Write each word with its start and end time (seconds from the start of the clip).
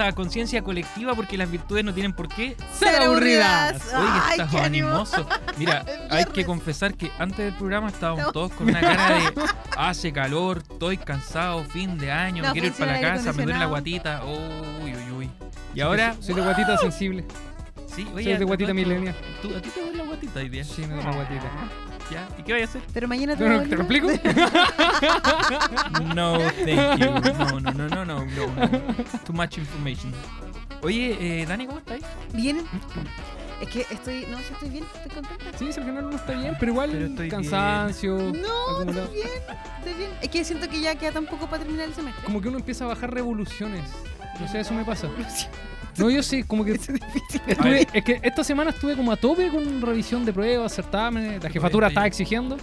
A 0.00 0.12
Conciencia 0.12 0.62
Colectiva 0.62 1.14
porque 1.14 1.36
las 1.36 1.50
virtudes 1.50 1.84
no 1.84 1.92
tienen 1.92 2.12
por 2.12 2.28
qué 2.28 2.56
Ser 2.78 3.02
aburridas. 3.02 3.82
Oye, 3.94 4.04
que 4.06 4.20
Ay, 4.22 4.40
estás 4.40 4.54
animoso. 4.54 5.26
Mira, 5.56 5.84
hay 6.10 6.24
que 6.26 6.44
confesar 6.44 6.94
que 6.94 7.10
antes 7.18 7.38
del 7.38 7.54
programa 7.54 7.88
estábamos 7.88 8.32
todos 8.32 8.52
con 8.52 8.68
una 8.68 8.80
cara 8.80 9.14
de 9.14 9.32
hace 9.76 10.12
calor, 10.12 10.58
estoy 10.58 10.96
cansado, 10.98 11.64
fin 11.64 11.98
de 11.98 12.12
año, 12.12 12.42
No 12.44 12.52
quiero 12.52 12.68
ir 12.68 12.72
para 12.74 12.92
la 12.92 13.00
casa, 13.00 13.32
me 13.32 13.42
duele 13.44 13.58
la 13.58 13.66
guatita. 13.66 14.22
Uy, 14.24 14.94
uy, 14.94 15.12
uy. 15.16 15.30
Y 15.74 15.80
ahora, 15.80 16.14
Soy 16.20 16.34
de 16.34 16.42
guatita 16.42 16.76
sensible. 16.78 17.24
sí, 17.94 18.04
Soy 18.04 18.14
oye, 18.14 18.38
de 18.38 18.44
guatita 18.44 18.70
¿tú- 18.70 18.74
millennial. 18.74 19.14
¿tú- 19.42 19.54
¿A 19.56 19.60
ti 19.60 19.68
te 19.70 19.80
duele 19.80 19.96
la 19.98 20.04
guatita 20.04 20.40
hoy 20.40 20.48
día? 20.48 20.64
Sí, 20.64 20.82
me 20.82 20.88
duele 20.94 21.04
la 21.04 21.12
guatita. 21.12 21.50
¿Ya? 22.10 22.26
¿Y 22.38 22.42
qué 22.42 22.52
vaya 22.52 22.64
a 22.64 22.68
hacer? 22.68 22.82
Pero 22.94 23.06
mañana 23.08 23.36
te 23.36 23.44
¿Te, 23.44 23.50
va 23.50 23.56
a 23.56 23.62
lo- 23.64 23.68
te 23.68 23.76
lo 23.76 23.82
explico? 23.82 24.08
No, 26.14 26.38
thank 26.64 26.98
you. 26.98 27.06
No, 27.38 27.60
no, 27.60 27.72
no, 27.72 27.88
no, 27.88 28.04
no, 28.04 28.24
no. 28.24 28.68
Too 29.24 29.32
much 29.32 29.58
information. 29.58 30.12
Oye, 30.82 31.42
eh, 31.42 31.46
Dani, 31.46 31.66
¿cómo 31.66 31.78
estás? 31.78 32.00
¿Bien? 32.32 32.62
Es 33.60 33.68
que 33.68 33.80
estoy. 33.90 34.26
No, 34.30 34.38
sí 34.38 34.44
estoy 34.52 34.70
bien, 34.70 34.84
estoy 34.94 35.10
contenta. 35.22 35.58
Sí, 35.58 35.72
si 35.72 35.80
al 35.80 35.86
final 35.86 36.10
no 36.10 36.16
está 36.16 36.32
bien, 36.32 36.56
pero 36.60 36.72
igual 36.72 36.90
Pero 36.92 37.06
estoy 37.06 37.28
cansancio. 37.28 38.16
No, 38.16 38.76
acumulado. 38.76 39.04
estoy 39.04 39.14
bien, 39.14 39.28
estoy 39.78 39.94
bien. 39.94 40.10
Es 40.22 40.28
que 40.28 40.44
siento 40.44 40.68
que 40.68 40.80
ya 40.80 40.94
queda 40.94 41.12
tan 41.12 41.26
poco 41.26 41.46
para 41.48 41.62
terminar 41.64 41.88
el 41.88 41.94
semestre. 41.94 42.24
Como 42.24 42.40
que 42.40 42.48
uno 42.48 42.58
empieza 42.58 42.84
a 42.84 42.88
bajar 42.88 43.12
revoluciones. 43.12 43.82
No 44.40 44.46
sé, 44.48 44.60
eso 44.60 44.74
me 44.74 44.84
pasa. 44.84 45.08
No, 45.98 46.10
yo 46.10 46.22
sí, 46.22 46.42
como 46.42 46.64
que 46.64 46.72
Es 46.74 46.86
difícil. 46.86 47.40
estuve, 47.46 47.86
es 47.92 48.04
que 48.04 48.20
esta 48.22 48.44
semana 48.44 48.70
estuve 48.70 48.96
como 48.96 49.12
a 49.12 49.16
tope 49.16 49.48
con 49.48 49.80
revisión 49.82 50.24
de 50.24 50.32
pruebas, 50.32 50.72
certámenes, 50.74 51.42
la 51.42 51.50
jefatura 51.50 51.88
estaba 51.88 52.06
exigiendo, 52.06 52.56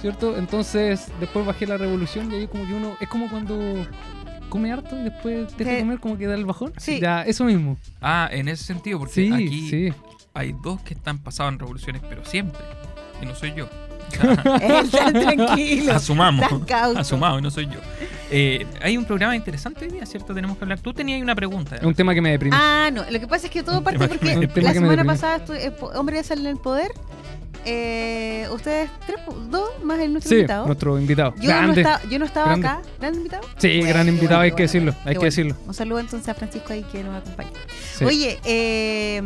¿cierto? 0.00 0.36
Entonces 0.36 1.06
después 1.20 1.44
bajé 1.46 1.66
la 1.66 1.76
revolución 1.76 2.30
y 2.32 2.36
ahí 2.36 2.46
como 2.46 2.66
que 2.66 2.74
uno, 2.74 2.96
es 3.00 3.08
como 3.08 3.28
cuando 3.30 3.86
come 4.48 4.72
harto 4.72 4.98
y 4.98 5.04
después 5.04 5.56
deja 5.56 5.70
de 5.70 5.76
Sí. 5.76 5.82
comer 5.82 5.98
como 6.00 6.18
que 6.18 6.26
da 6.26 6.34
el 6.34 6.44
bajón. 6.44 6.72
Sí. 6.76 6.98
Ya, 7.00 7.22
eso 7.22 7.44
mismo. 7.44 7.76
Ah, 8.00 8.28
en 8.32 8.48
ese 8.48 8.64
sentido, 8.64 8.98
porque 8.98 9.14
Sí, 9.14 9.32
aquí 9.32 9.68
sí. 9.70 9.92
hay 10.34 10.54
dos 10.62 10.80
que 10.82 10.94
están 10.94 11.18
pasados 11.18 11.52
en 11.52 11.58
revoluciones, 11.60 12.02
pero 12.08 12.24
siempre. 12.24 12.60
Y 13.22 13.26
no 13.26 13.34
soy 13.34 13.52
yo. 13.54 13.68
Tranquilo. 15.12 15.92
Asumamos. 15.92 16.46
Asumamos, 16.96 17.42
no 17.42 17.50
soy 17.50 17.66
yo. 17.66 17.80
Eh, 18.30 18.66
hay 18.80 18.96
un 18.96 19.04
programa 19.04 19.34
interesante 19.34 19.84
hoy 19.84 19.90
día, 19.90 20.06
¿cierto? 20.06 20.34
Tenemos 20.34 20.56
que 20.56 20.64
hablar. 20.64 20.80
Tú 20.80 20.92
tenías 20.92 21.20
una 21.20 21.34
pregunta. 21.34 21.78
Un 21.82 21.94
tema 21.94 22.14
que 22.14 22.20
me 22.20 22.30
deprime. 22.30 22.56
Ah, 22.58 22.90
no. 22.92 23.02
Lo 23.10 23.18
que 23.18 23.26
pasa 23.26 23.46
es 23.46 23.52
que 23.52 23.62
todo 23.62 23.78
Un 23.78 23.84
parte 23.84 24.08
porque 24.08 24.48
la 24.62 24.72
semana 24.72 25.04
pasada 25.04 25.36
estuve, 25.36 25.66
eh, 25.66 25.72
Hombre 25.94 26.22
salen 26.22 26.46
en 26.46 26.52
el 26.52 26.58
poder. 26.58 26.92
Eh, 27.64 28.46
ustedes 28.52 28.90
tres, 29.06 29.18
dos 29.50 29.68
más 29.82 29.98
el 30.00 30.12
nuestro 30.12 30.30
sí, 30.30 30.34
invitado. 30.36 30.66
nuestro 30.66 30.98
invitado. 30.98 31.34
Yo 31.36 31.42
no, 31.42 31.46
Grande. 31.48 31.80
estaba, 31.82 32.02
yo 32.10 32.18
no 32.18 32.24
estaba 32.24 32.46
grande. 32.46 32.68
acá. 32.68 32.82
¿Gran 33.00 33.14
invitado? 33.14 33.42
Sí, 33.58 33.68
Bueno, 33.78 33.88
gran 33.88 34.08
invitado, 34.08 34.38
bueno, 34.38 34.42
hay 34.42 34.50
qué 34.50 34.56
que 34.56 34.62
bueno, 34.62 34.66
decirlo, 34.72 34.92
hay 35.00 35.04
que 35.04 35.18
bueno. 35.18 35.24
decirlo. 35.24 35.56
Un 35.66 35.74
saludo 35.74 35.98
entonces 36.00 36.28
a 36.28 36.34
Francisco 36.34 36.72
ahí 36.72 36.82
que 36.84 37.02
nos 37.04 37.16
acompaña. 37.16 37.50
Sí. 37.96 38.04
Oye, 38.04 38.38
eh, 38.44 39.22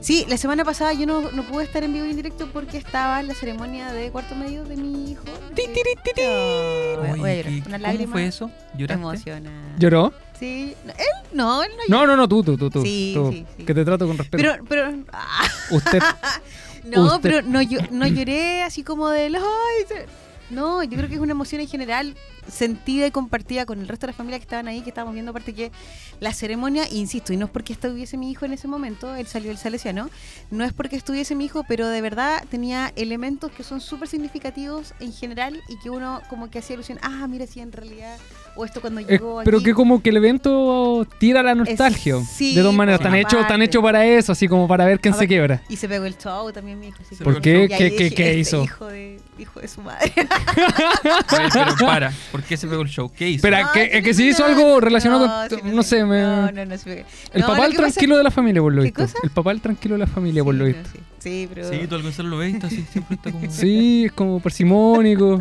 sí, 0.00 0.24
la 0.28 0.36
semana 0.36 0.64
pasada 0.64 0.92
yo 0.94 1.06
no, 1.06 1.30
no 1.32 1.42
pude 1.42 1.64
estar 1.64 1.84
en 1.84 1.92
vivo 1.92 2.06
y 2.06 2.10
en 2.10 2.16
directo 2.16 2.48
porque 2.52 2.78
estaba 2.78 3.20
en 3.20 3.28
la 3.28 3.34
ceremonia 3.34 3.92
de 3.92 4.10
cuarto 4.10 4.34
medio 4.34 4.64
de 4.64 4.76
mi 4.76 5.12
hijo. 5.12 5.24
Ti, 5.54 5.62
ti, 5.66 5.72
ti, 5.74 5.80
ti, 6.02 6.10
ti. 6.14 6.22
Ay, 6.22 6.96
voy 6.96 7.06
a- 7.08 7.12
Oye, 7.12 7.20
voy 7.20 7.30
a 7.30 7.34
llorar. 7.36 7.52
¿qué- 7.52 7.58
Una 7.58 7.62
¿Cómo 7.64 7.78
lágrima 7.78 8.12
fue 8.12 8.26
eso? 8.26 8.50
¿Lloraste? 8.76 9.00
emociona. 9.02 9.50
¿Lloró? 9.78 10.12
Sí, 10.38 10.74
no, 10.84 10.92
él 10.92 11.06
no, 11.32 11.62
él 11.62 11.70
no. 11.88 12.00
No, 12.00 12.06
no, 12.06 12.16
no, 12.16 12.28
tú, 12.28 12.42
tú, 12.42 12.58
tú, 12.58 12.68
tú. 12.68 12.82
Sí, 12.82 13.12
tú, 13.14 13.30
sí, 13.32 13.46
sí. 13.56 13.64
Que 13.64 13.72
te 13.72 13.84
trato 13.86 14.06
con 14.06 14.18
respeto. 14.18 14.36
Pero, 14.42 14.64
pero, 14.68 14.92
ah, 15.12 15.44
Usted, 15.70 15.98
no, 16.86 17.06
Usted- 17.06 17.20
pero 17.22 17.42
no, 17.42 17.60
yo, 17.62 17.78
no 17.90 18.06
lloré 18.06 18.62
así 18.62 18.82
como 18.82 19.08
de, 19.08 19.26
ay, 19.26 19.84
se-". 19.88 20.06
no, 20.50 20.82
yo 20.82 20.96
creo 20.96 21.08
que 21.08 21.14
es 21.16 21.20
una 21.20 21.32
emoción 21.32 21.60
en 21.60 21.68
general 21.68 22.16
sentida 22.48 23.06
y 23.08 23.10
compartida 23.10 23.66
con 23.66 23.80
el 23.80 23.88
resto 23.88 24.06
de 24.06 24.12
la 24.12 24.16
familia 24.16 24.38
que 24.38 24.44
estaban 24.44 24.68
ahí, 24.68 24.80
que 24.82 24.90
estábamos 24.90 25.14
viendo 25.14 25.30
aparte 25.30 25.52
que 25.52 25.72
la 26.20 26.32
ceremonia, 26.32 26.84
insisto, 26.92 27.32
y 27.32 27.36
no 27.36 27.46
es 27.46 27.50
porque 27.50 27.72
estuviese 27.72 28.16
mi 28.16 28.30
hijo 28.30 28.44
en 28.44 28.52
ese 28.52 28.68
momento, 28.68 29.16
él 29.16 29.26
salió 29.26 29.48
del 29.48 29.58
salesiano, 29.58 30.08
no 30.52 30.64
es 30.64 30.72
porque 30.72 30.94
estuviese 30.94 31.34
mi 31.34 31.46
hijo, 31.46 31.64
pero 31.66 31.88
de 31.88 32.00
verdad 32.00 32.44
tenía 32.48 32.92
elementos 32.94 33.50
que 33.50 33.64
son 33.64 33.80
súper 33.80 34.06
significativos 34.08 34.94
en 35.00 35.12
general 35.12 35.60
y 35.68 35.76
que 35.80 35.90
uno 35.90 36.22
como 36.30 36.48
que 36.48 36.60
hacía 36.60 36.74
ilusión, 36.74 37.00
ah, 37.02 37.26
mira, 37.26 37.48
sí, 37.48 37.58
en 37.58 37.72
realidad, 37.72 38.16
o 38.56 38.64
esto 38.64 38.80
cuando 38.80 39.00
es- 39.00 39.06
llegó 39.06 39.42
pero 39.44 39.58
aquí. 39.58 39.66
que 39.66 39.74
como 39.74 40.02
que 40.02 40.10
el 40.10 40.16
evento 40.16 41.06
tira 41.18 41.42
la 41.42 41.54
nostalgia. 41.54 42.16
sí, 42.24 42.54
de 42.54 42.62
dos 42.62 42.74
maneras. 42.74 43.00
pues, 43.00 43.10
Tan 43.10 43.18
hecho, 43.18 43.46
tan 43.46 43.62
hecho 43.62 43.82
para 43.82 44.04
eso, 44.06 44.32
así 44.32 44.48
como 44.48 44.66
para 44.66 44.84
ver 44.84 44.98
quién 45.00 45.14
se 45.14 45.18
Aparte- 45.18 45.28
quiebra. 45.28 45.62
Y 45.68 45.76
se 45.76 45.88
pegó 45.88 46.04
el 46.06 46.16
show 46.18 46.50
también 46.52 46.80
mi 46.80 46.88
hijo. 46.88 46.98
así 47.00 47.14
Se 47.14 47.18
que- 47.18 47.24
¿Por 47.24 47.40
qué? 47.40 47.56
Ahí 47.62 47.68
¿Qué, 47.68 47.84
dije, 47.84 47.96
qué, 47.96 48.10
qué 48.14 48.28
este 48.30 48.38
hizo? 48.38 48.64
Hijo 48.64 48.86
de, 48.86 49.20
hijo 49.38 49.60
de 49.60 49.68
su 49.68 49.80
madre. 49.82 50.12
Oye, 50.16 51.48
pero 51.52 51.74
para, 51.80 52.12
¿por 52.32 52.42
qué 52.42 52.56
se 52.56 52.66
pegó 52.66 52.82
el 52.82 52.88
show? 52.88 53.10
¿Qué 53.14 53.28
hizo? 53.30 53.36
Espera, 53.46 53.62
No, 53.64 53.72
que, 53.72 53.84
sí, 53.84 53.90
es 53.92 54.04
que 54.04 54.14
sí, 54.14 54.22
si 54.22 54.28
hizo 54.30 54.44
algo 54.44 54.80
relacionado 54.80 55.26
no, 55.26 55.48
con. 55.48 55.58
sí, 55.60 55.64
No 55.76 55.82
sé, 55.82 56.04
me. 56.04 56.20
No, 56.20 56.50
no, 56.52 56.64
no. 56.64 56.78
sí, 56.78 56.88
me- 56.88 57.04
El 57.32 57.40
No, 57.42 57.46
papá 57.48 57.66
el 57.66 57.72
que 57.72 57.78
pasa- 57.78 57.92
tranquilo 57.92 58.16
de 58.16 58.24
la 58.24 58.30
familia, 58.30 58.62
por 58.62 58.72
lo 58.72 58.82
¿Qué 58.82 58.86
visto. 58.88 59.02
cosa? 59.02 59.18
El 59.22 59.30
papá 59.30 59.52
el 59.52 59.60
tranquilo 59.60 59.94
de 59.94 59.98
la 60.00 60.06
familia, 60.06 60.42
por 60.44 60.54
lo 60.54 60.64
visto. 60.64 60.88
sí. 60.92 61.48
Pero. 61.52 61.68
Sí, 61.68 61.80
tú 61.88 61.96
al 61.96 62.30
lo 62.30 62.36
ves, 62.38 62.54
así, 62.62 62.84
siempre 62.92 63.16
está 63.16 63.32
como... 63.32 63.50
Sí, 63.50 64.04
es 64.06 64.12
como 64.12 64.38
parsimónico. 64.38 65.40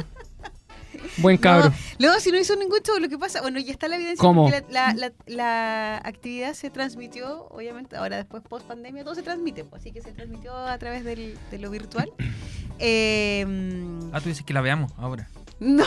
Buen 1.17 1.37
cabro. 1.37 1.71
No, 1.99 2.13
no, 2.13 2.19
si 2.19 2.31
no 2.31 2.37
hizo 2.39 2.55
ningún 2.55 2.79
show, 2.79 2.99
lo 2.99 3.07
que 3.09 3.17
pasa, 3.17 3.41
bueno, 3.41 3.59
ya 3.59 3.71
está 3.71 3.87
la 3.87 3.95
evidencia 3.95 4.21
¿Cómo? 4.21 4.43
porque 4.49 4.63
la, 4.71 4.93
la, 4.93 4.95
la, 4.95 5.11
la 5.27 5.97
actividad 6.03 6.53
se 6.53 6.69
transmitió, 6.69 7.47
obviamente, 7.49 7.95
ahora 7.95 8.17
después 8.17 8.43
post 8.47 8.65
pandemia 8.67 9.03
todo 9.03 9.15
se 9.15 9.23
transmite, 9.23 9.63
pues, 9.63 9.81
así 9.81 9.91
que 9.91 10.01
se 10.01 10.11
transmitió 10.11 10.55
a 10.55 10.77
través 10.77 11.03
del, 11.03 11.37
de 11.51 11.59
lo 11.59 11.69
virtual. 11.71 12.11
Eh, 12.79 13.45
Ah, 14.13 14.21
tú 14.21 14.29
dices 14.29 14.45
que 14.45 14.53
la 14.53 14.61
veamos 14.61 14.91
ahora. 14.97 15.29
no, 15.59 15.85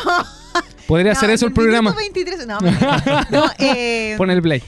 Podría 0.87 1.13
no, 1.15 1.29
eso 1.29 1.47
el 1.47 1.53
programa. 1.53 1.93
23, 1.93 2.47
no, 2.47 2.59
no 2.61 3.45
eh, 3.59 4.15
Pon 4.17 4.31
el 4.31 4.43
play. 4.43 4.63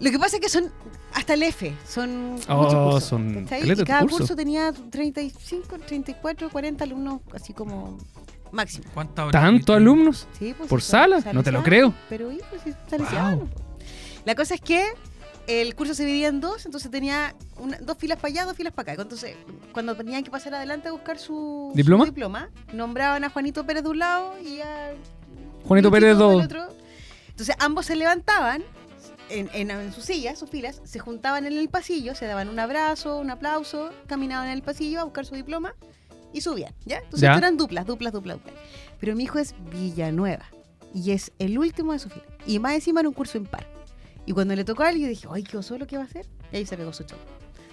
Lo 0.00 0.10
que 0.10 0.18
pasa 0.18 0.36
es 0.36 0.42
que 0.42 0.48
son 0.48 0.70
hasta 1.12 1.34
el 1.34 1.42
F, 1.44 1.74
son 1.88 2.36
Oh, 2.48 2.62
muchos 2.62 2.74
cursos, 2.74 3.04
son 3.04 3.46
Y 3.62 3.84
cada 3.84 4.00
cursos. 4.00 4.18
curso 4.20 4.36
tenía 4.36 4.72
35, 4.72 5.78
34, 5.86 6.50
40 6.50 6.84
alumnos, 6.84 7.20
así 7.32 7.52
como 7.52 7.98
máximo. 8.54 8.84
¿Cuántas 8.94 9.26
horas? 9.26 9.42
¿Tantos 9.42 9.76
alumnos? 9.76 10.26
Sí, 10.38 10.54
pues, 10.56 10.68
¿Por 10.68 10.80
sala? 10.82 11.20
No 11.32 11.42
te 11.42 11.52
lo 11.52 11.62
creo. 11.62 11.92
Pero 12.08 12.30
hijo, 12.32 12.46
sí, 12.64 12.72
salesianos, 12.88 13.48
po. 13.50 13.60
La 14.24 14.34
cosa 14.34 14.54
es 14.54 14.60
que 14.60 14.84
el 15.46 15.74
curso 15.74 15.92
se 15.94 16.04
dividía 16.06 16.28
en 16.28 16.40
dos, 16.40 16.64
entonces 16.64 16.90
tenía 16.90 17.34
una- 17.58 17.76
dos 17.78 17.98
filas 17.98 18.18
para 18.18 18.28
allá, 18.32 18.44
dos 18.46 18.56
filas 18.56 18.72
para 18.72 18.92
acá. 18.94 19.02
Entonces, 19.02 19.36
cuando 19.72 19.94
tenían 19.94 20.24
que 20.24 20.30
pasar 20.30 20.54
adelante 20.54 20.88
a 20.88 20.92
buscar 20.92 21.18
su 21.18 21.24
su 21.70 21.72
¿Diploma? 21.74 22.06
diploma, 22.06 22.48
nombraban 22.72 23.24
a 23.24 23.28
Juanito 23.30 23.66
Pérez 23.66 23.82
de 23.82 23.90
un 23.90 23.98
lado 23.98 24.34
y 24.40 24.60
a 24.60 24.94
Juanito 25.66 25.90
Pérez 25.90 26.10
del 26.10 26.18
dos. 26.18 26.44
otro. 26.44 26.66
Entonces 27.28 27.54
ambos 27.58 27.84
se 27.86 27.96
levantaban 27.96 28.62
en, 29.28 29.50
en, 29.54 29.70
en 29.70 29.92
sus 29.92 30.04
sillas, 30.04 30.38
sus 30.38 30.48
filas, 30.50 30.80
se 30.84 30.98
juntaban 30.98 31.46
en 31.46 31.52
el 31.54 31.68
pasillo, 31.68 32.14
se 32.14 32.26
daban 32.26 32.48
un 32.48 32.58
abrazo, 32.58 33.18
un 33.18 33.30
aplauso, 33.30 33.90
caminaban 34.06 34.46
en 34.48 34.52
el 34.54 34.62
pasillo 34.62 35.00
a 35.00 35.04
buscar 35.04 35.26
su 35.26 35.34
diploma 35.34 35.74
y 36.34 36.42
subían, 36.42 36.74
¿ya? 36.84 36.98
Entonces 36.98 37.20
Ya. 37.22 37.34
eran 37.36 37.56
duplas, 37.56 37.86
duplas, 37.86 38.12
duplas, 38.12 38.36
duplas. 38.36 38.54
Pero 39.00 39.16
mi 39.16 39.24
hijo 39.24 39.38
es 39.38 39.54
Villanueva 39.72 40.44
y 40.92 41.12
es 41.12 41.32
el 41.38 41.58
último 41.58 41.92
de 41.92 41.98
su 42.00 42.10
fila. 42.10 42.26
Y 42.46 42.58
más 42.58 42.74
encima 42.74 43.00
era 43.00 43.08
un 43.08 43.14
curso 43.14 43.38
impar. 43.38 43.66
Y 44.26 44.32
cuando 44.32 44.54
le 44.54 44.64
tocó 44.64 44.82
a 44.82 44.92
yo 44.92 45.06
dije, 45.08 45.26
ay, 45.30 45.42
qué 45.44 45.62
solo 45.62 45.86
que 45.86 45.96
va 45.96 46.02
a 46.02 46.06
hacer. 46.06 46.26
Y 46.52 46.56
ahí 46.56 46.66
se 46.66 46.76
pegó 46.76 46.92
su 46.92 47.04
show. 47.04 47.18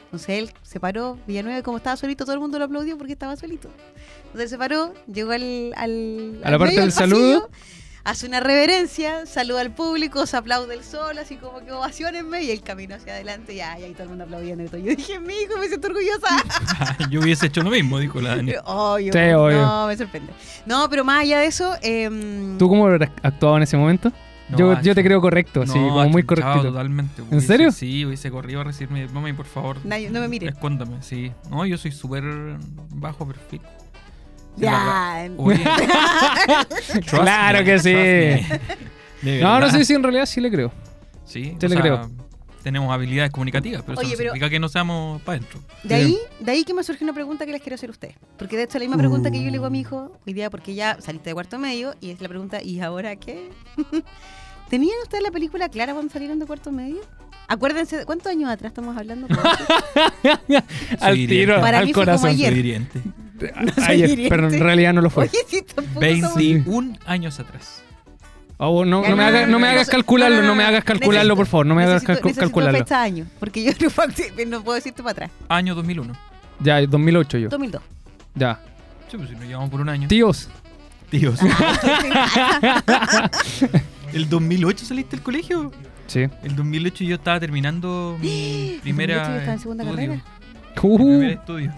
Entonces 0.05 0.29
él 0.29 0.51
se 0.61 0.79
paró, 0.79 1.17
Villanueva, 1.25 1.61
como 1.63 1.77
estaba 1.77 1.95
solito, 1.95 2.25
todo 2.25 2.33
el 2.33 2.41
mundo 2.41 2.59
lo 2.59 2.65
aplaudió 2.65 2.97
porque 2.97 3.13
estaba 3.13 3.35
solito. 3.37 3.69
Entonces 4.25 4.49
se 4.49 4.57
paró, 4.57 4.93
llegó 5.11 5.31
al, 5.31 5.73
al, 5.77 6.41
A 6.43 6.47
al 6.47 6.51
la 6.51 6.59
parte 6.59 6.65
medio 6.73 6.81
del 6.81 6.91
saludo. 6.91 7.49
Hace 8.03 8.25
una 8.27 8.39
reverencia, 8.39 9.25
saluda 9.25 9.61
al 9.61 9.71
público, 9.73 10.25
se 10.25 10.37
aplaude 10.37 10.73
el 10.75 10.83
sol, 10.83 11.17
así 11.17 11.35
como 11.37 11.59
que 11.63 11.71
ovacionenme, 11.71 12.43
y 12.43 12.51
el 12.51 12.61
camino 12.61 12.95
hacia 12.95 13.13
adelante, 13.13 13.55
ya, 13.55 13.77
y 13.79 13.83
ahí 13.83 13.91
todo 13.93 14.03
el 14.03 14.09
mundo 14.09 14.23
aplaudiendo. 14.25 14.63
y 14.63 14.67
todo. 14.67 14.79
Yo 14.81 14.95
dije, 14.95 15.19
mi 15.19 15.33
hijo, 15.33 15.57
me 15.59 15.67
siento 15.67 15.87
orgullosa. 15.87 16.27
Yo 17.09 17.19
hubiese 17.21 17.47
hecho 17.47 17.61
lo 17.63 17.69
mismo, 17.69 17.99
dijo 17.99 18.19
la 18.21 18.35
Dani. 18.35 18.53
Obvio, 18.65 19.13
Sí, 19.13 19.19
obvio. 19.19 19.61
No, 19.61 19.87
me 19.87 19.97
sorprende. 19.97 20.33
No, 20.65 20.89
pero 20.89 21.03
más 21.03 21.21
allá 21.21 21.39
de 21.39 21.45
eso, 21.47 21.75
em, 21.81 22.57
¿Tú 22.57 22.67
cómo 22.69 22.87
habrás 22.87 23.09
actuado 23.23 23.57
en 23.57 23.63
ese 23.63 23.77
momento? 23.77 24.11
No, 24.49 24.57
yo, 24.57 24.71
ah, 24.71 24.81
yo 24.81 24.93
te 24.93 25.01
creo 25.01 25.21
correcto, 25.21 25.63
No, 25.65 25.71
como 25.73 26.09
muy 26.09 26.23
correctito. 26.23 26.63
totalmente. 26.63 27.23
¿En 27.31 27.39
serio? 27.41 27.71
Sí, 27.71 28.05
hubiese 28.05 28.29
corrido 28.29 28.59
a 28.59 28.63
recibir 28.65 28.91
mi 28.91 28.99
diploma 28.99 29.29
y 29.29 29.33
por 29.33 29.45
favor. 29.45 29.77
nadie- 29.85 30.09
no 30.09 30.19
me 30.19 30.27
mire. 30.27 30.49
Escóndame, 30.49 31.01
sí. 31.01 31.31
No, 31.49 31.65
yo 31.65 31.77
soy 31.77 31.91
súper 31.93 32.23
bajo 32.89 33.25
perfil. 33.25 33.61
Ya. 34.57 35.29
Claro 37.09 37.63
que 37.63 37.79
sí. 37.79 38.45
No, 39.41 39.59
no 39.59 39.69
sé 39.69 39.85
si 39.85 39.93
en 39.93 40.03
realidad 40.03 40.25
sí 40.25 40.41
le 40.41 40.51
creo. 40.51 40.71
Sí, 41.25 41.55
Te 41.59 41.67
le 41.69 41.75
sea, 41.75 41.81
creo. 41.81 42.09
Tenemos 42.63 42.93
habilidades 42.93 43.31
comunicativas, 43.31 43.81
pero 43.81 43.93
eso 43.93 44.01
Oye, 44.01 44.11
no 44.11 44.17
pero- 44.17 44.29
significa 44.31 44.49
que 44.49 44.59
no 44.59 44.69
seamos 44.69 45.21
para 45.23 45.37
adentro. 45.37 45.59
De 45.83 45.95
ahí, 45.95 46.17
de 46.39 46.51
ahí 46.51 46.63
que 46.63 46.73
me 46.75 46.83
surge 46.83 47.03
una 47.03 47.13
pregunta 47.13 47.45
que 47.45 47.51
les 47.51 47.61
quiero 47.61 47.75
hacer 47.75 47.89
a 47.89 47.91
ustedes. 47.91 48.15
Porque 48.37 48.55
de 48.57 48.63
hecho 48.63 48.77
la 48.77 48.83
misma 48.85 48.97
pregunta 48.97 49.31
que 49.31 49.43
yo 49.43 49.49
le 49.49 49.57
hago 49.57 49.65
a 49.65 49.69
mi 49.71 49.79
hijo 49.79 50.11
hoy 50.27 50.33
día, 50.33 50.49
porque 50.51 50.75
ya 50.75 50.97
saliste 51.01 51.31
de 51.31 51.33
cuarto 51.33 51.57
medio, 51.57 51.95
y 52.01 52.11
es 52.11 52.21
la 52.21 52.27
pregunta, 52.27 52.61
¿y 52.61 52.79
ahora 52.81 53.15
qué? 53.15 53.49
¿Tenían 54.69 54.95
ustedes 55.03 55.23
la 55.23 55.31
película 55.31 55.69
clara 55.69 55.93
cuando 55.93 56.11
salieron 56.13 56.37
de 56.39 56.45
cuarto 56.45 56.71
medio? 56.71 57.01
Acuérdense, 57.51 57.97
de- 57.97 58.05
¿cuántos 58.05 58.27
años 58.27 58.49
atrás 58.49 58.71
estamos 58.71 58.95
hablando? 58.97 59.27
Al 61.01 61.15
tiro. 61.15 61.59
Para 61.59 61.79
al 61.79 61.85
mí 61.85 61.93
fue 61.93 62.05
como 62.05 62.17
corazón. 62.17 62.29
ayer. 62.29 62.49
Soy 62.51 62.59
hiriente. 62.59 63.01
Ayer, 63.87 64.09
hiriente. 64.11 64.29
pero 64.35 64.47
en 64.49 64.59
realidad 64.59 64.93
no 64.93 65.01
lo 65.01 65.09
fue. 65.09 65.25
Oye, 65.25 65.37
sí, 65.47 65.61
tampoco 65.63 66.05
somos- 66.05 66.35
21 66.35 66.97
años 67.05 67.39
atrás. 67.39 67.83
Oh, 68.57 68.85
no, 68.85 69.01
me, 69.01 69.07
haga- 69.23 69.47
no 69.47 69.59
me 69.59 69.67
hagas 69.67 69.87
no, 69.87 69.91
calcularlo, 69.91 70.37
no, 70.37 70.41
no, 70.43 70.47
no, 70.49 70.55
me 70.55 70.63
hagas 70.63 70.83
calcularlo, 70.85 71.33
Necesito- 71.33 71.37
por 71.37 71.47
favor, 71.47 71.65
no 71.65 71.75
me 71.75 71.83
hagas 71.83 72.03
necesito- 72.03 72.19
calcu- 72.19 72.23
necesito 72.25 72.41
calcularlo. 72.45 72.77
fecha 72.79 73.01
año, 73.01 73.25
porque 73.39 73.63
yo 73.63 73.71
no, 73.71 74.47
no 74.57 74.63
puedo 74.63 74.75
decirte 74.75 75.01
para 75.03 75.11
atrás. 75.11 75.31
Año 75.49 75.73
2001. 75.75 76.13
Ya, 76.59 76.79
2008 76.85 77.37
yo. 77.39 77.49
2002. 77.49 77.81
Ya. 78.35 78.59
Sí, 79.09 79.17
pues 79.17 79.29
si 79.29 79.35
nos 79.35 79.45
llevamos 79.45 79.69
por 79.71 79.81
un 79.81 79.89
año. 79.89 80.07
Tíos, 80.07 80.47
Tíos. 81.09 81.39
¿El 84.13 84.29
2008 84.29 84.85
saliste 84.85 85.15
del 85.17 85.23
colegio? 85.23 85.71
Sí. 86.11 86.27
El 86.43 86.55
2008 86.55 87.03
yo 87.03 87.15
estaba 87.15 87.39
terminando 87.39 88.17
mi 88.21 88.79
primera. 88.81 89.15
2008 89.15 89.31
yo 89.33 89.37
estaba 89.39 89.53
en 89.53 89.59
segunda 89.59 89.83
estudio. 89.83 90.07
carrera. 90.07 90.23
Mi 90.73 90.81
Uh, 90.83 90.95
primer 90.97 91.31
estudio. 91.31 91.71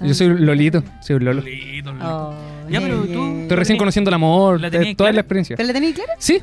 yo 0.00 0.14
soy 0.14 0.28
Lolito, 0.28 0.82
soy 1.02 1.16
un 1.16 1.24
Lolo. 1.24 1.40
Lolito, 1.42 1.92
Lolito. 1.92 2.08
Oh, 2.30 2.34
Ya, 2.70 2.80
pero 2.80 3.02
tú- 3.02 3.06
yeah. 3.34 3.42
Estoy 3.42 3.56
recién 3.56 3.78
conociendo 3.78 4.08
el 4.10 4.14
amor, 4.14 4.60
¿La 4.60 4.68
eh, 4.68 4.70
tenías 4.70 4.96
toda 4.96 5.08
clara? 5.08 5.14
la 5.14 5.20
experiencia. 5.20 5.56
¿Pero 5.56 5.66
la 5.66 5.72
tenéis 5.72 5.94
clara? 5.94 6.12
Sí, 6.18 6.40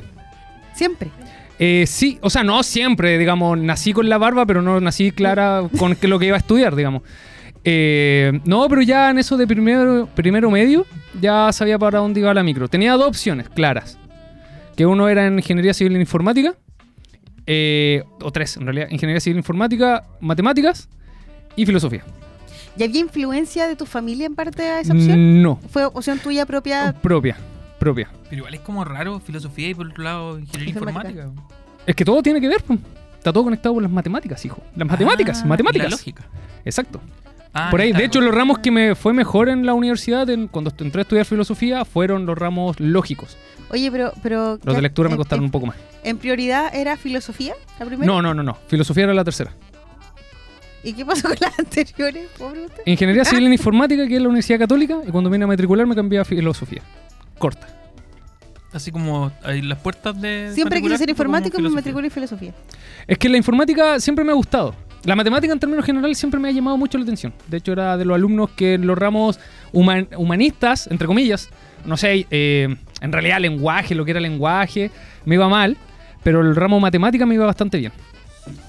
Siempre. 0.74 1.10
eh, 1.58 1.84
sí, 1.86 2.18
o 2.22 2.30
sea, 2.30 2.44
no 2.44 2.62
siempre, 2.62 3.16
digamos, 3.18 3.58
nací 3.58 3.92
con 3.92 4.08
la 4.08 4.18
barba, 4.18 4.44
pero 4.46 4.62
no 4.62 4.80
nací 4.80 5.10
clara 5.10 5.62
con 5.78 5.96
lo 6.00 6.18
que 6.18 6.26
iba 6.26 6.36
a 6.36 6.38
estudiar, 6.38 6.76
digamos. 6.76 7.02
Eh, 7.64 8.40
no, 8.44 8.68
pero 8.68 8.82
ya 8.82 9.10
en 9.10 9.18
eso 9.18 9.36
de 9.36 9.46
primero, 9.46 10.08
primero 10.14 10.50
medio, 10.50 10.86
ya 11.20 11.50
sabía 11.52 11.78
para 11.78 11.98
dónde 11.98 12.20
iba 12.20 12.32
la 12.32 12.42
micro. 12.44 12.68
Tenía 12.68 12.92
dos 12.92 13.08
opciones 13.08 13.48
claras. 13.48 13.98
Que 14.76 14.86
uno 14.86 15.08
era 15.08 15.26
en 15.26 15.38
Ingeniería 15.38 15.74
Civil 15.74 15.96
e 15.96 16.00
Informática, 16.00 16.54
eh, 17.46 18.02
o 18.22 18.30
tres 18.32 18.56
en 18.56 18.64
realidad, 18.64 18.88
Ingeniería 18.90 19.20
Civil 19.20 19.36
e 19.36 19.40
Informática, 19.40 20.04
Matemáticas 20.20 20.88
y 21.54 21.64
Filosofía. 21.66 22.04
¿Y 22.78 22.82
había 22.82 23.00
influencia 23.00 23.66
de 23.68 23.76
tu 23.76 23.86
familia 23.86 24.26
en 24.26 24.34
parte 24.34 24.62
a 24.62 24.80
esa 24.80 24.92
opción? 24.92 25.42
No, 25.42 25.58
¿Fue 25.70 25.84
opción 25.86 26.18
tuya 26.18 26.44
propia? 26.44 26.94
propia, 27.00 27.36
propia. 27.78 28.10
Pero 28.24 28.36
igual 28.40 28.54
es 28.54 28.60
como 28.60 28.84
raro 28.84 29.18
filosofía 29.20 29.68
y 29.70 29.74
por 29.74 29.86
otro 29.86 30.04
lado 30.04 30.38
ingeniería 30.38 30.74
Informática. 30.74 31.08
informática. 31.22 31.56
Es 31.86 31.94
que 31.96 32.04
todo 32.04 32.22
tiene 32.22 32.40
que 32.40 32.48
ver, 32.48 32.62
pues. 32.64 32.78
está 33.16 33.32
todo 33.32 33.44
conectado 33.44 33.74
con 33.74 33.82
las 33.82 33.92
matemáticas, 33.92 34.44
hijo. 34.44 34.60
Las 34.74 34.88
matemáticas, 34.88 35.40
Ah, 35.42 35.46
matemáticas. 35.46 35.86
y 35.86 35.90
La 35.90 35.96
lógica. 35.96 36.24
Exacto. 36.64 37.00
Ah, 37.52 37.68
Por 37.70 37.80
ahí, 37.80 37.88
claro. 37.90 38.00
de 38.00 38.06
hecho, 38.06 38.20
los 38.20 38.34
ramos 38.34 38.58
que 38.58 38.70
me 38.70 38.94
fue 38.94 39.12
mejor 39.12 39.48
en 39.48 39.64
la 39.64 39.72
universidad, 39.74 40.28
en- 40.28 40.46
cuando 40.48 40.72
entré 40.78 41.00
a 41.00 41.02
estudiar 41.02 41.24
filosofía, 41.24 41.84
fueron 41.84 42.26
los 42.26 42.36
ramos 42.36 42.78
lógicos. 42.80 43.36
Oye, 43.70 43.90
pero... 43.90 44.12
pero 44.22 44.58
Los 44.62 44.76
de 44.76 44.82
lectura 44.82 45.08
me 45.08 45.16
costaron 45.16 45.44
en, 45.44 45.46
un 45.46 45.50
poco 45.50 45.66
más. 45.66 45.76
¿En 46.04 46.18
prioridad 46.18 46.74
era 46.74 46.96
filosofía 46.96 47.54
la 47.80 47.86
primera? 47.86 48.06
No, 48.06 48.20
no, 48.22 48.34
no, 48.34 48.42
no. 48.42 48.56
Filosofía 48.68 49.04
era 49.04 49.14
la 49.14 49.24
tercera. 49.24 49.52
¿Y 50.84 50.92
qué 50.92 51.04
pasó 51.04 51.28
con 51.28 51.36
las 51.40 51.58
anteriores? 51.58 52.28
Pobre 52.38 52.66
usted. 52.66 52.82
Ingeniería 52.86 53.24
Civil 53.24 53.46
en 53.46 53.52
Informática, 53.54 54.06
que 54.06 54.14
es 54.16 54.22
la 54.22 54.28
Universidad 54.28 54.58
Católica, 54.60 54.98
y 55.06 55.10
cuando 55.10 55.30
vine 55.30 55.44
a 55.44 55.48
matricular 55.48 55.86
me 55.86 55.94
cambié 55.96 56.20
a 56.20 56.24
filosofía. 56.24 56.82
Corta. 57.38 57.66
Así 58.72 58.92
como 58.92 59.32
ahí 59.42 59.62
las 59.62 59.78
puertas 59.78 60.20
de. 60.20 60.50
Siempre 60.54 60.82
quise 60.82 60.98
ser 60.98 61.08
informático, 61.08 61.58
me 61.58 61.70
matriculé 61.70 62.08
en 62.08 62.10
filosofía. 62.12 62.52
Es 63.06 63.16
que 63.18 63.28
la 63.28 63.38
informática 63.38 63.98
siempre 64.00 64.24
me 64.24 64.32
ha 64.32 64.34
gustado. 64.34 64.74
La 65.06 65.14
matemática 65.16 65.52
en 65.52 65.60
términos 65.60 65.86
generales 65.86 66.18
siempre 66.18 66.38
me 66.40 66.48
ha 66.48 66.52
llamado 66.52 66.76
mucho 66.76 66.98
la 66.98 67.04
atención. 67.04 67.32
De 67.46 67.56
hecho, 67.58 67.72
era 67.72 67.96
de 67.96 68.04
los 68.04 68.14
alumnos 68.16 68.50
que 68.50 68.74
en 68.74 68.86
los 68.86 68.98
ramos 68.98 69.38
human- 69.72 70.08
humanistas, 70.16 70.88
entre 70.88 71.06
comillas, 71.06 71.48
no 71.84 71.96
sé, 71.96 72.26
eh, 72.30 72.74
en 73.00 73.12
realidad 73.12 73.38
lenguaje, 73.40 73.94
lo 73.94 74.04
que 74.04 74.10
era 74.10 74.20
lenguaje, 74.20 74.90
me 75.24 75.36
iba 75.36 75.48
mal, 75.48 75.76
pero 76.24 76.40
el 76.40 76.56
ramo 76.56 76.80
matemática 76.80 77.24
me 77.24 77.36
iba 77.36 77.46
bastante 77.46 77.78
bien. 77.78 77.92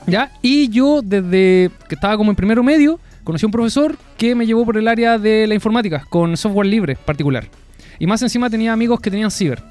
¿Ya? 0.06 0.32
Y 0.44 0.70
yo 0.70 1.02
desde 1.04 1.72
que 1.90 1.96
estaba 1.96 2.16
como 2.18 2.30
en 2.32 2.36
primero 2.36 2.64
medio, 2.64 3.00
conocí 3.24 3.46
a 3.46 3.48
un 3.48 3.52
profesor 3.52 3.98
que 4.18 4.36
me 4.36 4.46
llevó 4.46 4.64
por 4.64 4.78
el 4.78 4.88
área 4.88 5.18
de 5.18 5.48
la 5.48 5.56
informática, 5.56 6.06
con 6.10 6.38
software 6.38 6.68
libre 6.68 6.96
particular. 7.04 7.48
Y 8.00 8.06
más 8.06 8.22
encima 8.22 8.48
tenía 8.50 8.74
amigos 8.74 9.00
que 9.00 9.10
tenían 9.10 9.32
ciber. 9.32 9.64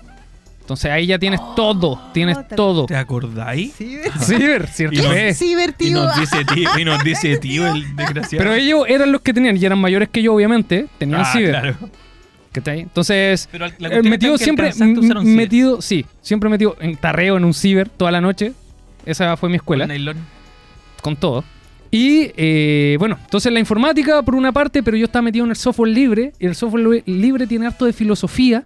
Entonces 0.67 0.91
ahí 0.91 1.07
ya 1.07 1.17
tienes 1.17 1.39
todo, 1.55 2.11
tienes 2.13 2.49
te- 2.49 2.57
todo. 2.57 2.87
¿Te 2.87 2.97
acordáis? 2.97 3.73
Sí, 3.79 3.99
Ciber, 4.21 4.67
cierto 4.67 4.97
Y 4.97 5.03
no- 5.03 5.13
es. 5.13 5.41
Y 5.41 5.91
nos 5.93 6.19
dice 6.19 6.45
tío, 6.45 6.69
y 6.77 6.85
nos 6.85 7.05
dice 7.05 7.37
tío 7.41 7.69
el 7.73 7.95
desgraciado. 7.95 8.43
Pero 8.43 8.53
ellos 8.55 8.85
eran 8.89 9.13
los 9.13 9.21
que 9.21 9.33
tenían, 9.33 9.57
y 9.57 9.65
eran 9.65 9.79
mayores 9.79 10.09
que 10.09 10.23
yo, 10.23 10.35
obviamente. 10.35 10.89
Tenían 10.99 11.21
ah, 11.21 11.33
ciber. 11.33 11.51
claro. 11.51 11.77
¿cachai? 12.51 12.81
Entonces, 12.81 13.49
Pero 13.53 13.69
la 13.79 13.89
eh, 13.91 14.03
metido 14.03 14.37
siempre. 14.39 14.73
ciber 14.73 15.23
metido, 15.23 15.81
sí, 15.81 16.05
siempre 16.21 16.51
metido 16.51 16.77
en 16.81 16.97
tarreo 16.97 17.37
en 17.37 17.45
un 17.45 17.55
ciber 17.55 17.89
toda 17.89 18.11
la 18.11 18.21
noche. 18.21 18.53
Esa 19.05 19.37
fue 19.37 19.49
mi 19.49 19.57
escuela, 19.57 19.85
con 19.87 19.95
nylon. 19.95 20.17
con 21.01 21.15
todo. 21.17 21.45
Y 21.93 22.33
eh, 22.37 22.97
bueno, 22.99 23.17
entonces 23.23 23.53
la 23.53 23.61
informática 23.61 24.21
por 24.23 24.35
una 24.35 24.51
parte, 24.51 24.83
pero 24.83 24.97
yo 24.97 25.05
estaba 25.05 25.23
metido 25.23 25.45
en 25.45 25.51
el 25.53 25.57
software 25.57 25.93
libre. 25.93 26.33
Y 26.41 26.47
el 26.47 26.57
software 26.57 26.85
li- 26.85 27.03
libre 27.07 27.47
tiene 27.47 27.67
harto 27.69 27.85
de 27.85 27.93
filosofía, 27.93 28.65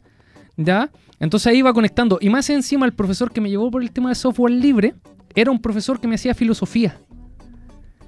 ¿ya? 0.57 0.89
Entonces 1.21 1.47
ahí 1.47 1.59
iba 1.59 1.73
conectando. 1.73 2.19
Y 2.21 2.31
más 2.31 2.49
encima, 2.51 2.87
el 2.87 2.93
profesor 2.93 3.31
que 3.31 3.41
me 3.41 3.51
llevó 3.51 3.71
por 3.71 3.83
el 3.83 3.93
tema 3.93 4.09
de 4.09 4.15
software 4.15 4.53
libre 4.53 4.95
era 5.35 5.51
un 5.51 5.61
profesor 5.61 6.01
que 6.01 6.09
me 6.09 6.17
hacía 6.17 6.35
filosofía. 6.35 6.99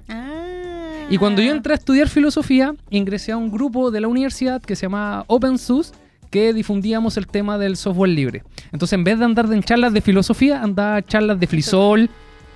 Ah. 0.09 1.05
Y 1.09 1.17
cuando 1.17 1.41
yo 1.41 1.51
entré 1.51 1.73
a 1.73 1.77
estudiar 1.77 2.09
filosofía, 2.09 2.73
ingresé 2.89 3.31
a 3.31 3.37
un 3.37 3.51
grupo 3.51 3.91
de 3.91 4.01
la 4.01 4.07
universidad 4.07 4.61
que 4.61 4.75
se 4.75 4.83
llama 4.83 5.23
OpenSUS, 5.27 5.93
que 6.31 6.51
difundíamos 6.53 7.15
el 7.17 7.27
tema 7.27 7.59
del 7.59 7.77
software 7.77 8.09
libre. 8.09 8.43
Entonces, 8.71 8.93
en 8.93 9.03
vez 9.03 9.19
de 9.19 9.25
andar 9.25 9.51
en 9.53 9.61
charlas 9.61 9.93
de 9.93 10.01
filosofía, 10.01 10.63
andaba 10.63 10.97
en 10.97 11.05
charlas 11.05 11.39
de 11.39 11.45
Flisol, 11.45 12.09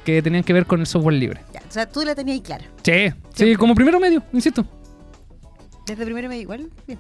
que 0.03 0.21
tenían 0.23 0.43
que 0.43 0.53
ver 0.53 0.65
con 0.65 0.79
el 0.79 0.87
software 0.87 1.15
libre. 1.15 1.41
Ya, 1.53 1.59
o 1.59 1.71
sea, 1.71 1.85
tú 1.85 2.03
la 2.03 2.15
tenías 2.15 2.35
ahí 2.35 2.41
clara. 2.41 2.65
Sí, 2.81 3.13
sí, 3.35 3.55
como 3.55 3.75
primero 3.75 3.99
medio, 3.99 4.23
insisto. 4.33 4.65
Desde 5.85 6.03
primero 6.03 6.27
medio 6.27 6.41
igual. 6.41 6.69
Bien. 6.87 6.97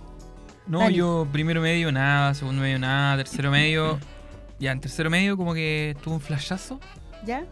No, 0.67 0.79
Dale. 0.79 0.95
yo 0.95 1.27
primero 1.31 1.61
medio 1.61 1.91
nada, 1.91 2.33
segundo 2.33 2.61
medio 2.61 2.79
nada, 2.79 3.17
tercero 3.17 3.51
medio. 3.51 3.99
Ya, 4.59 4.71
en 4.71 4.79
tercero 4.79 5.11
medio 5.11 5.37
como 5.37 5.53
que 5.53 5.95
tuve 6.03 6.15
un 6.15 6.19
flashazo 6.19 6.79
¿Ya? 7.23 7.45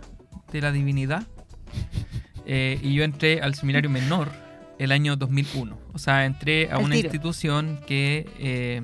de 0.52 0.60
la 0.60 0.72
divinidad. 0.72 1.22
Eh, 2.48 2.80
y 2.82 2.96
yo 2.96 3.04
entré 3.04 3.42
al 3.42 3.54
seminario 3.54 3.92
menor 3.92 4.32
el 4.80 4.92
año 4.92 5.16
2001. 5.16 5.78
O 5.94 6.00
sea, 6.00 6.26
entré 6.26 6.72
a 6.72 6.80
una 6.80 6.96
tiro. 6.96 7.06
institución 7.06 7.80
que 7.86 8.28
eh, 8.40 8.82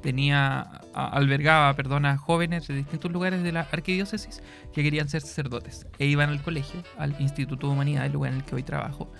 tenía, 0.00 0.60
a- 0.94 1.08
albergaba, 1.08 1.74
perdón, 1.74 2.06
a 2.06 2.16
jóvenes 2.18 2.68
de 2.68 2.76
distintos 2.76 3.10
lugares 3.10 3.42
de 3.42 3.50
la 3.50 3.62
arquidiócesis 3.62 4.42
que 4.72 4.84
querían 4.84 5.08
ser 5.08 5.22
sacerdotes. 5.22 5.88
E 5.98 6.06
iban 6.06 6.28
al 6.30 6.40
colegio, 6.42 6.84
al 6.98 7.20
Instituto 7.20 7.66
de 7.66 7.72
Humanidad, 7.72 8.06
el 8.06 8.12
lugar 8.12 8.30
en 8.30 8.38
el 8.38 8.44
que 8.44 8.54
hoy 8.54 8.62
trabajo. 8.62 9.10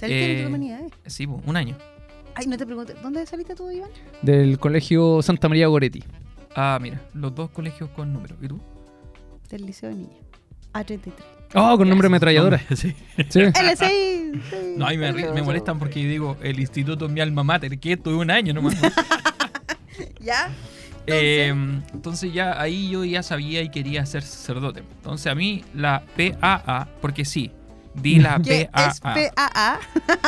¿Saliste 0.00 0.32
Eh, 0.32 0.36
de 0.38 0.42
tu 0.42 0.48
humanidades? 0.48 0.92
Sí, 1.06 1.26
un 1.26 1.56
año. 1.56 1.76
Ay, 2.34 2.46
no 2.46 2.56
te 2.56 2.66
pregunté. 2.66 2.94
¿Dónde 3.02 3.24
saliste 3.26 3.54
tú, 3.54 3.70
Iván? 3.70 3.90
Del 4.22 4.58
colegio 4.58 5.22
Santa 5.22 5.48
María 5.48 5.68
Goretti. 5.68 6.02
Ah, 6.54 6.78
mira, 6.80 7.00
los 7.14 7.34
dos 7.34 7.50
colegios 7.50 7.90
con 7.90 8.12
número. 8.12 8.36
¿Y 8.40 8.48
tú? 8.48 8.60
Del 9.50 9.66
Liceo 9.66 9.90
de 9.90 9.96
Niña. 9.96 10.16
A33. 10.72 11.12
Oh, 11.54 11.76
con 11.76 11.88
nombre 11.88 12.06
ametralladora. 12.06 12.60
Sí. 12.74 12.94
Sí. 13.28 13.40
L6. 13.40 14.76
No, 14.76 14.92
y 14.92 14.98
me, 14.98 15.42
molestan 15.42 15.78
porque 15.78 16.04
digo, 16.04 16.36
el 16.42 16.58
instituto 16.58 17.06
es 17.06 17.12
mi 17.12 17.20
alma 17.20 17.44
mater, 17.44 17.78
que 17.78 17.92
estuve 17.92 18.16
un 18.16 18.30
año 18.30 18.52
nomás. 18.52 18.74
¿Ya? 20.20 20.50
Eh, 21.06 21.48
entonces 21.92 22.32
ya 22.32 22.60
ahí 22.60 22.90
yo 22.90 23.04
ya 23.04 23.22
sabía 23.22 23.62
y 23.62 23.70
quería 23.70 24.04
ser 24.06 24.22
sacerdote. 24.22 24.80
Entonces 24.80 25.30
a 25.30 25.34
mí 25.34 25.64
la 25.74 26.02
PAA, 26.16 26.88
porque 27.00 27.24
sí, 27.24 27.52
di 27.94 28.18
la 28.20 28.40
¿Qué 28.42 28.62
es 28.74 29.00
PAA, 29.00 29.34
PAA? 29.34 29.78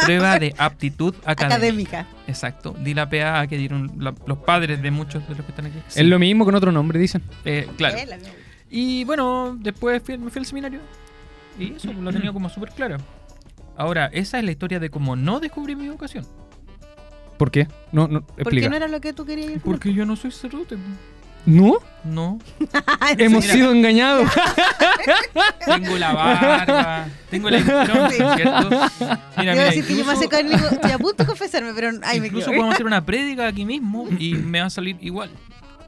prueba 0.04 0.38
de 0.38 0.54
aptitud 0.58 1.14
académica. 1.24 1.54
Académica. 1.56 2.06
Exacto, 2.26 2.74
di 2.78 2.94
la 2.94 3.08
PAA 3.08 3.46
que 3.46 3.56
dieron 3.58 3.92
la- 3.98 4.14
los 4.26 4.38
padres 4.38 4.80
de 4.82 4.90
muchos 4.90 5.26
de 5.28 5.34
los 5.34 5.44
que 5.44 5.52
están 5.52 5.66
aquí. 5.66 5.78
Sí. 5.88 6.00
Es 6.00 6.06
lo 6.06 6.18
mismo 6.18 6.44
con 6.44 6.54
otro 6.54 6.70
nombre, 6.72 6.98
dicen. 6.98 7.22
Eh, 7.44 7.68
claro. 7.76 7.96
Y 8.70 9.04
bueno, 9.04 9.56
después 9.60 10.02
fui- 10.02 10.18
me 10.18 10.30
fui 10.30 10.40
al 10.40 10.46
seminario 10.46 10.80
y 11.58 11.74
eso 11.74 11.92
lo 11.92 12.12
tenía 12.12 12.32
como 12.32 12.48
súper 12.48 12.70
claro. 12.70 12.96
Ahora, 13.76 14.06
esa 14.12 14.38
es 14.38 14.44
la 14.44 14.50
historia 14.52 14.80
de 14.80 14.88
cómo 14.90 15.16
no 15.16 15.38
descubrí 15.40 15.76
mi 15.76 15.88
vocación. 15.88 16.26
¿Por 17.36 17.50
qué? 17.50 17.68
No, 17.92 18.08
no, 18.08 18.22
¿Por 18.24 18.50
qué 18.52 18.68
no 18.70 18.76
era 18.76 18.88
lo 18.88 19.00
que 19.00 19.12
tú 19.12 19.26
querías 19.26 19.50
ir? 19.50 19.60
Porque 19.60 19.92
yo 19.92 20.06
no 20.06 20.16
soy 20.16 20.30
sacerdote. 20.30 20.76
¿No? 21.46 21.78
No. 22.04 22.38
Hemos 23.18 23.42
Mira. 23.44 23.54
sido 23.54 23.72
engañados. 23.72 24.30
Tengo 25.64 25.96
la 25.98 26.12
barba, 26.12 27.06
tengo 27.30 27.50
la 27.50 27.58
Sí. 28.10 28.16
¿cierto? 28.36 28.70
Mira, 29.36 29.52
mira, 29.52 29.64
decir 29.64 29.84
que 29.84 29.96
yo 29.96 30.04
me 30.04 30.12
incluso, 30.12 30.12
hace 30.12 30.28
caer 30.28 30.46
y 30.46 30.50
digo, 30.50 30.68
estoy 30.68 30.90
a 30.92 30.98
punto 30.98 31.22
de 31.22 31.26
confesarme, 31.26 31.72
pero 31.74 31.90
ay, 32.04 32.20
me 32.20 32.28
incluso 32.28 32.46
podemos 32.46 32.74
hacer 32.74 32.86
una 32.86 33.04
prédica 33.04 33.48
aquí 33.48 33.64
mismo 33.64 34.06
y 34.18 34.34
me 34.34 34.60
va 34.60 34.66
a 34.66 34.70
salir 34.70 34.96
igual. 35.00 35.30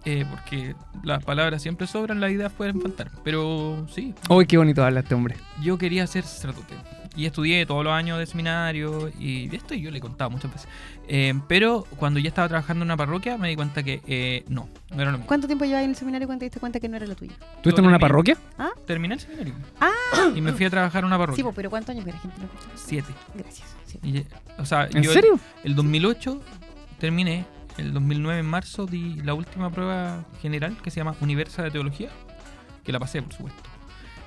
Eh, 0.05 0.25
porque 0.31 0.75
las 1.03 1.23
palabras 1.25 1.61
siempre 1.63 1.87
sobran, 1.87 2.21
las 2.21 2.31
ideas 2.31 2.53
pueden 2.53 2.81
faltar. 2.81 3.11
Pero 3.25 3.87
sí, 3.93 4.15
Uy, 4.31 4.47
qué 4.47 4.57
bonito 4.57 4.85
habla 4.85 5.01
este 5.01 5.15
hombre. 5.15 5.37
yo 5.63 5.77
quería 5.79 6.07
ser 6.07 6.25
sacerdote. 6.25 6.75
Y 7.17 7.27
estudié 7.27 7.67
todos 7.67 7.83
los 7.83 7.93
años 7.93 8.17
de 8.21 8.27
seminario 8.27 9.11
y 9.19 9.49
de 9.49 9.57
esto 9.57 9.75
yo 9.75 9.91
le 9.91 9.99
he 9.99 10.01
contado 10.01 10.31
muchas 10.31 10.53
veces. 10.53 10.69
Eh, 11.09 11.35
pero 11.49 11.85
cuando 11.97 12.21
ya 12.21 12.29
estaba 12.29 12.47
trabajando 12.47 12.85
en 12.85 12.89
una 12.89 12.97
parroquia 12.97 13.37
me 13.37 13.49
di 13.49 13.57
cuenta 13.57 13.83
que 13.83 14.01
eh, 14.07 14.45
no, 14.49 14.69
no 14.91 15.03
era 15.03 15.11
lo 15.11 15.19
mismo. 15.19 15.27
¿Cuánto 15.27 15.49
tiempo 15.49 15.65
llevas 15.65 15.83
en 15.83 15.91
el 15.91 15.97
seminario 15.97 16.29
cuando 16.29 16.41
te 16.41 16.45
diste 16.45 16.61
cuenta 16.61 16.79
que 16.79 16.89
no 16.89 16.97
era 16.97 17.07
lo 17.07 17.17
tuyo? 17.17 17.33
¿Tuviste 17.61 17.81
en 17.81 17.87
una 17.89 17.99
terminé. 17.99 17.99
parroquia? 17.99 18.37
Terminé 18.87 19.15
el 19.15 19.21
seminario. 19.21 19.55
Ah. 19.81 19.91
Y 20.37 20.41
me 20.41 20.53
fui 20.53 20.65
a 20.67 20.71
trabajar 20.71 21.01
en 21.03 21.07
una 21.07 21.17
Sí, 21.17 21.21
parroquia. 21.21 21.45
pues, 21.45 21.57
pero 21.57 21.71
¿cuántos 21.71 21.91
años? 21.97 22.07
La 22.07 22.13
gente 22.13 22.37
no. 22.41 22.49
Siete. 22.77 23.13
Gracias. 23.35 23.69
Sí. 23.87 23.99
Y, 24.05 24.25
o 24.61 24.65
sea, 24.65 24.87
¿En 24.93 25.03
yo 25.03 25.13
serio? 25.13 25.41
el 25.65 25.75
2008 25.75 26.41
terminé 27.01 27.45
el 27.79 27.93
2009 27.95 28.41
en 28.41 28.47
marzo, 28.47 28.87
di 28.87 29.15
la 29.23 29.35
última 29.35 29.71
prueba 29.71 30.25
general 30.43 30.77
que 30.83 30.91
se 30.91 30.99
llama 31.01 31.15
Universa 31.21 31.63
de 31.63 31.71
Teología, 31.71 32.11
que 32.85 32.93
la 32.93 32.99
pasé, 32.99 33.23
por 33.23 33.33
supuesto. 33.33 33.63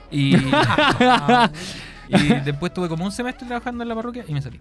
Y, 0.09 0.35
y 2.09 2.23
después 2.43 2.73
tuve 2.73 2.89
como 2.89 3.05
un 3.05 3.11
semestre 3.11 3.47
trabajando 3.47 3.83
en 3.83 3.89
la 3.89 3.95
parroquia 3.95 4.25
y 4.27 4.33
me 4.33 4.41
salí. 4.41 4.59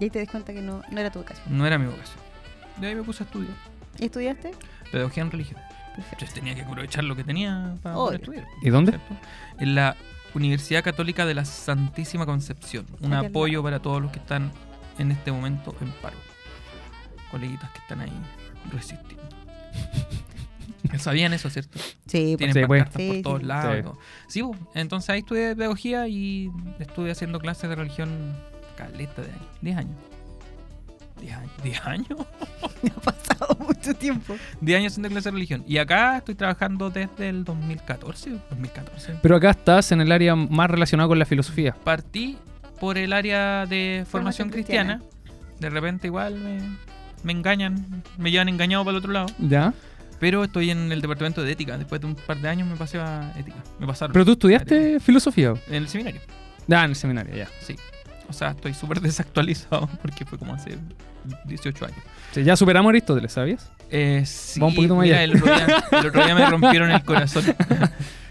Y 0.00 0.04
ahí 0.04 0.10
te 0.10 0.18
das 0.18 0.28
cuenta 0.28 0.52
que 0.52 0.60
no, 0.60 0.82
no 0.90 1.00
era 1.00 1.10
tu 1.10 1.20
vocación. 1.20 1.56
No 1.56 1.66
era 1.66 1.78
mi 1.78 1.86
vocación. 1.86 2.18
De 2.78 2.88
ahí 2.88 2.94
me 2.94 3.02
puse 3.02 3.22
a 3.22 3.26
estudiar 3.26 3.54
¿Y 3.98 4.06
estudiaste? 4.06 4.50
pedagogía 4.90 5.22
en 5.22 5.30
religión. 5.30 5.60
Perfecto. 5.94 6.08
Entonces 6.12 6.34
tenía 6.34 6.54
que 6.56 6.62
aprovechar 6.62 7.04
lo 7.04 7.14
que 7.14 7.22
tenía 7.22 7.76
para 7.82 7.96
Obvio. 7.96 8.06
poder 8.06 8.20
estudiar. 8.20 8.46
¿Y 8.62 8.70
dónde? 8.70 8.92
¿cierto? 8.92 9.14
En 9.60 9.74
la 9.76 9.96
Universidad 10.34 10.82
Católica 10.82 11.24
de 11.24 11.34
la 11.34 11.44
Santísima 11.44 12.26
Concepción. 12.26 12.84
Un 13.00 13.14
apoyo 13.14 13.62
para 13.62 13.80
todos 13.80 14.02
los 14.02 14.10
que 14.10 14.18
están 14.18 14.50
en 14.98 15.12
este 15.12 15.30
momento 15.30 15.74
en 15.80 15.90
paro. 16.02 16.16
Coleguitas 17.34 17.68
que 17.72 17.78
están 17.80 18.00
ahí 18.00 18.12
resistiendo. 18.72 19.24
¿Sabían 20.98 21.32
eso, 21.32 21.50
cierto? 21.50 21.80
Sí, 22.06 22.36
Tienen 22.38 22.54
Sí, 22.54 22.62
pues. 22.64 22.84
por 22.88 23.00
Sí, 23.00 23.22
todos 23.24 23.40
sí. 23.40 23.46
lados. 23.46 23.98
Sí. 24.28 24.42
pues, 24.44 24.60
entonces 24.74 25.10
ahí 25.10 25.18
estudié 25.18 25.56
pedagogía 25.56 26.06
y 26.06 26.48
estuve 26.78 27.10
haciendo 27.10 27.40
clases 27.40 27.68
de 27.68 27.74
religión 27.74 28.36
caleta 28.76 29.22
de 29.22 29.30
años. 29.32 29.48
10 29.62 29.76
años. 29.78 29.96
10 31.20 31.36
años. 31.36 31.50
10 31.64 31.86
años. 31.86 32.08
ha 32.96 33.00
pasado 33.00 33.56
mucho 33.66 33.94
tiempo. 33.94 34.36
10 34.60 34.78
años 34.78 34.92
haciendo 34.92 35.08
clases 35.08 35.24
de 35.24 35.30
religión. 35.32 35.64
Y 35.66 35.78
acá 35.78 36.18
estoy 36.18 36.36
trabajando 36.36 36.90
desde 36.90 37.28
el 37.30 37.42
2014. 37.42 38.30
2014. 38.50 39.16
Pero 39.20 39.34
acá 39.36 39.50
estás 39.50 39.90
en 39.90 40.00
el 40.02 40.12
área 40.12 40.36
más 40.36 40.70
relacionada 40.70 41.08
con 41.08 41.18
la 41.18 41.24
filosofía. 41.26 41.74
Partí 41.82 42.38
por 42.78 42.98
el 42.98 43.12
área 43.12 43.66
de 43.66 44.04
formación 44.08 44.50
Formación 44.50 44.50
cristiana. 44.50 45.02
De 45.58 45.70
repente 45.70 46.06
igual 46.08 46.34
me, 46.34 46.58
me 47.24 47.32
engañan, 47.32 48.02
me 48.18 48.30
llevan 48.30 48.48
engañado 48.48 48.84
para 48.84 48.96
el 48.96 48.98
otro 48.98 49.12
lado. 49.12 49.26
¿Ya? 49.38 49.74
Pero 50.20 50.44
estoy 50.44 50.70
en 50.70 50.92
el 50.92 51.00
departamento 51.00 51.42
de 51.42 51.50
ética. 51.52 51.76
Después 51.76 52.00
de 52.00 52.06
un 52.06 52.14
par 52.14 52.38
de 52.38 52.48
años 52.48 52.68
me 52.68 52.76
pasé 52.76 52.98
a 52.98 53.32
ética. 53.36 53.56
Me 53.80 53.86
pasaron. 53.86 54.12
Pero 54.12 54.24
tú 54.24 54.32
estudiaste 54.32 55.00
filosofía. 55.00 55.54
En 55.68 55.74
el 55.74 55.88
seminario. 55.88 56.20
Ah, 56.70 56.84
en 56.84 56.90
el 56.90 56.96
seminario, 56.96 57.34
ya. 57.34 57.48
Sí. 57.60 57.76
O 58.28 58.32
sea, 58.32 58.50
estoy 58.50 58.74
súper 58.74 59.00
desactualizado 59.02 59.88
porque 60.00 60.24
fue 60.24 60.38
como 60.38 60.54
hace 60.54 60.78
18 61.46 61.84
años. 61.86 61.98
Sí, 62.32 62.44
ya 62.44 62.56
superamos 62.56 62.90
a 62.90 62.92
Aristóteles, 62.92 63.32
¿sabías? 63.32 63.70
Eh, 63.90 64.22
sí, 64.24 64.60
Va 64.60 64.68
un 64.68 64.74
poquito 64.74 64.96
más 64.96 65.04
mira, 65.04 65.18
allá. 65.18 65.24
el 65.24 65.36
otro, 65.36 65.54
día, 65.54 65.84
el 66.00 66.06
otro 66.06 66.24
día 66.24 66.34
me 66.34 66.46
rompieron 66.46 66.90
el 66.90 67.02
corazón. 67.02 67.44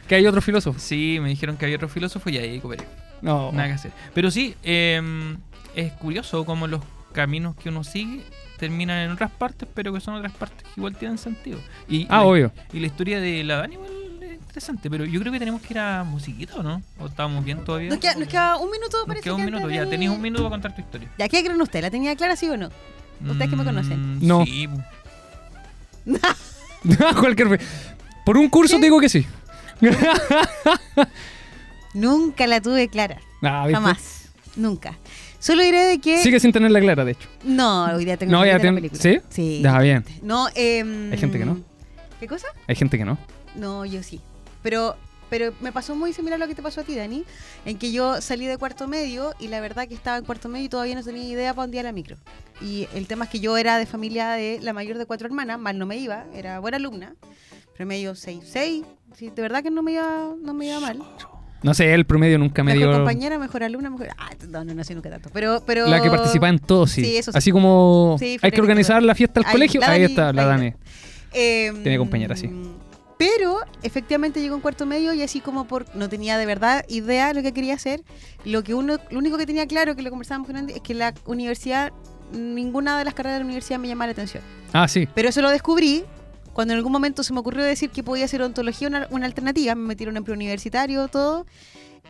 Que 0.07 0.15
hay 0.15 0.27
otros 0.27 0.43
filósofos. 0.43 0.81
Sí, 0.81 1.17
me 1.21 1.29
dijeron 1.29 1.55
que 1.55 1.63
había 1.63 1.77
otro 1.77 1.87
filósofo 1.87 2.29
y 2.29 2.37
ahí 2.37 2.59
cooperé. 2.59 2.83
No. 3.21 3.53
Nada 3.53 3.69
que 3.69 3.73
hacer. 3.75 3.91
Pero 4.13 4.31
sí, 4.31 4.53
eh, 4.61 5.01
es 5.75 5.93
curioso 5.93 6.43
cómo 6.43 6.67
los 6.67 6.81
caminos 7.13 7.55
que 7.55 7.69
uno 7.69 7.85
sigue 7.85 8.21
terminan 8.63 8.97
en 8.99 9.11
otras 9.11 9.31
partes, 9.31 9.67
pero 9.73 9.93
que 9.93 9.99
son 9.99 10.15
otras 10.15 10.33
partes 10.33 10.63
que 10.63 10.79
igual 10.79 10.95
tienen 10.95 11.17
sentido. 11.17 11.59
Y, 11.87 12.05
Ah, 12.09 12.17
la, 12.17 12.23
obvio. 12.23 12.51
y 12.71 12.79
la 12.79 12.87
historia 12.87 13.19
de 13.19 13.43
la 13.43 13.57
Dani 13.57 13.75
igual 13.75 13.91
es 14.21 14.33
interesante, 14.33 14.89
pero 14.89 15.05
yo 15.05 15.19
creo 15.19 15.31
que 15.33 15.39
tenemos 15.39 15.61
que 15.61 15.73
ir 15.73 15.79
a 15.79 16.03
musiquita, 16.03 16.55
¿o 16.55 16.63
no? 16.63 16.81
¿O 16.99 17.07
estábamos 17.07 17.43
bien 17.43 17.63
todavía? 17.63 17.89
Nos 17.89 17.99
queda, 17.99 18.15
nos 18.15 18.27
queda 18.27 18.57
un 18.57 18.71
minuto, 18.71 18.97
Nos 18.97 19.07
parece 19.07 19.23
queda 19.23 19.33
un 19.35 19.41
que 19.41 19.45
minuto, 19.51 19.69
ya 19.69 19.81
de- 19.85 19.87
tenéis 19.87 20.11
un 20.11 20.21
minuto 20.21 20.43
para 20.43 20.51
contar 20.51 20.75
tu 20.75 20.81
historia. 20.81 21.09
¿Ya 21.17 21.27
qué 21.29 21.43
creen 21.43 21.61
ustedes? 21.61 21.83
¿La 21.83 21.91
tenía 21.91 22.15
clara, 22.15 22.35
sí 22.35 22.49
o 22.49 22.57
no? 22.57 22.69
Ustedes 23.25 23.49
que 23.49 23.55
me 23.55 23.63
conocen. 23.63 24.17
Mm, 24.19 24.27
No. 24.27 24.45
Sí, 24.45 24.67
pu. 24.67 24.81
Cualquier. 27.19 27.59
Por 28.25 28.37
un 28.37 28.49
curso 28.49 28.75
¿Qué? 28.75 28.79
te 28.81 28.85
digo 28.87 28.99
que 28.99 29.09
sí. 29.09 29.25
Nunca 31.93 32.47
la 32.47 32.61
tuve 32.61 32.87
clara. 32.89 33.19
Ah. 33.41 33.67
Jamás. 33.71 34.22
Nunca. 34.55 34.97
Solo 35.39 35.63
diré 35.63 35.81
de 35.81 35.99
que. 35.99 36.19
Sigue 36.19 36.39
sin 36.39 36.51
tenerla 36.51 36.79
clara, 36.79 37.03
de 37.05 37.13
hecho. 37.13 37.27
No, 37.43 37.85
hoy 37.85 38.05
día 38.05 38.17
tengo 38.17 38.31
No, 38.31 38.45
ya 38.45 38.59
ten- 38.59 38.75
película. 38.75 39.01
¿sí? 39.01 39.19
Sí. 39.29 39.61
Ya, 39.63 39.79
bien. 39.79 40.05
No, 40.21 40.47
eh, 40.55 41.09
Hay 41.11 41.17
gente 41.17 41.37
que 41.39 41.45
no. 41.45 41.59
¿Qué 42.19 42.27
cosa? 42.27 42.47
Hay 42.67 42.75
gente 42.75 42.97
que 42.97 43.05
no. 43.05 43.17
No, 43.55 43.83
yo 43.85 44.01
sí. 44.03 44.21
Pero, 44.61 44.95
pero 45.29 45.51
me 45.59 45.71
pasó 45.71 45.95
muy 45.95 46.13
similar 46.13 46.35
a 46.41 46.45
lo 46.45 46.47
que 46.47 46.55
te 46.55 46.61
pasó 46.61 46.81
a 46.81 46.83
ti, 46.83 46.95
Dani, 46.95 47.25
en 47.65 47.77
que 47.77 47.91
yo 47.91 48.21
salí 48.21 48.45
de 48.45 48.57
cuarto 48.57 48.87
medio 48.87 49.33
y 49.39 49.47
la 49.49 49.59
verdad 49.59 49.87
que 49.87 49.93
estaba 49.95 50.17
en 50.17 50.23
cuarto 50.25 50.47
medio 50.47 50.65
y 50.65 50.69
todavía 50.69 50.95
no 50.95 51.03
tenía 51.03 51.23
idea 51.27 51.53
para 51.53 51.65
un 51.65 51.71
día 51.71 51.83
la 51.83 51.91
micro. 51.91 52.15
Y 52.61 52.87
el 52.93 53.07
tema 53.07 53.25
es 53.25 53.31
que 53.31 53.39
yo 53.39 53.57
era 53.57 53.77
de 53.77 53.85
familia 53.85 54.29
de 54.31 54.59
la 54.61 54.71
mayor 54.73 54.97
de 54.97 55.05
cuatro 55.05 55.27
hermanas, 55.27 55.59
mal 55.59 55.77
no 55.77 55.85
me 55.85 55.97
iba, 55.97 56.25
era 56.33 56.59
buena 56.59 56.77
alumna, 56.77 57.15
promedio 57.75 58.15
6, 58.15 58.39
6, 58.45 58.83
sí, 59.17 59.29
de 59.35 59.41
verdad 59.41 59.61
que 59.63 59.71
no 59.71 59.83
me 59.83 59.93
iba, 59.93 60.29
no 60.41 60.53
me 60.53 60.67
iba 60.67 60.79
mal. 60.79 61.03
No 61.63 61.73
sé, 61.73 61.93
el 61.93 62.05
promedio 62.05 62.37
nunca 62.37 62.63
me 62.63 62.73
mejor 62.73 62.89
dio. 62.89 62.97
compañera, 62.97 63.39
mejor 63.39 63.63
alumna, 63.63 63.89
mejor... 63.89 64.09
Ah, 64.17 64.31
no, 64.49 64.63
no, 64.65 64.73
no 64.73 64.83
sé 64.83 64.93
nunca 64.95 65.09
tanto. 65.09 65.29
Pero, 65.33 65.63
pero... 65.65 65.87
La 65.87 66.01
que 66.01 66.09
participa 66.09 66.49
en 66.49 66.59
todo, 66.59 66.85
sí. 66.87 67.03
Sí, 67.03 67.17
eso 67.17 67.31
sí. 67.31 67.37
Así 67.37 67.51
como 67.51 68.17
Sí, 68.19 68.37
hay 68.41 68.51
que 68.51 68.61
organizar 68.61 69.01
la 69.01 69.15
fiesta 69.15 69.39
al 69.39 69.45
Ahí, 69.45 69.51
colegio, 69.53 69.81
ahí 69.83 70.03
está, 70.03 70.33
la 70.33 70.45
Dani. 70.45 70.73
Eh, 71.33 71.71
Tiene 71.81 71.97
compañera, 71.97 72.35
sí. 72.35 72.49
Pero 73.17 73.59
efectivamente 73.83 74.41
llegó 74.41 74.55
en 74.55 74.61
cuarto 74.61 74.85
medio 74.85 75.13
y 75.13 75.21
así 75.21 75.39
como 75.39 75.65
por 75.65 75.85
no 75.95 76.09
tenía 76.09 76.37
de 76.37 76.45
verdad 76.45 76.83
idea 76.89 77.27
de 77.29 77.33
lo 77.35 77.41
que 77.41 77.53
quería 77.53 77.75
hacer, 77.75 78.01
lo 78.43 78.63
que 78.63 78.73
uno, 78.73 78.97
lo 79.11 79.19
único 79.19 79.37
que 79.37 79.45
tenía 79.45 79.65
claro 79.65 79.95
que 79.95 80.01
lo 80.01 80.09
conversábamos 80.09 80.47
con 80.47 80.57
Andy 80.57 80.73
es 80.73 80.81
que 80.81 80.93
la 80.93 81.13
universidad, 81.25 81.93
ninguna 82.33 82.97
de 82.97 83.05
las 83.05 83.13
carreras 83.13 83.35
de 83.37 83.39
la 83.39 83.45
universidad 83.45 83.79
me 83.79 83.87
llamaba 83.87 84.07
la 84.07 84.11
atención. 84.13 84.43
Ah, 84.73 84.87
sí. 84.87 85.07
Pero 85.15 85.29
eso 85.29 85.41
lo 85.41 85.49
descubrí 85.51 86.03
cuando 86.53 86.73
en 86.73 86.77
algún 86.77 86.91
momento 86.91 87.23
se 87.23 87.33
me 87.33 87.39
ocurrió 87.39 87.63
decir 87.63 87.89
que 87.89 88.03
podía 88.03 88.27
ser 88.27 88.41
ontología 88.41 88.87
una, 88.87 89.07
una 89.11 89.25
alternativa, 89.25 89.75
me 89.75 89.87
metieron 89.87 90.17
en 90.17 90.23
preuniversitario, 90.23 91.07
todo. 91.07 91.45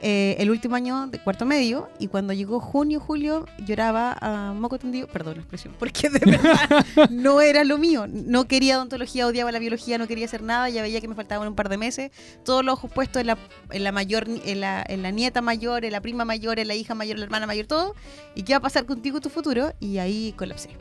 eh, 0.02 0.36
el 0.40 0.50
último 0.50 0.76
año 0.76 1.08
de 1.08 1.20
cuarto 1.20 1.46
medio 1.46 1.88
y 1.98 2.08
cuando 2.08 2.34
llegó 2.34 2.60
junio, 2.60 3.00
julio, 3.00 3.46
lloraba 3.66 4.18
a 4.20 4.52
moco 4.54 4.78
tendido, 4.78 5.08
perdón 5.08 5.36
la 5.36 5.42
expresión, 5.44 5.74
porque 5.80 6.10
de 6.10 6.20
verdad 6.20 6.86
no 7.10 7.40
era 7.40 7.64
lo 7.64 7.78
mío. 7.78 8.06
No 8.10 8.46
quería 8.46 8.78
odontología, 8.78 9.28
odiaba 9.28 9.52
la 9.54 9.60
biología, 9.60 9.98
no 9.98 10.08
quería 10.08 10.26
hacer 10.26 10.42
nada, 10.44 10.68
ya 10.70 10.82
veía 10.82 11.00
que 11.00 11.08
me 11.08 11.16
faltaban 11.16 11.48
un 11.48 11.56
par 11.56 11.70
de 11.70 11.78
meses. 11.78 12.12
Todos 12.44 12.66
los 12.66 12.74
ojos 12.74 12.92
puestos 12.92 13.22
en 13.22 13.28
la, 13.28 13.38
en 13.72 13.84
la 13.86 13.94
mayor, 13.94 14.28
en 14.28 14.60
la, 14.60 14.84
en 14.86 15.04
la 15.04 15.12
nieta 15.12 15.42
mayor, 15.42 15.86
en 15.86 15.94
la 15.94 16.02
prima 16.02 16.26
mayor, 16.26 16.60
en 16.60 16.68
la 16.68 16.76
hija 16.76 16.96
mayor, 16.96 17.16
en 17.16 17.22
la 17.22 17.26
hermana 17.26 17.48
mayor, 17.48 17.68
todo. 17.68 17.96
¿Y 18.36 18.44
qué 18.44 18.54
va 18.54 18.58
a 18.58 18.62
pasar 18.62 18.86
contigo 18.86 19.22
tu 19.22 19.30
futuro? 19.30 19.74
Y 19.80 20.00
ahí 20.00 20.34
colapsé. 20.36 20.72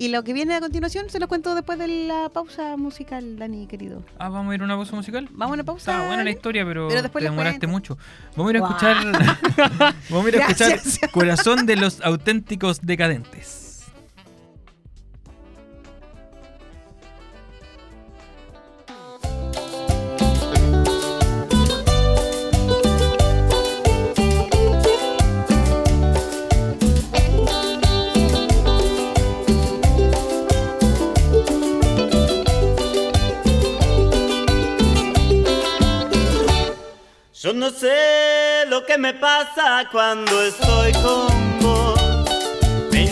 Y 0.00 0.08
lo 0.08 0.22
que 0.22 0.32
viene 0.32 0.54
a 0.54 0.60
continuación 0.60 1.10
se 1.10 1.18
lo 1.18 1.26
cuento 1.26 1.56
después 1.56 1.76
de 1.76 1.88
la 1.88 2.28
pausa 2.28 2.76
musical, 2.76 3.36
Dani, 3.36 3.66
querido. 3.66 4.04
Ah, 4.20 4.28
vamos 4.28 4.52
a 4.52 4.54
ir 4.54 4.60
a 4.60 4.64
una 4.64 4.76
pausa 4.76 4.94
musical. 4.94 5.28
Vamos 5.32 5.50
a 5.50 5.54
una 5.54 5.64
pausa. 5.64 5.90
Está 5.90 6.06
buena 6.06 6.22
la 6.22 6.30
historia, 6.30 6.64
pero, 6.64 6.86
Pero 6.86 7.02
después 7.02 7.24
te 7.24 7.28
demoraste 7.28 7.66
mucho. 7.66 7.98
Vamos 8.36 8.54
a 8.54 8.56
ir 8.56 8.62
a 8.62 8.66
escuchar. 8.66 8.96
vamos 10.08 10.26
a 10.26 10.28
ir 10.28 10.36
a 10.40 10.46
escuchar. 10.46 11.10
Corazón 11.10 11.66
de 11.66 11.74
los 11.74 12.00
auténticos 12.00 12.80
decadentes. 12.80 13.67
Yo 37.48 37.54
no 37.54 37.70
sé 37.70 38.66
lo 38.68 38.84
que 38.84 38.98
me 38.98 39.14
pasa 39.14 39.88
cuando 39.90 40.42
estoy 40.42 40.92
con 40.92 41.60
vos. 41.62 41.98
Me 42.92 43.04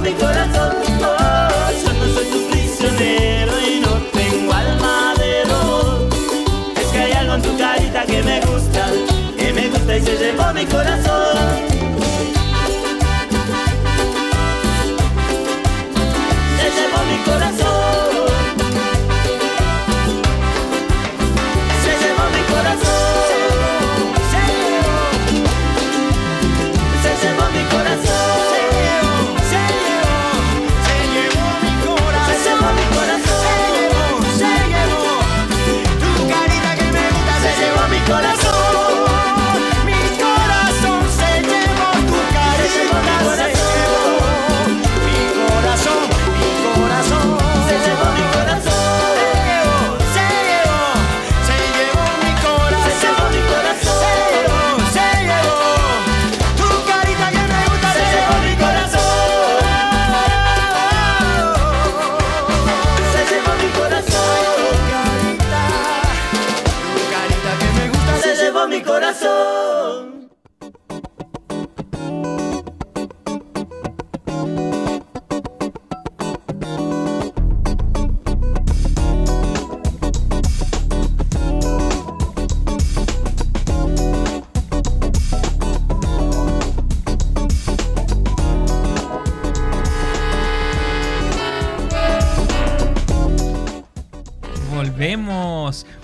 mi 0.00 0.12
corazón. 0.14 0.76
Oh, 1.02 1.70
yo 1.82 1.92
no 1.92 2.14
soy 2.14 2.24
tu 2.26 2.50
prisionero 2.50 3.52
y 3.60 3.80
no 3.80 3.92
tengo 4.12 4.52
alma 4.52 5.14
de 5.18 5.44
robot. 5.44 6.14
Es 6.76 6.86
que 6.86 6.98
hay 6.98 7.12
algo 7.12 7.34
en 7.34 7.42
tu 7.42 7.58
carita 7.58 8.04
que 8.06 8.22
me 8.22 8.40
gusta, 8.40 8.86
que 9.36 9.52
me 9.52 9.68
gusta 9.68 9.96
y 9.96 10.02
se 10.02 10.16
llevó 10.16 10.52
mi 10.54 10.64
corazón. 10.66 11.09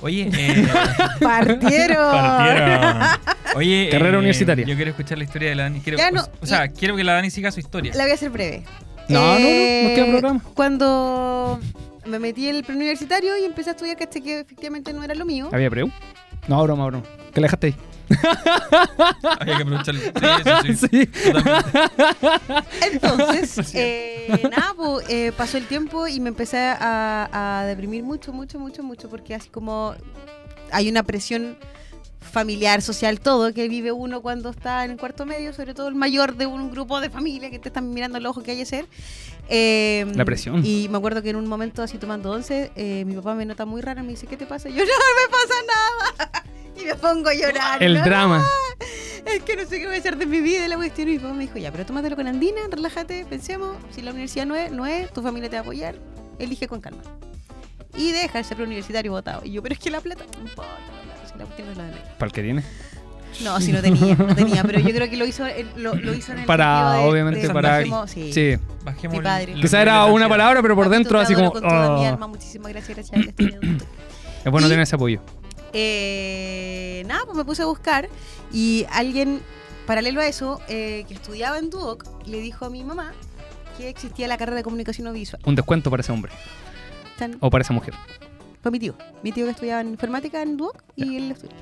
Oye, 0.03 0.31
eh, 0.33 0.69
Partieron. 1.21 2.11
Partieron. 2.11 2.97
oye, 3.55 3.89
Carrera 3.91 4.17
eh, 4.17 4.19
universitaria. 4.19 4.67
Yo 4.67 4.77
quiero 4.77 4.91
escuchar 4.91 5.19
la 5.19 5.25
historia 5.25 5.49
de 5.51 5.55
la 5.55 5.63
Dani. 5.65 5.81
Quiero, 5.81 5.99
no, 6.13 6.23
o 6.41 6.47
sea, 6.47 6.69
quiero 6.69 6.97
que 6.97 7.05
la 7.05 7.15
Dani 7.15 7.31
siga 7.31 7.51
su 7.51 7.61
historia. 7.61 7.93
La 7.95 8.05
voy 8.05 8.13
a 8.13 8.15
hacer 8.15 8.31
breve. 8.31 8.65
No, 9.09 9.21
no, 9.21 9.39
no, 9.39 9.83
nos 9.85 9.93
queda 9.93 10.07
programa. 10.07 10.43
Cuando 10.55 11.61
me 12.05 12.19
metí 12.19 12.49
en 12.49 12.57
el 12.57 12.65
preuniversitario 12.65 13.37
y 13.39 13.45
empecé 13.45 13.71
a 13.71 13.73
estudiar, 13.73 13.97
caché 13.97 14.21
que 14.21 14.41
efectivamente 14.41 14.93
no 14.93 15.03
era 15.03 15.15
lo 15.15 15.25
mío. 15.25 15.49
¿Había 15.53 15.71
preu? 15.71 15.91
No, 16.49 16.63
broma, 16.63 16.87
broma. 16.87 17.05
¿Qué 17.33 17.41
le 17.41 17.47
dejaste 17.47 17.67
ahí? 17.69 17.75
Hay 19.41 19.57
que 19.57 19.63
aprovecharlo. 19.63 20.01
Sí, 20.65 20.75
sí, 20.75 20.89
sí. 20.89 21.11
Entonces, 22.93 23.71
eh, 23.75 24.49
nada, 24.51 24.75
pues, 24.77 25.09
eh, 25.09 25.33
pasó 25.37 25.59
el 25.59 25.67
tiempo 25.67 26.07
y 26.07 26.21
me 26.21 26.29
empecé 26.29 26.59
a, 26.59 27.61
a 27.61 27.65
deprimir 27.67 28.03
mucho, 28.03 28.33
mucho, 28.33 28.59
mucho, 28.59 28.83
mucho, 28.83 29.09
porque 29.09 29.35
así 29.35 29.49
como 29.49 29.95
hay 30.73 30.89
una 30.89 31.03
presión 31.03 31.57
familiar, 32.27 32.83
social, 32.83 33.21
todo 33.21 33.55
que 33.55 33.69
vive 33.69 33.93
uno 33.93 34.21
cuando 34.21 34.51
está 34.51 34.85
en 34.85 34.91
el 34.91 34.97
cuarto 34.99 35.25
medio, 35.25 35.53
sobre 35.53 35.75
todo 35.75 35.89
el 35.89 35.95
mayor 35.95 36.37
de 36.37 36.47
un 36.47 36.71
grupo 36.71 37.01
de 37.01 37.09
familia 37.09 37.51
que 37.51 37.59
te 37.59 37.69
están 37.69 37.93
mirando 37.95 38.19
el 38.19 38.27
ojo 38.27 38.43
que 38.43 38.51
hay 38.53 38.59
que 38.59 38.67
ser. 38.67 38.87
Eh, 39.49 40.05
La 40.15 40.25
presión. 40.25 40.65
Y 40.65 40.89
me 40.91 40.99
acuerdo 40.99 41.23
que 41.23 41.31
en 41.31 41.37
un 41.37 41.47
momento 41.47 41.83
así 41.83 41.99
tomando 41.99 42.31
once, 42.31 42.73
eh, 42.75 43.05
mi 43.07 43.15
papá 43.15 43.35
me 43.35 43.47
nota 43.47 43.65
muy 43.65 43.81
rara 43.81 44.03
y 44.03 44.05
me 44.05 44.11
dice, 44.11 44.27
¿qué 44.27 44.37
te 44.37 44.47
pasa? 44.47 44.69
Y 44.69 44.73
yo, 44.75 44.83
no 44.85 44.85
me 44.85 45.29
pasa 45.31 45.55
nada. 45.67 46.36
Y 46.81 46.85
me 46.85 46.95
pongo 46.95 47.29
a 47.29 47.35
llorar. 47.35 47.83
El 47.83 47.95
¿no? 47.95 48.05
drama. 48.05 48.45
Es 49.27 49.43
que 49.43 49.57
no 49.57 49.65
sé 49.65 49.81
qué 49.81 49.87
voy 49.87 49.97
a 49.97 49.99
hacer 49.99 50.17
de 50.17 50.25
mi 50.25 50.41
vida 50.41 50.65
y 50.67 50.69
la 50.69 50.77
cuestión. 50.77 51.09
Y 51.09 51.13
mi 51.15 51.19
papá 51.19 51.35
me 51.35 51.43
dijo, 51.43 51.59
ya, 51.59 51.73
pero 51.73 51.85
tómatelo 51.85 52.15
con 52.15 52.29
Andina, 52.29 52.61
relájate, 52.71 53.27
pensemos. 53.29 53.77
Si 53.91 54.01
la 54.01 54.13
universidad 54.13 54.47
no 54.47 54.55
es, 54.55 54.71
no 54.71 54.87
es, 54.87 55.13
tu 55.13 55.21
familia 55.21 55.51
te 55.51 55.57
va 55.57 55.61
a 55.61 55.63
apoyar. 55.63 55.97
Elige 56.39 56.69
con 56.69 56.81
calma. 56.81 57.03
Y 57.97 58.13
deja 58.13 58.39
el 58.39 58.45
ser 58.45 58.61
universitario 58.63 59.11
votado. 59.11 59.41
Y 59.45 59.51
yo, 59.51 59.63
pero 59.65 59.73
es 59.73 59.81
que 59.81 59.91
la 59.91 60.01
plata 60.01 60.23
no 60.39 60.49
importa. 60.49 60.71
la 61.37 61.45
cuestión 61.45 61.69
es 61.71 61.77
la 61.77 61.85
de 61.87 61.91
menos". 61.91 62.07
¿Para 62.19 62.27
el 62.29 62.33
que 62.33 62.43
tiene? 62.45 62.63
No, 63.43 63.61
si 63.61 63.73
no 63.73 63.81
tenía, 63.83 64.15
no 64.15 64.33
tenía. 64.37 64.63
Pero 64.63 64.79
yo 64.79 64.95
creo 64.95 65.11
que 65.11 65.17
lo 65.17 65.27
hizo, 65.27 65.45
en- 65.45 65.71
lo, 65.83 65.95
lo 65.97 66.15
hizo 66.15 66.31
en 66.33 66.39
el 66.39 66.45
Para, 66.47 66.93
de- 66.93 66.99
obviamente, 67.01 67.49
de- 67.49 67.53
para. 67.53 67.81
bajemos- 67.81 68.07
sí. 68.09 68.33
Sí. 68.33 68.57
Bajemos 68.85 69.17
Mi 69.19 69.23
padre. 69.25 69.55
Quizá 69.55 69.83
era 69.83 70.05
una 70.05 70.29
palabra, 70.29 70.63
pero 70.63 70.77
por 70.77 70.89
dentro 70.89 71.19
así 71.19 71.35
como. 71.35 71.51
Con 71.51 71.63
toda 71.63 71.97
mi 71.99 72.05
oh. 72.07 72.09
alma, 72.11 72.29
muchísimas 72.29 72.71
gracias, 72.73 72.97
gracias. 73.11 73.35
Es 74.45 74.53
bueno 74.53 74.69
Y- 74.69 74.71
tener 74.71 74.85
ese 74.85 74.95
apoyo. 74.95 75.21
Eh, 75.79 77.03
nada, 77.07 77.23
pues 77.27 77.37
me 77.37 77.45
puse 77.45 77.63
a 77.63 77.67
buscar 77.67 78.09
y 78.53 78.87
alguien, 78.91 79.41
paralelo 79.87 80.21
a 80.21 80.27
eso, 80.27 80.61
eh, 80.69 81.05
que 81.07 81.15
estudiaba 81.15 81.59
en 81.59 81.71
Duoc, 81.71 82.05
le 82.27 82.41
dijo 82.41 82.65
a 82.65 82.71
mi 82.71 82.83
mamá 82.83 83.13
que 83.77 83.89
existía 83.89 84.27
la 84.27 84.39
carrera 84.39 84.57
de 84.57 84.63
comunicación 84.63 85.07
audiovisual. 85.07 85.43
Un 85.45 85.55
descuento 85.55 85.91
para 85.91 86.01
ese 86.01 86.13
hombre. 86.13 86.33
Tan- 87.19 87.37
O 87.41 87.51
para 87.51 87.63
esa 87.63 87.73
mujer. 87.75 87.95
Fue 88.63 88.71
mi 88.73 88.79
tío. 88.79 88.95
Mi 89.23 89.33
tío 89.33 89.45
que 89.45 89.53
estudiaba 89.53 89.81
en 89.83 89.89
informática 89.89 90.43
en 90.43 90.57
Duoc 90.57 90.83
y 90.97 91.17
él 91.17 91.31
estudió. 91.31 91.55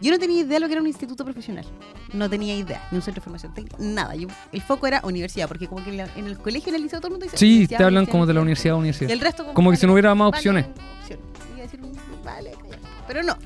Yo 0.00 0.10
no 0.10 0.18
tenía 0.18 0.40
idea 0.40 0.54
de 0.54 0.60
lo 0.60 0.66
que 0.66 0.72
era 0.72 0.80
un 0.80 0.88
instituto 0.88 1.24
profesional. 1.24 1.66
No 2.14 2.28
tenía 2.30 2.56
idea. 2.56 2.88
Ni 2.90 2.96
un 2.96 3.02
centro 3.02 3.20
de 3.20 3.24
formación 3.24 3.52
técnica. 3.52 3.76
Nada. 3.78 4.14
Yo, 4.16 4.26
el 4.50 4.62
foco 4.62 4.86
era 4.86 5.00
universidad, 5.04 5.46
porque 5.46 5.68
como 5.68 5.84
que 5.84 5.90
en, 5.90 5.98
la- 5.98 6.08
en 6.16 6.26
el 6.26 6.38
colegio, 6.38 6.70
en 6.70 6.76
el 6.76 6.82
liceo, 6.82 6.98
todo 7.00 7.08
el 7.08 7.12
mundo 7.12 7.24
dice 7.26 7.36
Sí, 7.36 7.46
universidad, 7.46 7.78
te 7.78 7.84
hablan 7.84 7.98
universidad, 8.04 8.12
como 8.12 8.26
de 8.26 8.34
la 8.34 8.40
universidad 8.40 8.74
a 8.74 8.78
Y 8.78 8.80
universidad. 8.80 9.10
el 9.10 9.20
resto 9.20 9.42
como, 9.44 9.54
Como 9.54 9.70
que 9.70 9.76
si 9.76 9.86
no 9.86 9.92
hubiera 9.92 10.14
más 10.14 10.30
vale, 10.30 10.38
opciones. 10.38 10.66
opciones. 11.02 11.24
Iba 11.54 11.58
a 11.58 11.62
decir, 11.62 11.80
vale, 12.24 12.50
calla. 12.52 12.69
Pero 13.12 13.24
no. 13.24 13.36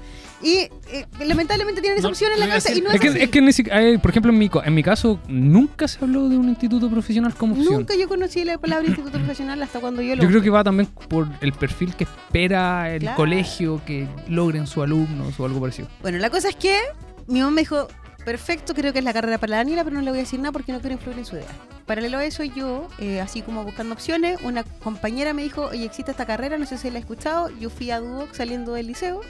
Y 0.42 0.68
eh, 0.92 1.06
lamentablemente 1.24 1.80
tienen 1.80 1.98
esa 1.98 2.08
No, 2.08 2.10
opción 2.12 2.30
en 2.34 2.40
la 2.40 2.44
no 2.44 2.50
iba 2.50 2.58
a 2.58 2.60
cabeza 2.60 2.70
y 2.70 2.74
decir- 2.74 2.84
no 2.84 2.90
Es 2.90 2.94
es, 2.96 3.00
que, 3.00 3.08
así. 3.08 3.18
es 3.22 3.30
que 3.30 3.40
ni 3.40 3.52
si- 3.54 3.64
eh, 3.70 3.98
por 3.98 4.10
ejemplo, 4.10 4.30
en 4.30 4.36
mi, 4.38 4.50
co- 4.50 4.62
en 4.62 4.74
mi 4.74 4.82
caso, 4.82 5.18
nunca 5.26 5.88
se 5.88 6.04
habló 6.04 6.28
de 6.28 6.36
un 6.36 6.50
instituto 6.50 6.90
profesional 6.90 7.32
como 7.34 7.54
opción. 7.54 7.72
Nunca 7.78 7.94
yo 7.96 8.06
conocí 8.08 8.44
la 8.44 8.58
palabra 8.58 8.86
instituto 8.86 9.16
profesional 9.16 9.62
hasta 9.62 9.80
cuando 9.80 10.02
yo 10.02 10.16
lo 10.16 10.22
Yo 10.22 10.28
creo 10.28 10.42
que 10.42 10.50
va 10.50 10.62
también 10.62 10.86
por 11.08 11.28
el 11.40 11.52
perfil 11.54 11.94
que 11.94 12.04
espera 12.04 12.92
el 12.92 13.00
Claro. 13.00 13.16
colegio 13.16 13.80
que 13.86 14.06
logren 14.28 14.66
sus 14.66 14.82
alumnos 14.84 15.40
o 15.40 15.46
algo 15.46 15.60
parecido. 15.60 15.88
Bueno, 16.02 16.18
la 16.18 16.28
cosa 16.28 16.50
es 16.50 16.56
que 16.56 16.78
mi 17.26 17.38
mamá 17.40 17.52
me 17.52 17.60
dijo, 17.62 17.88
perfecto, 18.26 18.74
creo 18.74 18.92
que 18.92 18.98
es 18.98 19.04
la 19.04 19.12
carrera 19.14 19.38
para 19.38 19.52
la 19.52 19.56
Daniela, 19.58 19.82
pero 19.84 19.96
no 19.96 20.02
le 20.02 20.10
voy 20.10 20.18
a 20.18 20.22
decir 20.22 20.40
nada 20.40 20.52
porque 20.52 20.72
no 20.72 20.80
quiero 20.80 20.94
influir 20.94 21.18
en 21.18 21.24
su 21.24 21.36
idea. 21.36 21.46
Paralelo 21.86 22.18
a 22.18 22.24
eso, 22.24 22.42
yo, 22.44 22.88
eh, 22.98 23.20
así 23.20 23.42
como 23.42 23.64
buscando 23.64 23.92
opciones, 23.94 24.38
una 24.42 24.62
compañera 24.64 25.32
me 25.34 25.42
dijo, 25.42 25.66
oye, 25.66 25.84
existe 25.84 26.10
esta 26.10 26.24
carrera, 26.26 26.56
no 26.58 26.64
sé 26.66 26.78
si 26.78 26.90
la 26.90 26.96
he 26.96 27.00
escuchado. 27.00 27.50
Yo 27.60 27.68
fui 27.70 27.90
a 27.90 28.00
Duoc 28.00 28.32
saliendo 28.34 28.72
del 28.72 28.86
liceo, 28.86 29.20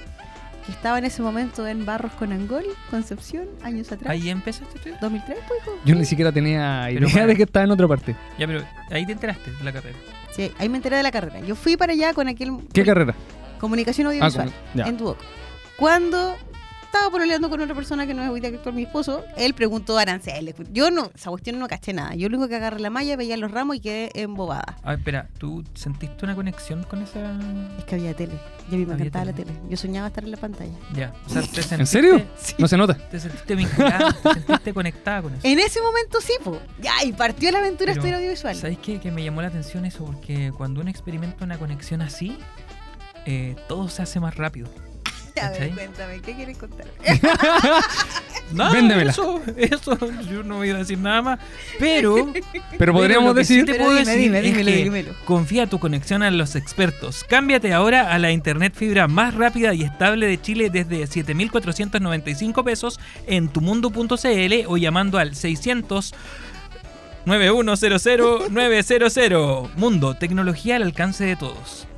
que 0.66 0.72
estaba 0.72 0.98
en 0.98 1.05
ese 1.05 1.20
momento 1.22 1.66
en 1.66 1.85
Barros 1.85 2.12
con 2.12 2.33
Angol, 2.33 2.64
Concepción, 2.90 3.46
años 3.62 3.92
atrás. 3.92 4.11
Ahí 4.11 4.31
empezaste 4.31 4.77
estudiar. 4.79 4.98
2003, 5.00 5.38
pues, 5.46 5.61
hijo. 5.62 5.79
Yo 5.85 5.94
ni 5.94 6.05
siquiera 6.05 6.33
tenía 6.33 6.85
Pero 6.88 7.07
idea 7.07 7.14
para- 7.14 7.27
de 7.27 7.37
que 7.37 7.42
estaba 7.42 7.64
en 7.64 7.70
otra 7.70 7.87
parte. 7.88 8.16
Ya, 8.38 8.46
pero 8.46 8.64
ahí 8.90 9.05
te 9.07 9.12
enteraste 9.12 9.50
de 9.50 9.64
la 9.64 9.72
carrera. 9.72 9.96
Sí, 10.35 10.50
ahí 10.59 10.68
me 10.68 10.77
enteré 10.79 10.96
de 10.96 11.03
la 11.03 11.12
carrera. 11.12 11.40
Yo 11.40 11.55
fui 11.55 11.77
para 11.77 11.92
allá 11.92 12.12
con 12.14 12.29
aquel... 12.29 12.53
¿Qué 12.72 12.85
carrera? 12.85 13.14
Comunicación 13.61 14.07
Ah, 14.07 14.11
audiovisual. 14.11 14.50
como- 14.50 14.74
ya. 14.74 14.85
en 14.88 14.96
Duoc. 14.96 15.18
Cuando 15.77 16.37
estaba 16.94 17.11
pololeando 17.11 17.50
con 17.50 17.61
otra 17.61 17.74
persona 17.74 18.07
que 18.07 18.14
no 18.14 18.22
es 18.22 18.30
hoy 18.30 18.38
día 18.38 18.52
que 18.52 18.72
mi 18.72 18.85
esposo, 18.85 19.24
él 19.37 19.52
preguntó 19.52 19.98
aranceles. 19.98 20.54
Yo 20.70 20.92
no, 20.92 21.11
esa 21.12 21.28
cuestión 21.30 21.59
no 21.59 21.66
caché 21.66 21.92
nada. 21.92 22.14
Yo 22.14 22.28
lo 22.28 22.37
único 22.37 22.48
que 22.48 22.54
agarré 22.54 22.78
la 22.78 22.88
malla, 22.88 23.16
veía 23.16 23.37
los 23.37 23.50
ramos 23.50 23.76
y 23.76 23.80
quedé 23.80 24.11
embobada. 24.14 24.76
A 24.85 24.90
ver, 24.90 24.98
espera, 25.00 25.28
¿tú 25.38 25.64
sentiste 25.74 26.24
una 26.24 26.37
conexión 26.37 26.85
con 26.85 27.02
esa...? 27.02 27.37
Es 27.78 27.85
que 27.85 27.96
había 27.96 28.14
tele. 28.14 28.35
Y 28.70 28.76
a 28.76 28.78
mí 28.78 28.87
me 28.87 28.94
encantaba 28.94 29.24
la 29.24 29.33
tele. 29.33 29.50
tele. 29.50 29.61
Yo 29.68 29.76
soñaba 29.76 30.07
estar 30.07 30.22
en 30.22 30.30
la 30.30 30.37
pantalla. 30.37 30.72
Ya, 30.94 31.12
o 31.26 31.30
sea, 31.30 31.42
te 31.42 31.48
sentiste, 31.48 31.74
¿En 31.74 31.87
serio? 31.87 32.26
Sí. 32.38 32.54
No 32.59 32.68
se 32.68 32.76
nota. 32.76 32.94
Te 32.94 33.18
sentiste 33.18 33.57
vinculada, 33.57 34.12
te 34.12 34.33
sentiste 34.35 34.72
conectada 34.72 35.22
con 35.22 35.35
eso. 35.35 35.46
En 35.48 35.59
ese 35.59 35.80
momento 35.83 36.20
sí, 36.20 36.35
po. 36.44 36.61
Ya, 36.80 36.92
y 37.04 37.12
partió 37.12 37.50
la 37.50 37.59
aventura 37.59 37.92
Pero, 37.92 38.02
estudio 38.02 38.16
audiovisual. 38.18 38.54
¿Sabes 38.54 38.78
qué? 38.78 39.00
Que 39.00 39.11
me 39.11 39.24
llamó 39.24 39.42
la 39.42 39.48
atención 39.48 39.85
eso 39.85 40.04
porque 40.04 40.52
cuando 40.57 40.80
uno 40.80 40.90
experimenta 40.90 41.44
una 41.44 41.59
conexión 41.59 42.02
así, 42.02 42.38
eh, 43.26 43.57
todo 43.66 43.88
se 43.88 44.02
hace 44.02 44.20
más 44.20 44.37
rápido. 44.37 44.68
A 45.40 45.51
ver, 45.51 45.53
¿cachai? 45.59 45.70
cuéntame, 45.73 46.20
¿qué 46.20 46.35
quieres 46.35 46.59
contar? 46.59 46.87
Nada, 48.53 48.73
Véndemela. 48.73 49.11
Eso, 49.11 49.42
eso, 49.57 49.99
yo 50.31 50.42
no 50.44 50.57
voy 50.57 50.70
a 50.70 50.77
decir 50.77 50.99
nada 50.99 51.23
más. 51.23 51.38
Pero, 51.79 52.33
Pero 52.79 52.92
podríamos 52.92 53.31
lo 53.31 53.35
que 53.35 53.44
sí 53.44 53.55
decir. 53.55 53.66
te 53.66 53.73
Pero 53.73 53.85
puedo 53.87 53.99
dime, 53.99 54.11
decir 54.12 54.23
dime, 54.23 54.38
es 54.38 54.44
dímelo, 54.44 54.70
que 54.70 54.85
dímelo. 54.85 55.12
confía 55.25 55.66
tu 55.66 55.79
conexión 55.81 56.23
a 56.23 56.31
los 56.31 56.55
expertos. 56.55 57.25
Cámbiate 57.25 57.73
ahora 57.73 58.12
a 58.12 58.18
la 58.18 58.31
internet 58.31 58.75
fibra 58.77 59.09
más 59.09 59.35
rápida 59.35 59.75
y 59.75 59.83
estable 59.83 60.27
de 60.27 60.40
Chile 60.40 60.70
desde 60.70 61.03
7.495 61.05 62.62
pesos 62.62 63.01
en 63.27 63.49
tumundo.cl 63.49 64.55
o 64.68 64.77
llamando 64.77 65.18
al 65.18 65.35
600 65.35 66.14
9100 67.27 68.53
900. 68.55 69.77
Mundo, 69.77 70.14
tecnología 70.14 70.77
al 70.77 70.83
alcance 70.83 71.25
de 71.25 71.37
todos. 71.37 71.88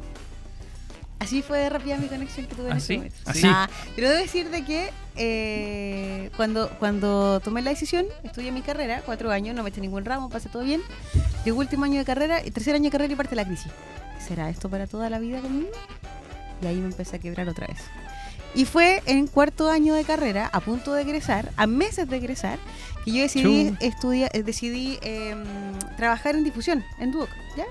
Así 1.18 1.42
fue 1.42 1.58
de 1.58 1.70
rápida 1.70 1.96
mi 1.96 2.08
conexión 2.08 2.46
que 2.46 2.54
tuve 2.54 2.66
en 2.68 2.74
¿Ah, 2.74 2.76
ese 2.76 2.86
sí? 2.86 2.96
momento. 2.96 3.16
¿Así? 3.24 3.42
Ah, 3.46 3.68
pero 3.94 4.08
debo 4.10 4.20
decir 4.20 4.50
de 4.50 4.64
que 4.64 4.90
eh, 5.16 6.30
cuando, 6.36 6.68
cuando 6.78 7.40
tomé 7.40 7.62
la 7.62 7.70
decisión, 7.70 8.06
estudié 8.22 8.52
mi 8.52 8.60
carrera, 8.62 9.02
cuatro 9.04 9.30
años, 9.30 9.56
no 9.56 9.62
me 9.62 9.70
eché 9.70 9.80
ningún 9.80 10.04
ramo, 10.04 10.28
pasé 10.28 10.48
todo 10.48 10.62
bien. 10.62 10.82
Llegó 11.44 11.58
último 11.58 11.84
año 11.84 11.98
de 11.98 12.04
carrera, 12.04 12.38
el 12.38 12.52
tercer 12.52 12.74
año 12.74 12.84
de 12.84 12.90
carrera 12.90 13.12
y 13.12 13.16
parte 13.16 13.34
la 13.34 13.44
crisis. 13.46 13.72
¿Será 14.26 14.50
esto 14.50 14.68
para 14.68 14.86
toda 14.86 15.08
la 15.08 15.18
vida 15.18 15.40
conmigo? 15.40 15.70
Y 16.62 16.66
ahí 16.66 16.76
me 16.76 16.86
empecé 16.86 17.16
a 17.16 17.18
quebrar 17.18 17.48
otra 17.48 17.66
vez. 17.66 17.78
Y 18.54 18.64
fue 18.64 19.02
en 19.06 19.26
cuarto 19.26 19.70
año 19.70 19.94
de 19.94 20.04
carrera, 20.04 20.48
a 20.52 20.60
punto 20.60 20.94
de 20.94 21.02
egresar, 21.02 21.50
a 21.56 21.66
meses 21.66 22.08
de 22.08 22.16
egresar, 22.16 22.58
que 23.04 23.12
yo 23.12 23.22
decidí 23.22 23.76
estudiar, 23.80 24.30
eh, 24.32 24.42
decidí 24.42 24.98
eh, 25.02 25.34
trabajar 25.96 26.36
en 26.36 26.44
difusión, 26.44 26.82
en 26.98 27.10
Duoc, 27.12 27.28
¿ya? 27.56 27.64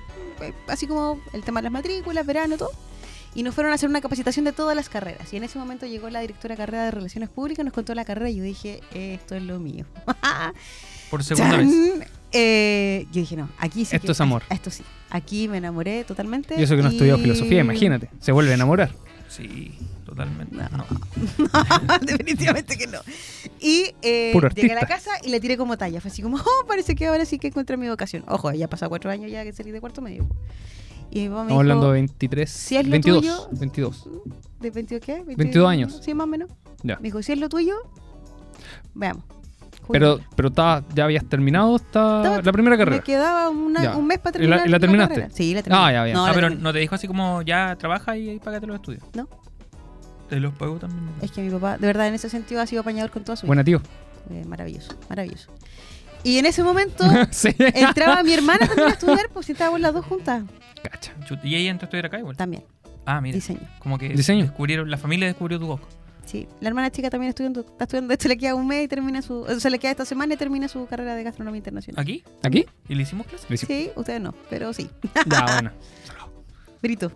Eh, 0.46 0.54
Así 0.68 0.86
como 0.86 1.20
el 1.34 1.44
tema 1.44 1.60
de 1.60 1.64
las 1.64 1.72
matrículas, 1.72 2.26
verano, 2.26 2.58
todo 2.58 2.72
y 3.36 3.44
nos 3.44 3.54
fueron 3.54 3.72
a 3.72 3.76
hacer 3.76 3.90
una 3.90 4.02
capacitación 4.02 4.46
de 4.46 4.54
todas 4.54 4.76
las 4.76 4.90
carreras. 4.90 5.32
Y 5.34 5.38
en 5.38 5.44
ese 5.44 5.60
momento 5.60 5.86
llegó 5.86 6.10
la 6.10 6.22
directora 6.22 6.56
de 6.56 6.58
carrera 6.58 6.86
de 6.86 6.92
Relaciones 6.92 7.30
Públicas, 7.30 7.64
nos 7.64 7.74
contó 7.74 7.94
la 7.94 8.06
carrera 8.06 8.30
y 8.30 8.38
yo 8.38 8.44
dije, 8.44 8.80
esto 8.94 9.36
es 9.36 9.44
lo 9.44 9.60
mío. 9.60 9.86
Por 11.12 11.24
segunda 11.24 11.52
¡Chan! 11.58 12.00
vez. 12.00 12.08
Eh, 12.32 13.06
yo 13.12 13.22
dije, 13.22 13.36
no, 13.36 13.50
aquí 13.60 13.86
sí. 13.86 13.96
Esto 13.96 14.08
que- 14.08 14.12
es 14.14 14.22
amor. 14.22 14.44
Esto 14.50 14.72
sí. 14.72 14.84
Aquí 15.10 15.48
me 15.48 15.58
enamoré 15.58 16.04
totalmente. 16.04 16.56
Y 16.60 16.64
eso 16.64 16.76
que 16.76 16.82
no 16.82 16.90
estudió 16.90 17.18
filosofía, 17.18 17.62
imagínate. 17.62 18.10
Se 18.20 18.32
vuelve 18.32 18.52
a 18.52 18.56
enamorar. 18.56 18.92
Sí, 19.30 19.74
totalmente. 20.06 20.56
No. 20.56 20.70
No. 20.70 20.86
Definitivamente 22.02 22.78
que 22.78 22.88
no. 22.88 23.00
Y 23.60 23.94
eh, 24.02 24.34
llegué 24.56 24.74
a 24.74 24.76
la 24.82 24.88
casa 24.88 25.12
y 25.24 25.30
le 25.30 25.40
tiré 25.40 25.58
como 25.58 25.78
talla. 25.78 26.00
Fue 26.02 26.10
así 26.12 26.22
como, 26.22 26.38
oh, 26.46 26.66
parece 26.68 26.96
que 26.96 27.08
ahora 27.08 27.26
sí 27.26 27.38
que 27.40 27.48
encontré 27.48 27.78
mi 27.78 27.88
vocación. 27.88 28.24
Ojo, 28.28 28.52
ya 28.52 28.70
pasado 28.70 28.90
cuatro 28.90 29.10
años 29.12 29.32
ya 29.32 29.44
que 29.44 29.52
salí 29.54 29.72
de 29.72 29.82
cuarto 29.82 30.02
medio. 30.02 30.28
Y 31.16 31.20
mi 31.22 31.30
me 31.30 31.42
Estamos 31.44 31.60
hablando 31.62 31.88
de 31.88 31.94
23, 31.94 32.50
si 32.50 32.76
es 32.76 32.86
lo 32.86 32.92
22, 32.92 33.22
tuyo- 33.24 33.48
22. 33.52 34.10
¿De 34.60 34.70
22 34.70 35.02
qué? 35.06 35.24
22 35.24 35.70
años. 35.70 36.00
Sí, 36.04 36.14
más 36.14 36.26
o 36.26 36.28
menos. 36.28 36.50
Ya. 36.84 36.98
Me 36.98 37.04
dijo, 37.04 37.22
si 37.24 37.32
es 37.32 37.40
lo 37.40 37.48
tuyo, 37.48 37.74
veamos. 38.94 39.24
Pero, 39.90 40.20
pero 40.36 40.50
estaba- 40.50 40.84
ya 40.94 41.06
habías 41.06 41.24
terminado 41.24 41.74
esta, 41.78 42.18
Estaba- 42.18 42.42
la 42.42 42.52
primera 42.52 42.76
Me 42.76 42.84
carrera. 42.84 43.02
quedaba 43.04 43.50
una- 43.50 43.96
un 43.96 44.08
mes 44.08 44.20
para 44.20 44.38
¿Y 44.44 44.48
la- 44.48 44.58
terminar. 44.58 44.68
y 44.68 44.72
la 44.72 44.80
terminaste? 44.80 45.16
carrera. 45.16 45.34
Sí, 45.34 45.54
la 45.54 45.64
terminé. 45.64 45.86
Ah, 45.86 45.92
ya, 45.94 46.04
bien. 46.04 46.16
No, 46.16 46.26
Ah, 46.26 46.28
la 46.28 46.34
pero 46.34 46.48
terminé. 46.48 46.64
no 46.64 46.74
te 46.74 46.80
dijo 46.80 46.96
así 46.96 47.08
como 47.08 47.42
ya 47.44 47.76
trabaja 47.80 48.18
y 48.18 48.30
ahí 48.32 48.40
págate 48.40 48.68
los 48.68 48.76
estudios. 48.76 49.04
No. 49.14 49.30
Te 50.28 50.40
los 50.42 50.54
pago 50.56 50.76
también. 50.80 51.08
Es 51.22 51.32
que 51.32 51.42
mi 51.42 51.50
papá, 51.50 51.78
de 51.78 51.88
verdad, 51.88 52.08
en 52.08 52.16
ese 52.16 52.30
sentido 52.30 52.60
ha 52.62 52.68
sido 52.68 52.82
apañador 52.82 53.12
con 53.12 53.24
toda 53.24 53.38
su 53.38 53.44
vida. 53.44 53.48
Buena, 53.50 53.64
tío. 53.64 53.82
Eh, 54.32 54.44
maravilloso, 54.46 54.92
maravilloso. 55.08 55.50
Y 56.24 56.40
en 56.40 56.48
ese 56.48 56.64
momento 56.64 57.04
sí. 57.32 57.56
entraba 57.58 58.22
mi 58.24 58.34
hermana 58.34 58.66
también 58.68 58.88
a 58.88 58.92
estudiar, 58.92 59.30
pues 59.32 59.46
si 59.46 59.52
estábamos 59.54 59.80
las 59.80 59.94
dos 59.94 60.04
juntas. 60.06 60.44
Y 61.44 61.56
ella 61.56 61.72
entró 61.72 61.86
a 61.86 61.88
estudiar 61.88 62.06
acá 62.08 62.20
igual. 62.20 62.36
También, 62.38 62.64
Ah, 63.06 63.22
mira. 63.22 63.36
diseño. 63.36 63.60
Como 63.80 63.98
que 63.98 64.10
Diseño. 64.10 64.44
descubrieron, 64.44 64.90
la 64.90 64.98
familia 64.98 65.28
descubrió 65.28 65.60
tu 65.60 65.68
voz. 65.68 65.82
Sí, 66.26 66.48
la 66.60 66.70
hermana 66.70 66.90
chica 66.92 67.12
también 67.12 67.30
estudiando, 67.30 67.62
está 67.62 67.84
estudiando, 67.84 68.08
de 68.10 68.16
hecho 68.16 68.28
le 68.28 68.38
queda 68.38 68.56
un 68.56 68.66
mes 68.68 68.86
y 68.86 68.88
termina 68.88 69.22
su, 69.22 69.42
o 69.42 69.60
sea, 69.60 69.70
le 69.70 69.78
queda 69.78 69.92
esta 69.92 70.06
semana 70.06 70.34
y 70.34 70.38
termina 70.38 70.68
su 70.68 70.88
carrera 70.88 71.14
de 71.14 71.22
gastronomía 71.24 71.60
internacional. 71.60 72.02
¿Aquí? 72.02 72.24
¿Aquí? 72.42 72.66
¿Y 72.90 72.96
le 72.96 73.04
hicimos 73.04 73.28
clase? 73.28 73.46
Le 73.48 73.56
hicimos- 73.56 73.68
Sí, 73.68 73.92
ustedes 73.96 74.22
no, 74.22 74.34
pero 74.50 74.74
sí. 74.74 74.90
Ya, 75.32 75.46
bueno. 75.46 75.72
Brito. 76.82 77.12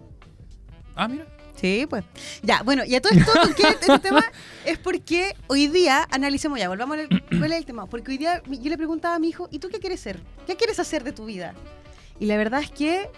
Ah, 0.96 1.08
mira. 1.08 1.26
Sí, 1.56 1.86
pues. 1.90 2.06
Ya, 2.44 2.62
bueno, 2.64 2.86
y 2.86 2.96
a 2.96 3.02
todo 3.02 3.12
esto, 3.18 3.32
¿por 3.34 3.54
qué 3.56 3.64
este 3.82 4.00
tema? 4.00 4.24
Es 4.66 4.78
porque 4.78 5.36
hoy 5.48 5.68
día, 5.68 6.08
analicemos 6.12 6.58
ya, 6.60 6.70
volvamos 6.70 6.98
al 7.00 7.10
¿cuál 7.38 7.52
es 7.52 7.58
el 7.58 7.66
tema. 7.66 7.86
Porque 7.88 8.12
hoy 8.12 8.18
día 8.18 8.42
yo 8.48 8.70
le 8.70 8.78
preguntaba 8.78 9.16
a 9.16 9.20
mi 9.20 9.30
hijo, 9.30 9.50
¿y 9.52 9.60
tú 9.60 9.70
qué 9.70 9.80
quieres 9.80 10.00
ser? 10.00 10.20
¿Qué 10.48 10.56
quieres 10.56 10.80
hacer 10.80 11.04
de 11.04 11.12
tu 11.12 11.26
vida? 11.26 11.54
Y 12.20 12.26
la 12.28 12.38
verdad 12.38 12.62
es 12.62 12.72
que 12.72 13.10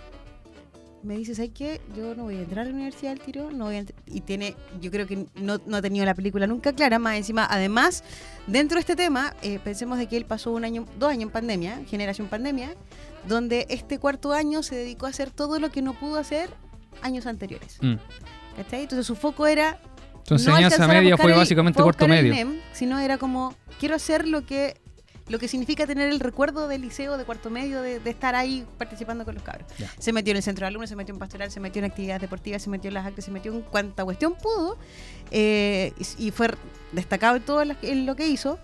me 1.04 1.18
dice, 1.18 1.36
¿sabes 1.36 1.52
qué? 1.54 1.82
Yo 1.96 2.16
no 2.16 2.24
voy 2.24 2.38
a 2.38 2.42
entrar 2.42 2.66
a 2.66 2.70
la 2.70 2.76
universidad 2.76 3.14
al 3.14 3.20
tiro, 3.20 3.52
no 3.52 3.66
voy 3.66 3.76
a 3.76 3.80
entr-". 3.80 3.94
Y 4.08 4.22
tiene, 4.22 4.56
yo 4.80 4.92
creo 4.92 5.08
que 5.08 5.26
no, 5.36 5.60
no 5.66 5.78
ha 5.78 5.82
tenido 5.82 6.06
la 6.06 6.16
película 6.16 6.48
nunca 6.48 6.74
clara, 6.74 7.00
más 7.00 7.16
encima, 7.16 7.48
además, 7.50 8.04
dentro 8.48 8.76
de 8.76 8.82
este 8.82 8.96
tema, 8.96 9.34
eh, 9.42 9.60
pensemos 9.64 9.98
de 9.98 10.08
que 10.08 10.18
él 10.18 10.26
pasó 10.26 10.52
un 10.52 10.66
año, 10.66 10.86
dos 11.00 11.10
años 11.10 11.24
en 11.24 11.30
pandemia, 11.30 11.82
generación 11.88 12.28
pandemia, 12.28 12.76
donde 13.28 13.68
este 13.70 14.00
cuarto 14.00 14.34
año 14.34 14.64
se 14.64 14.76
dedicó 14.76 15.06
a 15.06 15.10
hacer 15.10 15.32
todo 15.32 15.60
lo 15.60 15.72
que 15.72 15.82
no 15.82 15.94
pudo 15.94 16.18
hacer 16.18 16.50
años 17.02 17.26
anteriores. 17.26 17.78
Mm. 17.82 17.96
¿Cachai? 18.58 18.82
Entonces 18.82 19.06
su 19.06 19.16
foco 19.16 19.48
era 19.48 19.80
no 20.30 20.38
enseñanza 20.38 20.84
a 20.84 20.88
media 20.88 21.18
fue 21.18 21.34
básicamente 21.34 21.82
el 21.82 22.08
medio. 22.08 22.34
NEM, 22.34 22.60
sino 22.74 23.00
era 23.00 23.18
como, 23.18 23.56
quiero 23.80 23.96
hacer 23.96 24.28
lo 24.28 24.46
que 24.46 24.81
lo 25.32 25.40
que 25.40 25.48
significa 25.48 25.88
tener 25.88 26.10
el 26.12 26.20
recuerdo 26.20 26.68
del 26.68 26.82
liceo 26.82 27.18
de 27.18 27.24
cuarto 27.26 27.50
medio, 27.50 27.82
de, 27.82 28.00
de 28.00 28.10
estar 28.10 28.36
ahí 28.36 28.66
participando 28.78 29.26
con 29.26 29.34
los 29.36 29.44
cabros. 29.44 29.68
Se 29.98 30.14
metió 30.14 30.32
en 30.32 30.38
el 30.38 30.44
centro 30.44 30.66
de 30.66 30.68
alumnos, 30.68 30.90
se 30.90 30.96
metió 30.96 31.14
en 31.14 31.20
pastoral, 31.20 31.50
se 31.50 31.60
metió 31.60 31.80
en 31.80 31.86
actividades 31.90 32.22
deportivas, 32.22 32.62
se 32.62 32.70
metió 32.70 32.90
en 32.90 32.94
las 32.94 33.06
actas, 33.06 33.26
se 33.26 33.32
metió 33.32 33.54
en 33.54 33.62
cuanta 33.62 34.04
cuestión 34.04 34.36
pudo. 34.36 34.78
eh, 35.32 35.94
y, 36.18 36.28
y 36.28 36.32
fue 36.32 36.50
destacado 36.92 37.38
en 37.38 37.44
todo 37.44 37.64
lo 37.66 37.80
que- 37.80 37.92
en 37.92 38.06
lo 38.06 38.16
que 38.16 38.28
hizo, 38.28 38.60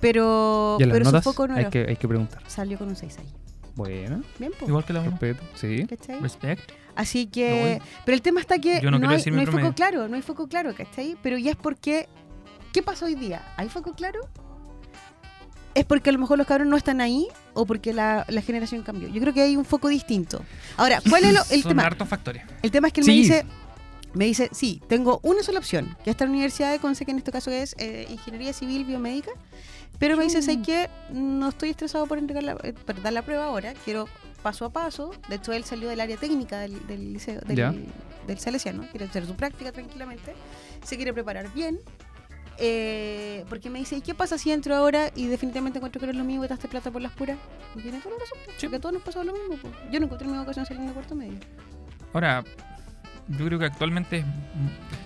pero, 0.00 0.76
Y 0.80 0.82
en 0.84 0.88
las 0.88 0.94
pero 0.96 1.04
su 1.04 1.10
notas 1.12 1.24
foco 1.24 1.46
no 1.48 1.54
hay 1.54 1.60
era. 1.62 1.70
que, 1.70 1.86
hay 1.88 1.96
que 1.96 2.08
preguntar. 2.08 2.42
Salió 2.46 2.78
con 2.78 2.88
un 2.88 2.96
6 2.96 3.18
ahí. 3.18 3.26
Bueno, 3.74 4.22
Bien, 4.38 4.52
pues. 4.58 4.68
Igual 4.68 4.84
que 4.84 4.92
la 4.94 5.02
respeto. 5.02 5.42
Sí. 5.54 5.86
¿Cachai? 5.86 6.20
Respect. 6.20 6.72
Así 6.94 7.26
No, 7.26 7.32
que. 7.32 7.82
pero 8.06 8.14
el 8.14 8.22
tema 8.22 8.40
está 8.40 8.58
que 8.58 8.80
Yo 8.80 8.90
no 8.90 8.96
hay, 9.08 9.22
no 9.30 9.52
foco 9.52 9.74
claro, 9.74 10.08
no 10.08 10.16
hay 10.16 10.22
foco 10.22 10.48
claro, 10.48 10.74
¿cachai? 10.74 11.16
Pero 11.22 11.36
ya 11.36 11.50
es 11.50 11.56
porque. 11.56 12.08
¿Qué 12.72 12.82
pasa 12.82 13.04
hoy 13.06 13.14
día? 13.14 13.42
¿Hay 13.56 13.68
foco 13.68 13.94
claro? 13.94 14.20
¿Es 15.76 15.84
porque 15.84 16.10
a 16.10 16.12
lo 16.12 16.18
mejor 16.18 16.38
los 16.38 16.46
cabros 16.46 16.66
no 16.66 16.76
están 16.76 17.00
ahí 17.00 17.28
o 17.54 17.66
porque 17.66 17.92
la, 17.92 18.24
la 18.28 18.40
generación 18.42 18.82
cambió? 18.82 19.08
Yo 19.08 19.20
creo 19.20 19.34
que 19.34 19.42
hay 19.42 19.56
un 19.56 19.64
foco 19.64 19.88
distinto. 19.88 20.42
Ahora, 20.76 21.00
¿cuál 21.08 21.24
es 21.24 21.34
lo- 21.34 21.42
el 21.50 21.62
Son 21.62 21.70
tema? 21.70 21.84
hartos 21.84 22.08
factores. 22.08 22.42
El 22.62 22.70
tema 22.70 22.86
es 22.88 22.92
que 22.94 23.00
él 23.00 23.04
Sí. 23.04 23.10
me 23.12 23.16
dice. 23.18 23.46
Me 24.14 24.24
dice, 24.24 24.48
sí, 24.52 24.80
tengo 24.88 25.20
una 25.22 25.42
sola 25.42 25.58
opción, 25.58 25.94
que 26.02 26.08
está 26.08 26.24
en 26.24 26.30
la 26.30 26.36
Universidad 26.36 26.72
de 26.72 26.78
Conce, 26.78 27.04
que 27.04 27.10
en 27.10 27.18
este 27.18 27.30
caso 27.30 27.50
es 27.50 27.74
eh, 27.78 28.06
Ingeniería 28.08 28.54
Civil 28.54 28.86
Biomédica. 28.86 29.30
Pero 29.98 30.16
me 30.16 30.24
dice, 30.24 30.40
sé 30.40 30.62
que 30.62 30.88
no 31.12 31.50
estoy 31.50 31.68
estresado 31.70 32.06
por, 32.06 32.16
entregar 32.16 32.42
la, 32.42 32.52
eh, 32.62 32.72
por 32.72 33.02
dar 33.02 33.12
la 33.12 33.20
prueba 33.20 33.44
ahora, 33.44 33.74
quiero 33.84 34.08
paso 34.42 34.64
a 34.64 34.70
paso. 34.70 35.10
De 35.28 35.36
hecho, 35.36 35.52
él 35.52 35.64
salió 35.64 35.90
del 35.90 36.00
área 36.00 36.16
técnica 36.16 36.60
del, 36.60 36.86
del 36.86 37.12
liceo, 37.12 37.40
del, 37.42 37.84
del 38.26 38.38
Salesiano, 38.38 38.86
quiere 38.90 39.04
hacer 39.04 39.26
su 39.26 39.34
práctica 39.34 39.70
tranquilamente, 39.72 40.34
se 40.82 40.96
quiere 40.96 41.12
preparar 41.12 41.52
bien. 41.52 41.78
Eh, 42.58 43.44
porque 43.48 43.70
me 43.70 43.78
dice, 43.78 43.96
¿y 43.96 44.00
qué 44.00 44.14
pasa 44.14 44.38
si 44.38 44.50
entro 44.52 44.74
ahora 44.74 45.10
y 45.14 45.26
definitivamente 45.26 45.78
encuentro 45.78 46.00
que 46.00 46.06
no 46.06 46.12
es 46.12 46.18
lo 46.18 46.24
mismo 46.24 46.44
y 46.44 46.48
gastaste 46.48 46.68
plata 46.68 46.90
por 46.90 47.02
las 47.02 47.12
puras? 47.12 47.36
Y 47.74 47.80
tiene 47.80 47.98
toda 47.98 48.14
la 48.14 48.20
razón, 48.20 48.38
pues, 48.44 48.56
porque 48.60 48.76
a 48.76 48.80
todos 48.80 48.92
nos 48.94 49.02
pasó 49.02 49.24
lo 49.24 49.32
mismo. 49.32 49.56
pues. 49.60 49.72
Yo 49.92 50.00
no 50.00 50.06
encontré 50.06 50.26
mi 50.28 50.36
vocación 50.38 50.64
saliendo 50.66 50.90
de 50.90 50.94
cuarto 50.94 51.14
medio. 51.14 51.38
Ahora, 52.12 52.44
yo 53.28 53.44
creo 53.46 53.58
que 53.58 53.64
actualmente 53.66 54.24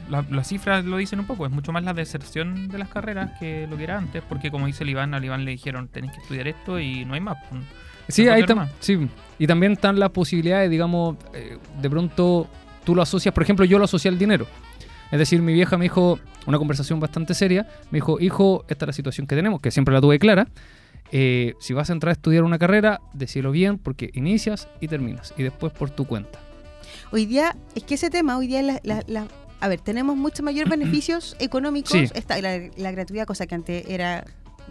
la- 0.08 0.24
las 0.30 0.46
cifras 0.48 0.84
lo 0.84 0.96
dicen 0.98 1.20
un 1.20 1.26
poco, 1.26 1.46
es 1.46 1.52
mucho 1.52 1.72
más 1.72 1.82
la 1.84 1.94
deserción 1.94 2.68
de 2.68 2.78
las 2.78 2.88
carreras 2.88 3.32
que 3.38 3.66
lo 3.68 3.76
que 3.76 3.84
era 3.84 3.96
antes, 3.98 4.22
porque 4.28 4.50
como 4.50 4.66
dice 4.66 4.84
el 4.84 4.90
Iván, 4.90 5.14
al 5.14 5.24
Iván 5.24 5.44
le 5.44 5.52
dijeron 5.52 5.88
tenéis 5.88 6.12
que 6.12 6.20
estudiar 6.20 6.46
esto 6.48 6.78
y 6.78 7.04
no 7.04 7.14
hay 7.14 7.20
más. 7.20 7.38
Sí, 8.08 8.24
No 8.24 8.32
ahí 8.32 8.42
puede 8.42 8.54
tam- 8.54 8.56
más. 8.56 8.70
sí. 8.80 9.08
Y 9.38 9.46
también 9.46 9.72
están 9.72 9.98
las 9.98 10.10
posibilidades, 10.10 10.68
digamos, 10.70 11.16
eh, 11.32 11.58
de 11.80 11.90
pronto 11.90 12.48
tú 12.84 12.94
lo 12.94 13.02
asocias, 13.02 13.32
por 13.32 13.42
ejemplo, 13.42 13.64
yo 13.64 13.78
lo 13.78 13.84
asocié 13.86 14.10
al 14.10 14.18
dinero. 14.18 14.46
Es 15.10 15.18
decir, 15.18 15.42
mi 15.42 15.52
vieja 15.52 15.76
me 15.76 15.84
dijo, 15.86 16.18
una 16.46 16.58
conversación 16.58 17.00
bastante 17.00 17.34
seria, 17.34 17.68
me 17.90 17.96
dijo, 17.98 18.20
hijo, 18.20 18.64
esta 18.68 18.84
es 18.84 18.88
la 18.88 18.92
situación 18.92 19.26
que 19.26 19.34
tenemos, 19.36 19.60
que 19.60 19.70
siempre 19.70 19.92
la 19.94 20.00
tuve 20.00 20.18
clara. 20.18 20.46
eh, 21.12 21.54
si 21.58 21.72
vas 21.74 21.90
a 21.90 21.92
entrar 21.92 22.10
a 22.10 22.12
estudiar 22.12 22.44
una 22.44 22.58
carrera, 22.58 23.00
decílo 23.12 23.50
bien, 23.50 23.78
porque 23.78 24.10
inicias 24.14 24.68
y 24.80 24.86
terminas, 24.86 25.34
y 25.36 25.42
después 25.42 25.72
por 25.72 25.90
tu 25.90 26.06
cuenta. 26.06 26.38
Hoy 27.10 27.26
día, 27.26 27.56
es 27.74 27.82
que 27.82 27.94
ese 27.94 28.10
tema, 28.10 28.38
hoy 28.38 28.46
día, 28.46 28.62
la, 28.62 28.78
la- 28.84 29.02
la- 29.08 29.26
a 29.58 29.66
ver, 29.68 29.80
tenemos 29.80 30.16
mucho 30.16 30.44
mayor 30.44 30.68
beneficios 30.70 31.34
económicos. 31.40 31.90
Sí. 31.92 32.04
Está 32.14 32.40
la, 32.40 32.60
la 32.76 32.92
gratuidad, 32.92 33.26
cosa 33.26 33.46
que 33.48 33.56
antes 33.56 33.84
era 33.88 34.24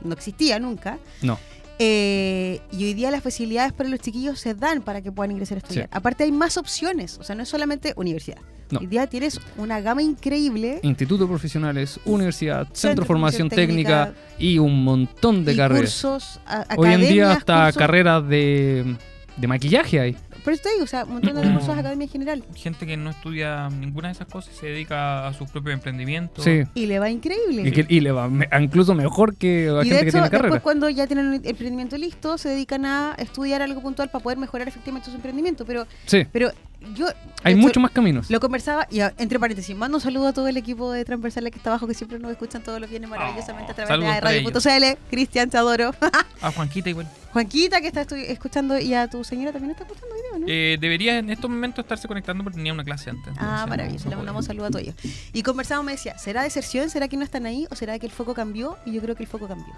no 0.05 0.13
existía 0.13 0.57
nunca. 0.59 0.97
No. 1.21 1.37
Eh, 1.77 2.61
y 2.71 2.85
hoy 2.85 2.93
día 2.93 3.09
las 3.11 3.23
facilidades 3.23 3.71
para 3.73 3.89
los 3.89 3.99
chiquillos 3.99 4.39
se 4.39 4.53
dan 4.53 4.81
para 4.81 5.01
que 5.01 5.11
puedan 5.11 5.31
ingresar 5.31 5.57
a 5.57 5.59
estudiar. 5.59 5.85
Sí. 5.85 5.89
Aparte 5.93 6.23
hay 6.23 6.31
más 6.31 6.57
opciones, 6.57 7.17
o 7.19 7.23
sea, 7.23 7.35
no 7.35 7.43
es 7.43 7.49
solamente 7.49 7.93
universidad. 7.97 8.37
No. 8.71 8.79
Hoy 8.79 8.87
día 8.87 9.07
tienes 9.07 9.39
una 9.57 9.81
gama 9.81 10.01
increíble. 10.03 10.79
Institutos 10.83 11.27
profesionales, 11.27 11.99
universidad, 12.05 12.63
centro, 12.67 12.75
Centro 12.75 12.95
de 12.95 13.01
de 13.01 13.07
formación 13.07 13.49
técnica, 13.49 14.05
técnica, 14.07 14.35
y 14.37 14.59
un 14.59 14.83
montón 14.83 15.43
de 15.45 15.53
y 15.53 15.57
carreras. 15.57 15.81
cursos, 16.01 16.39
Hoy 16.77 16.93
en 16.93 17.01
día 17.01 17.31
hasta 17.31 17.63
cursos. 17.65 17.77
carreras 17.77 18.27
de, 18.27 18.95
de 19.37 19.47
maquillaje 19.47 19.99
hay. 19.99 20.17
Por 20.43 20.53
eso 20.53 20.63
te 20.63 20.69
digo, 20.71 20.83
o 20.85 20.87
sea, 20.87 21.03
un 21.03 21.13
montón 21.13 21.35
de 21.35 21.45
Mm. 21.47 21.53
cursos 21.53 21.73
de 21.75 21.79
academia 21.81 22.05
en 22.05 22.11
general. 22.11 22.43
Gente 22.55 22.85
que 22.85 22.95
no 22.95 23.09
estudia 23.09 23.69
ninguna 23.69 24.07
de 24.07 24.13
esas 24.13 24.27
cosas 24.27 24.53
y 24.55 24.59
se 24.59 24.67
dedica 24.67 25.27
a 25.27 25.33
sus 25.33 25.49
propios 25.49 25.73
emprendimientos. 25.73 26.43
Sí. 26.45 26.61
Y 26.75 26.85
le 26.85 26.99
va 26.99 27.09
increíble. 27.09 27.67
Y, 27.67 27.71
que- 27.71 27.85
y 27.89 27.99
le 27.99 28.11
va 28.11 28.29
me- 28.29 28.47
incluso 28.61 28.93
mejor 28.95 29.35
que 29.35 29.67
a 29.69 29.83
Y 29.83 29.89
gente 29.89 29.95
de 29.95 29.99
que 30.01 30.07
hecho, 30.09 30.11
tiene 30.11 30.21
después 30.29 30.29
carrera. 30.41 30.59
cuando 30.61 30.89
ya 30.89 31.07
tienen 31.07 31.33
el 31.33 31.41
emprendimiento 31.43 31.97
listo, 31.97 32.37
se 32.37 32.49
dedican 32.49 32.85
a 32.85 33.15
estudiar 33.17 33.61
algo 33.61 33.81
puntual 33.81 34.09
para 34.09 34.23
poder 34.23 34.37
mejorar 34.37 34.67
efectivamente 34.67 35.09
su 35.09 35.15
emprendimiento. 35.15 35.65
Pero, 35.65 35.85
Sí, 36.05 36.25
pero 36.31 36.51
yo 36.95 37.07
hay 37.43 37.53
hecho, 37.53 37.61
muchos 37.61 37.81
más 37.81 37.91
caminos. 37.91 38.29
Lo 38.29 38.39
conversaba, 38.39 38.87
y 38.89 38.99
a- 39.01 39.13
entre 39.17 39.39
paréntesis, 39.39 39.75
mando 39.75 39.97
un 39.97 40.01
saludo 40.01 40.27
a 40.27 40.33
todo 40.33 40.47
el 40.47 40.57
equipo 40.57 40.91
de 40.91 41.03
Transversales 41.05 41.51
que 41.51 41.57
está 41.57 41.69
abajo, 41.71 41.87
que 41.87 41.93
siempre 41.93 42.19
nos 42.19 42.31
escuchan 42.31 42.63
todos 42.63 42.79
los 42.79 42.89
viernes 42.89 43.09
maravillosamente 43.09 43.71
a 43.71 43.75
través 43.75 43.99
de 43.99 44.19
radio.cl. 44.21 44.97
Cristian, 45.09 45.49
te 45.49 45.57
adoro. 45.57 45.93
A 46.41 46.51
Juanquita 46.51 46.89
igual. 46.89 47.07
Juanquita, 47.33 47.79
que 47.81 47.87
está 47.87 48.01
escuchando, 48.01 48.79
y 48.79 48.93
a 48.93 49.07
tu 49.07 49.23
señora 49.23 49.51
también 49.51 49.71
está 49.71 49.83
escuchando 49.83 50.15
video, 50.15 50.39
¿no? 50.39 50.45
Eh, 50.49 50.77
debería 50.81 51.17
en 51.19 51.29
estos 51.29 51.49
momentos 51.49 51.83
estarse 51.85 52.07
conectando 52.07 52.43
porque 52.43 52.57
tenía 52.57 52.73
una 52.73 52.83
clase 52.83 53.09
antes. 53.11 53.33
Ah, 53.37 53.65
maravilloso, 53.69 54.05
no- 54.05 54.11
le 54.11 54.15
mandamos 54.17 54.45
podía. 54.45 54.47
saludo 54.47 54.65
a 54.65 54.69
todos 54.71 54.81
ellos. 54.83 54.95
Y 55.33 55.43
conversábamos, 55.43 55.85
me 55.85 55.91
decía, 55.91 56.17
¿será 56.17 56.41
deserción? 56.43 56.89
¿Será 56.89 57.07
que 57.07 57.17
no 57.17 57.23
están 57.23 57.45
ahí? 57.45 57.67
¿O 57.69 57.75
será 57.75 57.99
que 57.99 58.05
el 58.05 58.11
foco 58.11 58.33
cambió? 58.33 58.77
Y 58.85 58.93
yo 58.93 59.01
creo 59.01 59.15
que 59.15 59.23
el 59.23 59.29
foco 59.29 59.47
cambió. 59.47 59.73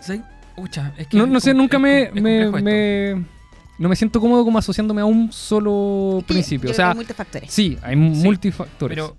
Sí, 0.00 0.22
Ucha, 0.56 0.92
es 0.96 1.06
que 1.08 1.16
No, 1.18 1.24
es 1.24 1.30
no 1.30 1.40
sé, 1.40 1.52
nunca 1.54 1.76
es 1.76 1.82
me, 1.82 2.08
com- 2.08 2.16
es 2.18 2.22
me, 2.22 2.44
complejo 2.44 2.58
esto. 2.58 3.18
me- 3.20 3.35
No 3.78 3.88
me 3.88 3.96
siento 3.96 4.20
cómodo 4.20 4.44
como 4.44 4.58
asociándome 4.58 5.02
a 5.02 5.04
un 5.04 5.32
solo 5.32 6.22
principio. 6.26 6.70
O 6.70 6.74
sea, 6.74 6.90
hay 6.90 6.96
multifactores. 6.96 7.52
sí, 7.52 7.78
hay 7.82 7.96
multifactores. 7.96 8.96
Pero 8.96 9.16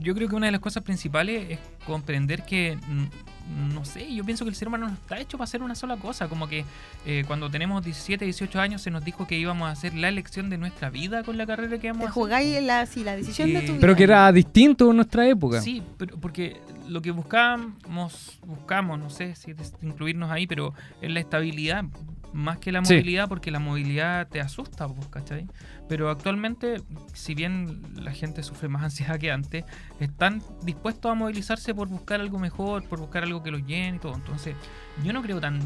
yo 0.00 0.14
creo 0.14 0.28
que 0.28 0.34
una 0.34 0.46
de 0.46 0.52
las 0.52 0.60
cosas 0.60 0.82
principales 0.82 1.46
es 1.50 1.58
comprender 1.86 2.44
que, 2.44 2.76
mm, 2.76 3.74
no 3.74 3.84
sé, 3.84 4.14
yo 4.14 4.24
pienso 4.24 4.44
que 4.44 4.50
el 4.50 4.54
ser 4.54 4.68
humano 4.68 4.86
no 4.88 4.94
está 4.94 5.18
hecho 5.18 5.38
para 5.38 5.44
hacer 5.46 5.62
una 5.62 5.74
sola 5.74 5.96
cosa. 5.96 6.28
Como 6.28 6.48
que 6.48 6.64
eh, 7.06 7.24
cuando 7.26 7.50
tenemos 7.50 7.82
17, 7.84 8.24
18 8.24 8.60
años 8.60 8.82
se 8.82 8.90
nos 8.90 9.04
dijo 9.04 9.26
que 9.26 9.38
íbamos 9.38 9.68
a 9.68 9.72
hacer 9.72 9.94
la 9.94 10.08
elección 10.08 10.50
de 10.50 10.58
nuestra 10.58 10.90
vida 10.90 11.24
con 11.24 11.36
la 11.38 11.46
carrera 11.46 11.78
que 11.78 11.88
vamos 11.88 12.00
Te 12.02 12.06
a 12.06 12.10
hacer. 12.10 12.22
jugáis 12.22 12.62
la, 12.62 12.86
sí, 12.86 13.02
la 13.04 13.16
decisión 13.16 13.48
de 13.52 13.58
Eh, 13.58 13.62
tu 13.62 13.72
vida. 13.72 13.80
Pero 13.80 13.96
que 13.96 14.02
era 14.04 14.30
distinto 14.32 14.90
en 14.90 14.96
nuestra 14.96 15.26
época. 15.26 15.60
Sí, 15.62 15.82
pero 15.96 16.16
porque 16.18 16.60
lo 16.88 17.00
que 17.02 17.10
buscamos, 17.10 18.38
buscamos, 18.46 18.98
no 18.98 19.10
sé 19.10 19.34
si 19.34 19.52
es 19.52 19.72
incluirnos 19.82 20.30
ahí, 20.30 20.46
pero 20.46 20.74
es 21.00 21.10
la 21.10 21.20
estabilidad 21.20 21.84
más 22.32 22.58
que 22.58 22.70
la 22.70 22.84
Sí. 22.84 22.94
movilidad, 22.94 23.28
porque 23.28 23.50
la 23.50 23.58
movilidad 23.58 24.28
te 24.28 24.40
asusta, 24.40 24.86
pues, 24.86 25.08
¿cachai? 25.08 25.46
Pero 25.90 26.08
actualmente, 26.08 26.82
si 27.14 27.34
bien 27.34 27.82
la 27.96 28.12
gente 28.12 28.44
sufre 28.44 28.68
más 28.68 28.84
ansiedad 28.84 29.18
que 29.18 29.32
antes, 29.32 29.64
están 29.98 30.40
dispuestos 30.62 31.10
a 31.10 31.14
movilizarse 31.14 31.74
por 31.74 31.88
buscar 31.88 32.20
algo 32.20 32.38
mejor, 32.38 32.84
por 32.84 33.00
buscar 33.00 33.24
algo 33.24 33.42
que 33.42 33.50
los 33.50 33.66
llene 33.66 33.96
y 33.96 33.98
todo. 33.98 34.14
Entonces, 34.14 34.54
yo 35.02 35.12
no 35.12 35.20
creo 35.20 35.40
tan 35.40 35.58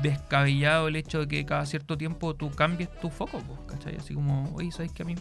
descabellado 0.00 0.86
el 0.86 0.94
hecho 0.94 1.18
de 1.18 1.26
que 1.26 1.44
cada 1.44 1.66
cierto 1.66 1.98
tiempo 1.98 2.34
tú 2.34 2.52
cambies 2.52 2.88
tu 3.00 3.10
foco, 3.10 3.42
¿cachai? 3.66 3.96
Así 3.96 4.14
como, 4.14 4.54
oye, 4.54 4.70
¿sabes 4.70 4.92
que 4.92 5.02
a 5.02 5.06
mí 5.06 5.16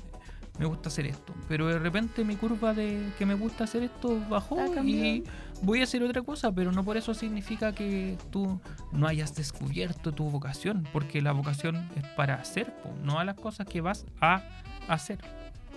me 0.60 0.68
gusta 0.68 0.90
hacer 0.90 1.08
esto? 1.08 1.34
Pero 1.48 1.66
de 1.66 1.80
repente 1.80 2.24
mi 2.24 2.36
curva 2.36 2.76
de 2.76 3.10
que 3.18 3.26
me 3.26 3.34
gusta 3.34 3.64
hacer 3.64 3.82
esto 3.82 4.24
bajó 4.30 4.60
y 4.84 5.24
voy 5.62 5.82
a 5.82 5.84
hacer 5.84 6.04
otra 6.04 6.22
cosa, 6.22 6.52
pero 6.52 6.72
no 6.72 6.84
por 6.84 6.98
eso 6.98 7.14
significa 7.14 7.74
que 7.74 8.18
tú 8.32 8.60
no 8.92 9.08
hayas 9.08 9.36
descubierto 9.36 10.12
tu 10.14 10.30
vocación, 10.30 10.88
porque 10.94 11.22
la 11.22 11.32
vocación 11.32 11.88
es 11.96 12.04
para 12.16 12.36
hacer, 12.36 12.74
po, 12.84 12.94
no 13.04 13.20
a 13.20 13.26
las 13.26 13.36
cosas 13.36 13.66
que 13.68 13.82
vas 13.82 14.06
a 14.22 14.44
hacer. 14.88 15.20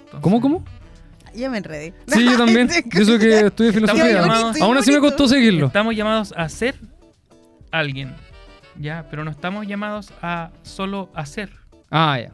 Entonces, 0.04 0.20
¿Cómo, 0.20 0.40
cómo? 0.40 0.64
Ya 1.34 1.48
me 1.48 1.58
enredé. 1.58 1.94
Sí, 2.08 2.24
yo 2.24 2.36
también. 2.36 2.68
Yo 2.92 3.04
sé 3.04 3.18
que 3.18 3.40
estudié 3.46 3.72
filosofía. 3.72 4.20
llamados- 4.22 4.60
Aún 4.60 4.76
así 4.76 4.90
me 4.90 4.98
costó 4.98 5.28
seguirlo. 5.28 5.66
Estamos 5.66 5.94
llamados 5.94 6.34
a 6.36 6.48
ser 6.48 6.74
alguien, 7.70 8.14
ya, 8.78 9.06
pero 9.10 9.24
no 9.24 9.30
estamos 9.30 9.66
llamados 9.66 10.12
a 10.22 10.50
solo 10.62 11.08
hacer. 11.14 11.50
Ah, 11.90 12.18
ya. 12.20 12.32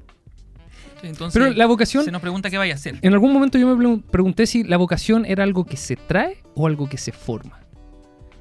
Entonces, 1.02 1.40
Pero 1.40 1.54
la 1.54 1.66
vocación, 1.66 2.04
se 2.04 2.10
nos 2.10 2.20
pregunta 2.22 2.50
qué 2.50 2.58
vaya 2.58 2.72
a 2.72 2.76
hacer. 2.76 2.98
en 3.02 3.12
algún 3.12 3.32
momento 3.32 3.58
yo 3.58 3.66
me 3.66 3.74
pregun- 3.84 4.02
pregunté 4.02 4.46
si 4.46 4.64
la 4.64 4.76
vocación 4.76 5.24
era 5.26 5.44
algo 5.44 5.64
que 5.64 5.76
se 5.76 5.96
trae 5.96 6.38
o 6.54 6.66
algo 6.66 6.88
que 6.88 6.96
se 6.98 7.12
forma. 7.12 7.60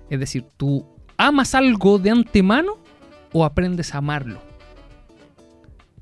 Es 0.09 0.19
decir, 0.19 0.45
¿tú 0.57 0.85
amas 1.17 1.53
algo 1.55 1.99
de 1.99 2.11
antemano 2.11 2.77
o 3.33 3.43
aprendes 3.45 3.93
a 3.93 3.97
amarlo? 3.99 4.39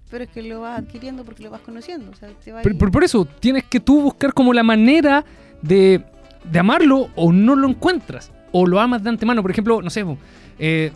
Pero 0.10 0.26
es 0.26 0.30
que 0.30 0.44
lo 0.44 0.62
vas 0.62 0.80
adquiriendo 0.80 1.24
porque 1.24 1.44
lo 1.44 1.50
vas 1.50 1.62
conociendo. 1.62 2.12
O 2.12 2.16
sea, 2.16 2.30
te 2.44 2.52
va 2.52 2.60
a 2.60 2.64
Por, 2.64 2.74
ir- 2.74 2.78
por- 2.78 2.92
por 2.92 3.04
eso, 3.04 3.26
tienes 3.26 3.64
que 3.64 3.80
tú 3.80 4.02
buscar 4.02 4.34
como 4.34 4.54
la 4.54 4.62
manera 4.64 5.26
de, 5.62 6.04
de 6.44 6.60
amarlo 6.60 7.10
o 7.16 7.32
no 7.34 7.56
lo 7.56 7.68
encuentras. 7.68 8.32
O 8.52 8.68
lo 8.68 8.80
amas 8.80 9.02
de 9.04 9.10
antemano. 9.10 9.42
Por 9.42 9.50
ejemplo, 9.50 9.82
no 9.82 9.90
sé, 9.90 10.06
eh, 10.60 10.92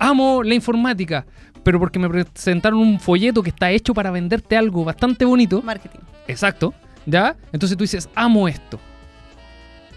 amo 0.00 0.42
la 0.42 0.54
informática, 0.54 1.24
pero 1.62 1.78
porque 1.78 1.98
me 1.98 2.08
presentaron 2.08 2.78
un 2.80 2.98
folleto 3.00 3.42
que 3.42 3.50
está 3.50 3.70
hecho 3.70 3.94
para 3.94 4.10
venderte 4.10 4.56
algo 4.56 4.84
bastante 4.84 5.24
bonito. 5.24 5.62
Marketing. 5.62 6.00
Exacto. 6.28 6.74
¿Ya? 7.06 7.36
Entonces 7.52 7.76
tú 7.76 7.84
dices, 7.84 8.08
amo 8.14 8.46
esto. 8.48 8.78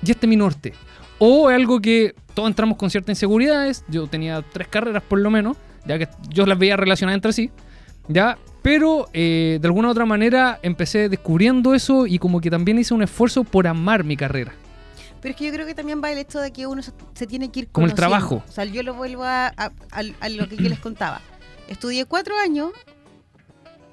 Y 0.06 0.12
este 0.12 0.26
es 0.26 0.30
mi 0.30 0.36
norte. 0.36 0.74
O 1.20 1.50
es 1.50 1.56
algo 1.56 1.80
que 1.80 2.14
todos 2.34 2.50
entramos 2.50 2.78
con 2.78 2.90
ciertas 2.90 3.12
inseguridades. 3.12 3.84
Yo 3.88 4.08
tenía 4.08 4.42
tres 4.42 4.68
carreras 4.68 5.04
por 5.04 5.20
lo 5.20 5.30
menos, 5.30 5.56
ya 5.86 5.98
que 5.98 6.08
yo 6.30 6.46
las 6.46 6.58
veía 6.58 6.76
relacionadas 6.78 7.18
entre 7.18 7.34
sí. 7.34 7.52
¿Ya? 8.08 8.38
Pero 8.62 9.08
eh, 9.14 9.60
de 9.62 9.68
alguna 9.68 9.88
u 9.90 9.92
otra 9.92 10.06
manera 10.06 10.60
empecé 10.62 11.08
descubriendo 11.10 11.74
eso 11.74 12.06
y 12.08 12.20
como 12.20 12.42
que 12.42 12.50
también 12.50 12.80
hice 12.80 12.94
un 12.94 13.04
esfuerzo 13.04 13.44
por 13.44 13.68
amar 13.68 14.04
mi 14.04 14.18
carrera. 14.18 14.54
Pero 15.22 15.32
es 15.32 15.38
que 15.38 15.46
yo 15.46 15.54
creo 15.54 15.66
que 15.66 15.74
también 15.76 16.02
va 16.04 16.12
el 16.12 16.18
hecho 16.18 16.40
de 16.40 16.52
que 16.52 16.68
uno 16.68 16.82
se, 16.82 16.92
se 17.14 17.28
tiene 17.28 17.50
que 17.50 17.62
ir 17.62 17.68
Como 17.70 17.88
el 17.88 17.94
trabajo. 17.94 18.44
O 18.46 18.52
sea, 18.52 18.66
yo 18.66 18.84
lo 18.84 18.94
vuelvo 18.94 19.24
a, 19.24 19.48
a- 19.48 19.72
a- 19.92 20.04
a 20.20 20.30
lo 20.30 20.50
que 20.50 20.58
yo 20.58 20.68
les 20.68 20.80
contaba. 20.80 21.22
Estudié 21.68 22.06
cuatro 22.06 22.36
años 22.38 22.72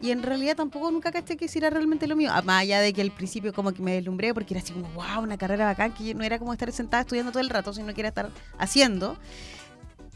y 0.03 0.11
en 0.13 0.23
realidad 0.23 0.57
tampoco 0.57 0.91
nunca 0.91 1.13
caché 1.13 1.37
que 1.37 1.47
si 1.49 1.59
era 1.59 1.71
realmente 1.71 2.07
lo 2.07 2.17
mío. 2.17 2.31
Ah, 2.33 2.43
Más 2.43 2.63
allá 2.63 2.81
de 2.81 2.93
que 2.93 3.03
al 3.03 3.11
principio 3.11 3.53
como 3.53 3.73
que 3.73 3.83
me 3.83 3.93
deslumbré 3.93 4.33
porque 4.33 4.55
era 4.55 4.63
así 4.63 4.73
como, 4.73 4.89
wow, 4.95 5.23
una 5.23 5.37
carrera 5.37 5.67
bacán, 5.67 5.93
que 5.93 6.15
no 6.15 6.25
era 6.25 6.39
como 6.39 6.53
estar 6.53 6.73
sentada 6.73 7.03
estudiando 7.03 7.33
todo 7.33 7.43
el 7.43 7.51
rato, 7.51 7.73
sino 7.73 7.93
que 7.93 8.01
era 8.01 8.09
estar 8.09 8.31
haciendo. 8.59 9.17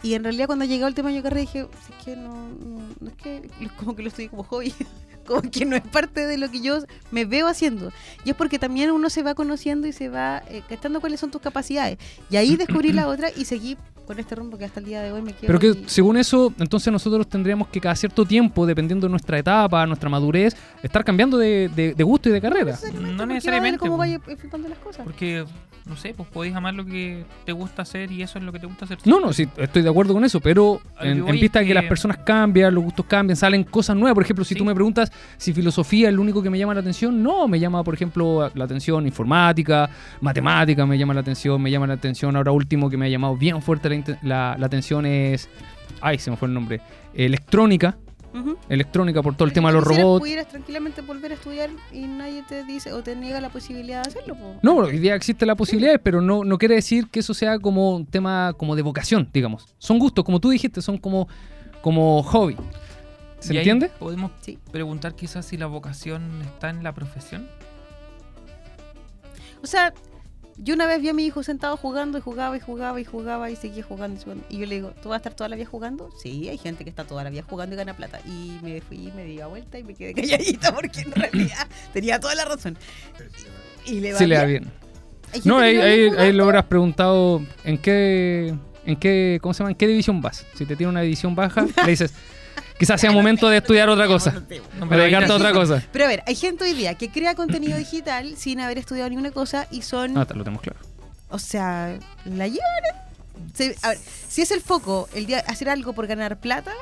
Y 0.03 0.15
en 0.15 0.25
realidad 0.25 0.47
cuando 0.47 0.65
llegué 0.65 0.85
al 0.85 0.95
año 0.99 1.17
de 1.17 1.23
carrera 1.23 1.41
dije, 1.41 1.67
"Si 1.87 1.93
es 1.93 2.05
que 2.05 2.17
no, 2.17 2.49
no, 2.49 2.81
no 3.01 3.09
es 3.09 3.17
que 3.17 3.49
como 3.79 3.95
que 3.95 4.03
lo 4.03 4.09
estudié 4.09 4.29
como 4.29 4.45
hobby, 4.45 4.75
como 5.25 5.43
que 5.43 5.65
no 5.65 5.77
es 5.77 5.83
parte 5.83 6.27
de 6.27 6.39
lo 6.39 6.51
que 6.51 6.61
yo 6.61 6.79
me 7.11 7.25
veo 7.25 7.47
haciendo. 7.49 7.93
Y 8.25 8.31
es 8.31 8.37
porque 8.37 8.59
también 8.59 8.91
uno 8.91 9.11
se 9.11 9.23
va 9.23 9.35
conociendo 9.35 9.87
y 9.87 9.93
se 9.93 10.09
va 10.09 10.43
eh, 10.49 10.63
cachando 10.69 11.01
cuáles 11.01 11.21
son 11.21 11.31
tus 11.31 11.41
capacidades. 11.41 11.99
Y 12.31 12.37
ahí 12.37 12.57
descubrí 12.57 12.93
la 12.93 13.09
otra 13.09 13.29
y 13.35 13.45
seguí 13.45 13.77
con 14.07 14.19
este 14.19 14.35
rumbo 14.35 14.59
que 14.59 14.67
hasta 14.67 14.81
el 14.81 14.87
día 14.87 15.01
de 15.01 15.13
hoy 15.13 15.23
me 15.23 15.33
quedo. 15.33 15.47
Pero 15.47 15.59
que 15.59 15.69
y- 15.69 15.85
según 15.87 16.19
eso, 16.19 16.53
entonces 16.59 16.93
nosotros 16.93 17.27
tendríamos 17.27 17.69
que 17.69 17.81
cada 17.81 17.95
cierto 17.97 18.27
tiempo, 18.27 18.67
dependiendo 18.67 19.07
de 19.07 19.11
nuestra 19.11 19.39
etapa, 19.39 19.87
nuestra 19.87 20.11
madurez, 20.11 20.55
estar 20.83 21.03
cambiando 21.05 21.39
de, 21.39 21.71
de- 21.75 21.95
de 21.95 22.05
gusto 22.05 22.29
y 22.29 22.33
de 22.33 22.41
carrera. 22.43 22.79
No 23.17 23.25
necesariamente, 23.25 23.79
cómo 23.79 23.97
vaya 23.97 24.21
las 24.69 24.79
cosas. 24.79 25.05
Porque, 25.05 25.47
no 25.87 25.97
sé, 25.97 26.13
pues 26.15 26.29
podéis 26.29 26.55
amar 26.55 26.75
lo 26.75 26.85
que 26.85 27.25
te 27.47 27.53
gusta 27.53 27.81
hacer 27.81 28.13
y 28.13 28.23
eso 28.23 28.39
es 28.39 28.45
lo 28.45 28.53
que 28.53 28.59
te 28.59 28.67
gusta 28.67 28.85
hacer. 28.85 28.99
No, 29.07 29.21
no, 29.21 29.33
sí, 29.33 29.49
estoy 29.57 29.81
de 29.81 29.89
acuerdo 29.89 30.13
con 30.13 30.23
eso, 30.23 30.39
pero 30.39 30.83
en, 31.01 31.27
en 31.27 31.41
vista 31.41 31.61
de 31.61 31.67
que 31.67 31.73
las 31.73 31.85
que- 31.85 31.89
personas 31.89 32.19
cambian, 32.19 32.75
los 32.75 32.85
gustos 32.85 33.07
cambian, 33.07 33.37
salen 33.37 33.65
cosas 33.65 33.97
nuevas. 33.97 34.13
Por 34.15 34.23
ejemplo, 34.25 34.45
si 34.45 34.53
Sí. 34.53 34.59
tú 34.59 34.67
me 34.67 34.75
preguntas 34.75 35.11
si 35.37 35.53
filosofía 35.53 36.09
es 36.09 36.15
lo 36.15 36.23
único 36.23 36.43
que 36.43 36.51
me 36.51 36.59
llama 36.59 36.75
la 36.75 36.81
atención, 36.81 37.23
no, 37.23 37.49
me 37.49 37.59
llama, 37.61 37.83
por 37.85 37.95
ejemplo, 37.95 38.51
la 38.55 38.65
atención 38.65 39.07
informática, 39.07 39.89
matemática, 40.21 40.87
me 40.87 40.97
llama 40.99 41.15
la 41.15 41.21
atención, 41.21 41.61
me 41.61 41.71
llama 41.71 41.87
la 41.87 41.95
atención. 41.95 42.37
Ahora 42.37 42.53
último 42.53 42.89
que 42.91 42.97
me 42.97 43.07
ha 43.07 43.09
llamado 43.09 43.37
bien 43.37 43.61
fuerte 43.63 43.89
la, 43.89 44.19
la- 44.23 44.57
la 44.59 44.67
atención 44.67 45.07
es, 45.07 45.49
ay, 46.01 46.19
se 46.19 46.31
me 46.31 46.37
fue 46.37 46.49
el 46.49 46.55
nombre, 46.55 46.81
electrónica, 47.15 47.97
Ujú. 48.35 48.57
electrónica 48.69 49.23
por 49.23 49.37
todo 49.37 49.47
el 49.47 49.53
tema 49.55 49.69
de 49.69 49.75
los 49.75 49.85
robots. 49.85 50.21
pudieras 50.21 50.49
tranquilamente 50.49 51.03
volver 51.03 51.31
a 51.31 51.35
estudiar 51.35 51.71
y 51.93 52.01
nadie 52.01 52.43
te 52.49 52.65
dice 52.65 52.93
o 52.93 53.01
te 53.03 53.15
niega 53.15 53.41
la 53.41 53.49
posibilidad 53.51 54.03
de 54.03 54.09
hacerlo. 54.11 54.35
po. 54.35 54.57
No, 54.63 54.77
hoy 54.77 54.99
día 54.99 55.15
existe 55.15 55.47
la 55.47 55.55
posibilidad, 55.55 56.01
pero 56.03 56.21
no, 56.21 56.43
no 56.45 56.59
quiere 56.59 56.75
decir 56.75 57.09
que 57.11 57.21
eso 57.21 57.33
sea 57.33 57.59
como 57.61 57.95
un 57.95 58.07
tema 58.07 58.53
como 58.57 58.75
de 58.75 58.83
vocación, 58.83 59.29
digamos. 59.33 59.67
Son 59.79 59.99
gustos, 60.01 60.25
como 60.25 60.41
tú 60.41 60.51
dijiste, 60.51 60.83
son 60.83 60.99
como, 60.99 61.29
como 61.81 62.23
hobby. 62.25 62.57
¿Se 63.45 63.55
Y 63.55 63.59
entiende? 63.59 63.91
Podemos 63.99 64.31
Sí. 64.41 64.59
preguntar 64.73 65.15
quizás 65.15 65.45
si 65.47 65.57
la 65.57 65.67
vocación 65.67 66.23
está 66.43 66.71
en 66.71 66.83
la 66.83 66.93
profesión. 66.95 67.47
O 69.63 69.67
sea, 69.67 69.93
yo 70.57 70.75
una 70.75 70.87
vez 70.87 71.01
vi 71.01 71.09
a 71.09 71.13
mi 71.15 71.25
hijo 71.27 71.43
sentado 71.43 71.77
jugando 71.77 72.19
y 72.19 72.21
jugaba 72.21 72.57
y 72.57 72.61
jugaba 72.61 73.01
y 73.01 73.05
jugaba 73.05 73.51
y 73.51 73.57
seguía 73.57 73.83
jugando. 73.83 74.21
y 74.21 74.23
jugando. 74.23 74.45
Y 74.49 74.59
yo 74.59 74.67
le 74.67 74.75
digo, 74.77 74.93
¿tú 75.03 75.09
vas 75.09 75.17
a 75.17 75.19
estar 75.19 75.35
toda 75.35 75.49
la 75.49 75.57
vida 75.57 75.67
jugando? 75.67 76.11
Sí, 76.23 76.49
hay 76.49 76.59
gente 76.59 76.85
que 76.85 76.91
está 76.91 77.05
toda 77.05 77.25
la 77.25 77.31
vida 77.31 77.43
jugando 77.49 77.75
y 77.75 77.79
gana 77.79 77.95
plata. 77.95 78.21
Y 78.27 78.59
me 78.63 78.81
fui, 78.81 79.11
me 79.17 79.25
di 79.25 79.37
la 79.37 79.47
vuelta 79.47 79.79
y 79.79 79.85
me 79.85 79.95
quedé 79.95 80.15
calladita 80.39 80.75
porque 80.75 81.01
en 81.01 81.13
realidad 81.13 81.67
tenía 81.93 82.21
toda 82.21 82.35
la 82.35 82.45
razón. 82.45 82.77
Y 83.87 84.01
le 84.01 84.13
va 84.13 84.19
Sí 84.19 84.27
le 84.27 84.37
da 84.37 84.45
bien. 84.45 84.63
bien. 84.65 84.75
Hay 85.33 85.41
gente 85.41 85.49
No, 85.49 85.59
ahí, 85.59 85.77
ahí, 85.77 86.09
ahí 86.17 86.33
le 86.33 86.43
habrás 86.43 86.65
preguntado 86.67 87.43
en 87.65 87.79
qué, 87.79 88.55
en 88.87 88.97
qué, 88.97 89.39
¿cómo 89.43 89.53
se 89.55 89.59
llama? 89.59 89.71
¿En 89.71 89.77
qué 89.77 89.87
división 89.89 90.21
vas? 90.21 90.47
Si 90.55 90.65
te 90.67 90.77
tiene 90.77 90.91
una 90.91 91.01
división 91.01 91.35
baja, 91.35 91.67
le 91.85 91.91
dices, 91.91 92.15
quizás 92.79 93.01
sea 93.01 93.13
momento 93.13 93.49
de 93.49 93.59
estudiar 93.59 93.89
otra 93.89 94.07
cosa, 94.07 94.31
de 94.49 94.61
dedicarte 94.97 95.33
a 95.33 95.37
otra 95.37 95.53
cosa. 95.53 95.83
Pero 95.93 96.05
a 96.05 96.09
ver, 96.09 96.23
hay 96.27 96.35
gente 96.35 96.65
hoy 96.65 96.75
día 96.75 96.95
que 96.95 97.11
crea 97.11 97.35
contenido 97.35 97.77
digital 97.79 98.37
sin 98.37 98.61
haber 98.61 98.79
estudiado 98.79 99.09
ninguna 99.11 99.31
cosa 99.31 99.67
y 99.71 99.83
son, 99.83 100.17
Ah, 100.17 100.27
lo 100.35 100.45
tenemos 100.45 100.61
claro. 100.63 100.79
o 101.31 101.39
sea, 101.39 101.99
la 102.25 102.47
llevan. 102.49 103.05
Se- 103.55 103.77
a 103.83 103.91
ver, 103.91 103.99
si 104.29 104.43
es 104.43 104.51
el 104.51 104.61
foco, 104.61 105.09
el 105.15 105.27
día 105.27 105.39
hacer 105.47 105.69
algo 105.69 105.93
por 105.93 106.07
ganar 106.07 106.39
plata, 106.41 106.73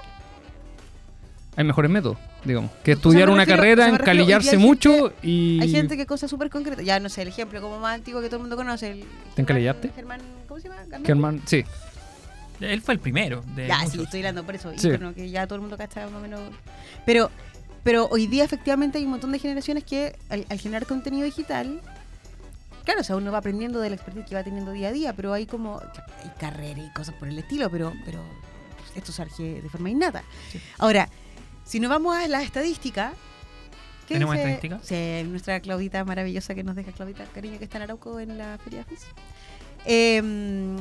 Hay 1.54 1.64
mejores 1.64 1.90
métodos, 1.90 2.16
digamos, 2.44 2.70
que 2.82 2.92
estudiar 2.92 3.26
me 3.28 3.34
una 3.34 3.42
refiero- 3.42 3.60
carrera, 3.60 3.84
sea, 3.84 3.92
me 3.92 3.98
refiero, 3.98 4.20
hoy 4.22 4.26
día 4.26 4.36
encalillarse 4.36 4.56
mucho 4.58 5.12
y... 5.22 5.60
Hay 5.60 5.70
gente 5.70 5.98
que 5.98 6.06
cosas 6.06 6.30
súper 6.30 6.48
concretas. 6.48 6.82
Ya 6.84 6.98
no 6.98 7.10
sé, 7.10 7.20
el 7.22 7.28
ejemplo 7.28 7.60
como 7.60 7.78
más 7.78 7.94
antiguo 7.96 8.22
que 8.22 8.28
todo 8.28 8.36
el 8.36 8.42
mundo 8.42 8.56
conoce. 8.56 8.90
El 8.92 9.04
¿Te 9.34 9.42
encalillaste? 9.42 9.90
Germán, 9.94 10.20
¿cómo 10.48 10.58
se 10.60 10.68
llama? 10.70 10.82
Germán, 11.04 11.42
sí. 11.44 11.62
Él 12.60 12.80
fue 12.80 12.94
el 12.94 13.00
primero. 13.00 13.42
De 13.54 13.66
Ya, 13.66 13.78
sí, 13.80 13.84
muchos. 13.86 14.04
estoy 14.04 14.20
hablando 14.20 14.44
por 14.44 14.54
eso. 14.54 14.72
Sí. 14.76 14.88
ícono, 14.88 15.14
que 15.14 15.28
ya 15.30 15.46
todo 15.46 15.56
el 15.56 15.60
mundo 15.62 15.76
cacha 15.76 16.04
más 16.06 16.14
o 16.14 16.20
menos. 16.20 16.40
Pero, 17.04 17.30
pero 17.82 18.06
hoy 18.10 18.26
día 18.26 18.44
efectivamente 18.44 18.98
hay 18.98 19.04
un 19.04 19.10
montón 19.10 19.32
de 19.32 19.38
generaciones 19.38 19.84
que 19.84 20.16
al, 20.28 20.46
al 20.48 20.58
generar 20.60 20.86
contenido 20.86 21.24
digital, 21.24 21.80
claro, 22.84 23.00
o 23.00 23.04
sea, 23.04 23.16
uno 23.16 23.32
va 23.32 23.38
aprendiendo 23.38 23.80
de 23.80 23.90
la 23.90 23.96
expertise 23.96 24.26
que 24.28 24.34
va 24.34 24.44
teniendo 24.44 24.70
día 24.72 24.88
a 24.88 24.92
día, 24.92 25.12
pero 25.12 25.32
hay 25.32 25.46
como, 25.46 25.80
hay 25.80 26.30
carreras 26.38 26.86
y 26.88 26.92
cosas 26.94 27.14
por 27.16 27.28
el 27.28 27.38
estilo, 27.38 27.68
pero, 27.70 27.92
pero 28.04 28.22
esto 28.94 29.10
surge 29.12 29.60
de 29.60 29.68
forma 29.68 29.90
innata. 29.90 30.22
Sí. 30.52 30.60
Ahora, 30.78 31.08
si 31.64 31.80
nos 31.80 31.90
vamos 31.90 32.14
a 32.16 32.28
la 32.28 32.42
estadística, 32.42 33.12
¿qué 34.06 34.14
¿Tenemos 34.14 34.34
dice? 34.36 34.52
estadística? 34.52 34.80
Sí, 34.84 35.28
nuestra 35.28 35.58
Claudita 35.60 36.04
maravillosa 36.04 36.54
que 36.54 36.62
nos 36.62 36.76
deja 36.76 36.92
Claudita, 36.92 37.24
cariño, 37.26 37.58
que 37.58 37.64
está 37.64 37.78
en 37.78 37.82
Arauco 37.84 38.20
en 38.20 38.36
la 38.38 38.58
Feria 38.62 38.84
FIS. 38.84 39.00
Eh, 39.84 40.76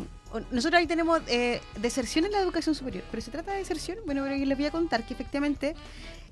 nosotros 0.51 0.79
ahí 0.79 0.87
tenemos 0.87 1.21
eh, 1.27 1.61
deserción 1.81 2.25
en 2.25 2.31
la 2.31 2.39
educación 2.39 2.75
superior, 2.75 3.03
pero 3.11 3.21
se 3.21 3.31
trata 3.31 3.51
de 3.51 3.57
deserción, 3.59 3.97
bueno, 4.05 4.23
pero 4.23 4.35
yo 4.35 4.45
les 4.45 4.57
voy 4.57 4.65
a 4.67 4.71
contar 4.71 5.05
que 5.05 5.13
efectivamente 5.13 5.75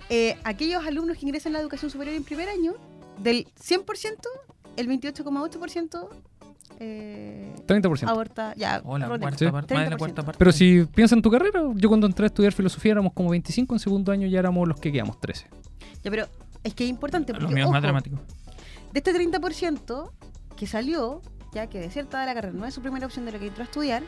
eh, 0.09 0.37
aquellos 0.43 0.85
alumnos 0.85 1.17
que 1.17 1.25
ingresan 1.25 1.53
a 1.53 1.57
la 1.57 1.61
educación 1.61 1.91
superior 1.91 2.15
en 2.15 2.23
primer 2.23 2.47
año, 2.49 2.73
del 3.19 3.47
100%, 3.61 4.15
el 4.77 4.87
28,8% 4.87 6.07
eh, 6.79 7.53
30%. 7.67 8.07
aborta, 8.07 8.53
ya, 8.55 8.75
la 8.77 9.07
rondemos, 9.07 9.19
cuarta 9.19 9.37
Sí. 9.37 9.51
parte, 9.51 9.73
más 9.73 9.83
de 9.85 9.89
la 9.89 9.95
30%. 9.97 9.99
cuarta 9.99 10.23
parte. 10.23 10.37
Pero 10.39 10.51
si 10.51 10.85
piensas 10.85 11.17
en 11.17 11.21
tu 11.21 11.29
carrera, 11.31 11.61
yo 11.75 11.89
cuando 11.89 12.07
entré 12.07 12.25
a 12.25 12.27
estudiar 12.27 12.53
filosofía 12.53 12.93
éramos 12.93 13.11
como 13.13 13.29
25, 13.31 13.75
en 13.75 13.79
segundo 13.79 14.11
año 14.11 14.27
ya 14.27 14.39
éramos 14.39 14.67
los 14.67 14.79
que 14.79 14.91
quedamos 14.91 15.19
13. 15.19 15.47
Ya, 16.03 16.11
pero 16.11 16.27
es 16.63 16.73
que 16.73 16.85
es 16.85 16.89
importante 16.89 17.33
Los 17.33 17.41
porque, 17.41 17.55
míos 17.55 17.69
más 17.69 17.81
dramáticos. 17.81 18.19
de 18.93 18.99
este 18.99 19.13
30% 19.13 20.11
que 20.55 20.67
salió, 20.67 21.21
ya 21.51 21.67
que 21.67 21.79
deserta 21.79 22.19
de 22.19 22.25
la 22.25 22.33
carrera 22.33 22.53
no 22.53 22.65
es 22.65 22.73
su 22.73 22.81
primera 22.81 23.05
opción 23.05 23.25
de 23.25 23.31
lo 23.31 23.39
que 23.39 23.47
entró 23.47 23.63
a 23.63 23.65
estudiar, 23.65 24.03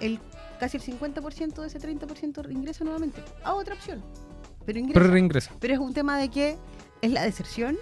el 0.00 0.20
casi 0.58 0.76
el 0.78 0.82
50% 0.82 1.54
de 1.54 1.66
ese 1.66 1.80
30% 1.80 2.50
ingresa 2.50 2.84
nuevamente 2.84 3.22
a 3.44 3.54
otra 3.54 3.74
opción. 3.74 4.02
Pero 4.64 4.78
ingresa. 4.78 5.00
Pero 5.00 5.12
reingresa. 5.12 5.52
Pero 5.60 5.74
es 5.74 5.80
un 5.80 5.94
tema 5.94 6.18
de 6.18 6.28
que 6.30 6.56
es 7.02 7.10
la 7.10 7.22
deserción 7.22 7.76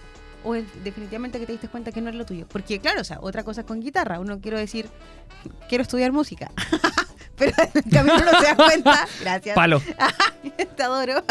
o 0.44 0.54
es 0.54 0.66
definitivamente 0.84 1.38
que 1.38 1.46
te 1.46 1.52
diste 1.52 1.68
cuenta 1.68 1.90
que 1.92 2.00
no 2.00 2.10
es 2.10 2.16
lo 2.16 2.26
tuyo. 2.26 2.46
Porque 2.48 2.78
claro, 2.78 3.00
o 3.00 3.04
sea, 3.04 3.18
otra 3.20 3.42
cosa 3.42 3.62
es 3.62 3.66
con 3.66 3.80
guitarra. 3.80 4.20
Uno 4.20 4.40
quiero 4.40 4.58
decir, 4.58 4.88
quiero 5.68 5.82
estudiar 5.82 6.12
música. 6.12 6.50
Pero 7.36 7.52
en 7.58 7.70
el 7.84 7.90
camino 7.92 8.14
uno 8.16 8.30
se 8.40 8.46
da 8.46 8.56
cuenta, 8.56 9.08
gracias, 9.20 9.54
Palo. 9.54 9.82
te 10.76 10.82
adoro. 10.82 11.24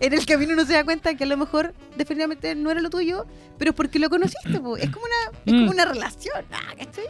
En 0.00 0.12
el 0.12 0.24
camino 0.26 0.52
uno 0.54 0.64
se 0.64 0.74
da 0.74 0.84
cuenta 0.84 1.14
que 1.14 1.24
a 1.24 1.26
lo 1.26 1.36
mejor 1.36 1.74
definitivamente 1.96 2.54
no 2.54 2.70
era 2.70 2.80
lo 2.80 2.90
tuyo, 2.90 3.26
pero 3.58 3.70
es 3.72 3.76
porque 3.76 3.98
lo 3.98 4.08
conociste, 4.08 4.60
po. 4.60 4.76
es 4.76 4.90
como 4.90 5.04
una, 5.06 5.38
es 5.46 5.52
Mm. 5.52 5.58
como 5.58 5.70
una 5.70 5.84
relación, 5.84 6.44
ah, 6.52 6.74
¿cachai? 6.78 7.06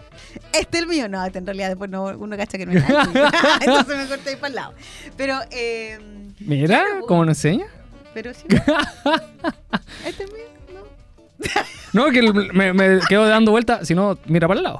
Este 0.52 0.78
es 0.78 0.82
el 0.82 0.86
mío, 0.88 1.08
no, 1.08 1.24
este 1.24 1.38
en 1.38 1.46
realidad 1.46 1.68
después 1.68 1.90
no, 1.90 2.04
uno 2.04 2.36
cacha 2.36 2.56
que 2.56 2.66
no 2.66 2.72
es. 2.72 2.84
Entonces 3.60 3.96
me 3.96 4.06
corté 4.06 4.30
ahí 4.30 4.36
para 4.36 4.48
el 4.48 4.54
lado. 4.54 4.74
Pero, 5.16 5.38
eh, 5.50 5.98
Mira, 6.40 6.66
Claro, 6.66 7.06
¿cómo 7.06 7.24
nos 7.24 7.36
enseña? 7.44 7.66
pero 8.14 8.32
sí. 8.34 8.44
Este 10.06 10.24
es 10.24 10.32
mío, 10.32 10.44
¿no? 10.74 12.04
No, 12.06 12.10
que 12.10 12.22
me, 12.52 12.72
me 12.72 13.00
quedo 13.08 13.26
dando 13.28 13.50
vuelta, 13.52 13.84
si 13.84 13.94
no, 13.94 14.18
mira 14.26 14.48
para 14.48 14.58
el 14.58 14.64
lado. 14.64 14.78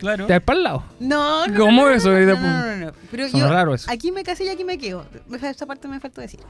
Claro. 0.00 0.26
Te 0.26 0.32
vas 0.32 0.42
para 0.42 0.56
el 0.56 0.62
lado. 0.64 0.82
No, 0.98 1.46
no. 1.46 1.58
¿Cómo 1.58 1.82
no, 1.84 1.90
eso? 1.90 2.10
No, 2.10 2.18
no, 2.18 2.34
no, 2.40 2.66
no, 2.66 2.76
no. 2.86 2.92
Pero 3.10 3.28
Sonó 3.28 3.44
yo 3.46 3.50
raro 3.52 3.74
eso. 3.74 3.88
aquí 3.90 4.10
me 4.10 4.22
casé 4.24 4.44
y 4.44 4.48
aquí 4.48 4.64
me 4.64 4.78
quedo. 4.78 5.06
Esa 5.42 5.66
parte 5.66 5.86
me 5.88 6.00
faltó 6.00 6.20
decir. 6.22 6.40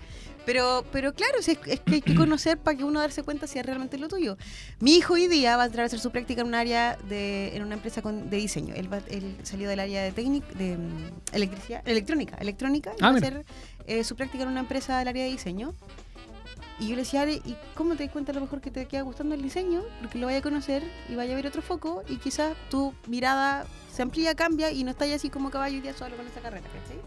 Pero, 0.47 0.85
pero 0.93 1.13
claro, 1.15 1.39
es, 1.39 1.49
es 1.49 1.59
que 1.59 1.95
hay 1.97 2.01
que 2.01 2.15
conocer 2.15 2.57
para 2.59 2.77
que 2.77 2.85
uno 2.85 3.01
darse 3.01 3.23
cuenta 3.23 3.47
si 3.47 3.59
es 3.59 3.67
realmente 3.67 3.99
lo 3.99 4.09
tuyo. 4.09 4.37
Mi 4.79 4.97
hijo 4.97 5.15
hoy 5.15 5.27
día 5.27 5.57
va 5.57 5.65
a 5.65 5.67
entrar 5.67 5.83
a 5.83 5.87
hacer 5.87 5.99
su 6.01 6.11
práctica 6.11 6.41
en 6.41 6.47
un 6.47 6.55
área 6.55 6.97
de, 7.09 7.55
en 7.57 7.63
una 7.63 7.75
empresa 7.75 8.01
con- 8.03 8.31
de 8.31 8.37
diseño. 8.39 8.75
Él, 8.75 8.91
va- 8.93 9.03
él 9.11 9.37
salió 9.43 9.69
del 9.69 9.81
área 9.81 10.03
de 10.03 10.13
técnica, 10.13 10.47
de 10.55 10.79
mm, 10.79 11.11
electricidad, 11.35 11.83
electrónica, 11.87 12.37
electrónica, 12.41 12.93
y 12.93 13.05
Ah, 13.05 13.09
va 13.11 13.15
a 13.15 13.19
hacer 13.19 13.45
eh, 13.87 14.05
su 14.05 14.17
práctica 14.17 14.45
en 14.45 14.49
una 14.51 14.61
empresa 14.61 14.99
del 14.99 15.09
área 15.09 15.25
de 15.25 15.31
diseño. 15.31 15.75
Y 16.81 16.89
yo 16.89 16.97
le 16.97 17.03
decía, 17.03 17.23
Ale, 17.23 17.35
¿y 17.45 17.57
cómo 17.75 17.95
te 17.95 18.05
das 18.05 18.13
cuenta 18.13 18.33
a 18.33 18.35
lo 18.35 18.41
mejor 18.41 18.63
que 18.63 18.71
te 18.71 18.87
queda 18.87 19.03
gustando 19.03 19.35
el 19.35 19.43
diseño? 19.43 19.83
Porque 20.01 20.19
lo 20.19 20.27
vaya 20.27 20.39
a 20.39 20.43
conocer 20.43 20.83
y 21.11 21.15
vaya 21.15 21.35
a 21.35 21.37
ver 21.37 21.47
otro 21.47 21.61
foco 21.61 22.03
y 22.09 22.17
quizás 22.17 22.57
tu 22.71 22.95
mirada 23.07 23.67
se 23.93 24.01
amplía, 24.01 24.35
cambia 24.35 24.73
y 24.73 24.83
no 24.83 24.91
estás 24.91 25.11
así 25.11 25.29
como 25.29 25.51
caballo 25.51 25.77
y 25.77 25.81
día 25.83 25.93
solo 25.93 26.17
con 26.17 26.27
esa 26.27 26.41
carrera, 26.41 26.67
¿cachai? 26.67 26.99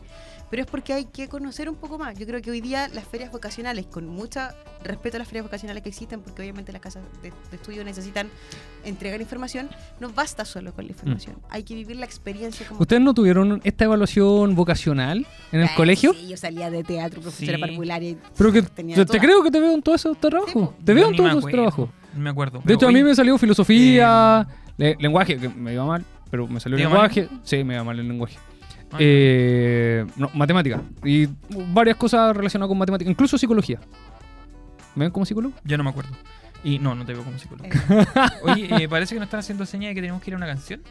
Pero 0.49 0.63
es 0.63 0.69
porque 0.69 0.93
hay 0.93 1.05
que 1.05 1.27
conocer 1.27 1.67
un 1.67 1.75
poco 1.75 1.97
más. 1.97 2.17
Yo 2.17 2.27
creo 2.27 2.39
que 2.41 2.51
hoy 2.51 2.61
día 2.61 2.87
las 2.89 3.05
ferias 3.07 3.31
vocacionales, 3.31 3.87
con 3.87 4.05
mucho 4.07 4.39
respeto 4.83 5.17
a 5.17 5.19
las 5.19 5.27
ferias 5.27 5.43
vocacionales 5.45 5.81
que 5.81 5.89
existen, 5.89 6.21
porque 6.21 6.43
obviamente 6.43 6.71
las 6.71 6.81
casas 6.81 7.01
de, 7.23 7.31
de 7.31 7.55
estudio 7.55 7.83
necesitan 7.83 8.29
entregar 8.85 9.19
información, 9.19 9.69
no 9.99 10.09
basta 10.11 10.45
solo 10.45 10.71
con 10.73 10.85
la 10.85 10.91
información. 10.91 11.37
Hay 11.49 11.63
que 11.63 11.73
vivir 11.73 11.95
la 11.97 12.05
experiencia 12.05 12.67
como 12.67 12.81
¿Ustedes 12.81 13.01
no 13.01 13.13
tuvieron 13.15 13.61
esta 13.63 13.85
evaluación 13.85 14.53
vocacional 14.55 15.25
en 15.51 15.61
el 15.61 15.67
Ay, 15.69 15.75
colegio? 15.75 16.13
Sí, 16.13 16.27
yo 16.27 16.37
salía 16.37 16.69
de 16.69 16.83
teatro, 16.83 17.21
profesora 17.21 17.57
Sí. 17.67 17.73
y 18.03 18.17
Pero 18.37 18.51
que 18.51 18.61
tenía 18.61 19.05
te, 19.05 19.19
creo 19.19 19.41
que 19.43 19.49
te 19.49 19.59
veo 19.59 19.73
en 19.73 19.81
todos 19.81 20.01
esos 20.01 20.17
Sí, 20.17 20.21
trabajos. 20.21 20.53
po. 20.53 20.73
Te 20.85 20.93
veo 20.93 21.09
en 21.09 21.15
todos 21.15 21.31
esos 21.31 21.45
trabajos. 21.49 21.89
Me 22.15 22.29
acuerdo. 22.29 22.61
De 22.63 22.75
hecho, 22.75 22.87
a 22.87 22.91
mí 22.91 23.01
me 23.03 23.15
salió 23.15 23.37
filosofía, 23.39 24.47
le- 24.77 24.95
lenguaje, 24.99 25.37
que 25.37 25.49
me 25.49 25.73
iba 25.73 25.83
mal, 25.85 26.05
pero 26.29 26.47
me 26.47 26.59
salió 26.59 26.77
¿Te 26.77 26.83
iba 26.83 26.91
lenguaje. 26.91 27.27
Sí, 27.43 27.63
me 27.63 27.73
iba 27.73 27.83
mal 27.83 27.99
el 27.99 28.07
lenguaje. 28.07 28.37
Ah, 28.93 28.97
Eh, 28.99 30.05
no, 30.15 30.29
matemática. 30.33 30.81
Y 31.03 31.27
varias 31.73 31.97
cosas 31.97 32.35
relacionadas 32.35 32.69
con 32.69 32.77
matemática, 32.77 33.09
incluso 33.09 33.37
psicología. 33.37 33.79
¿Me 34.95 35.05
ven 35.05 35.11
como 35.11 35.25
psicólogo? 35.25 35.55
Yo 35.63 35.77
no 35.77 35.83
me 35.83 35.89
acuerdo. 35.89 36.11
Y 36.63 36.79
no, 36.79 36.95
no 36.95 37.05
te 37.05 37.13
veo 37.13 37.23
como 37.23 37.37
psicólogo. 37.37 37.67
Eh, 37.67 38.05
Oye, 38.43 38.83
eh, 38.83 38.89
parece 38.89 39.15
que 39.15 39.19
nos 39.19 39.27
están 39.27 39.41
haciendo 39.41 39.65
señas 39.65 39.89
de 39.89 39.95
que 39.95 40.01
tenemos 40.01 40.21
que 40.21 40.29
ir 40.29 40.35
a 40.35 40.37
una 40.37 40.47
canción. 40.47 40.81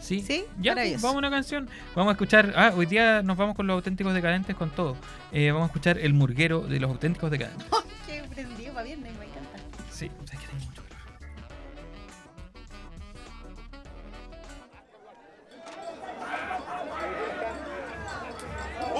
Sí, 0.00 0.24
Sí, 0.26 0.44
ya, 0.60 0.74
vamos 0.74 1.14
a 1.14 1.18
una 1.18 1.30
canción. 1.30 1.68
Vamos 1.94 2.10
a 2.10 2.12
escuchar. 2.12 2.54
Ah, 2.56 2.72
hoy 2.74 2.86
día 2.86 3.22
nos 3.22 3.36
vamos 3.36 3.54
con 3.54 3.66
los 3.66 3.74
auténticos 3.74 4.14
decadentes 4.14 4.56
con 4.56 4.70
todo. 4.70 4.96
Eh, 5.30 5.50
vamos 5.50 5.64
a 5.64 5.66
escuchar 5.66 5.98
El 5.98 6.14
Murguero 6.14 6.60
de 6.60 6.80
los 6.80 6.90
auténticos 6.90 7.30
decadentes. 7.30 7.66
Qué 8.06 8.22
prendido 8.34 8.72
para 8.72 8.86
viernes, 8.86 9.12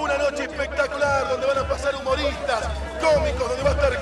Una 0.01 0.17
noche 0.17 0.45
espectacular 0.45 1.29
donde 1.29 1.45
van 1.45 1.59
a 1.59 1.67
pasar 1.67 1.95
humoristas, 1.95 2.67
cómicos, 2.99 3.49
donde 3.49 3.63
va 3.63 3.69
a 3.69 3.73
estar 3.73 3.93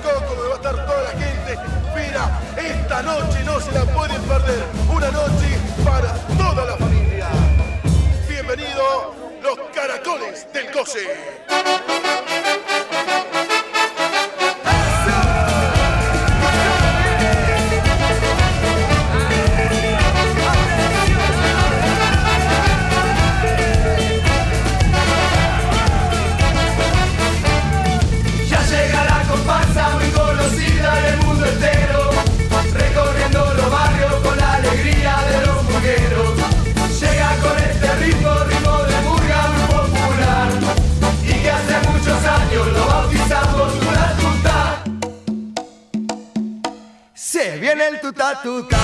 tu 48.43 48.63
casa. 48.67 48.78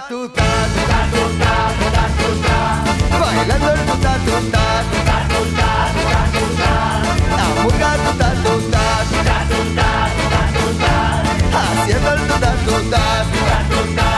tutatuta, 0.00 0.42
tutatuta, 0.74 1.52
tutatuta. 1.78 2.56
Bailando 3.20 3.68
el 3.72 3.78
tutatuta, 3.84 4.64
tutatuta, 4.90 5.68
tutatuta. 5.92 6.70
La 7.36 7.46
murga 7.62 7.90
tutatuta, 8.04 8.84
tutatuta, 9.10 9.88
tutatuta. 10.16 10.92
Haciendo 11.52 12.10
el 12.12 12.20
tutatuta, 12.26 13.02
tutatuta. 13.32 14.11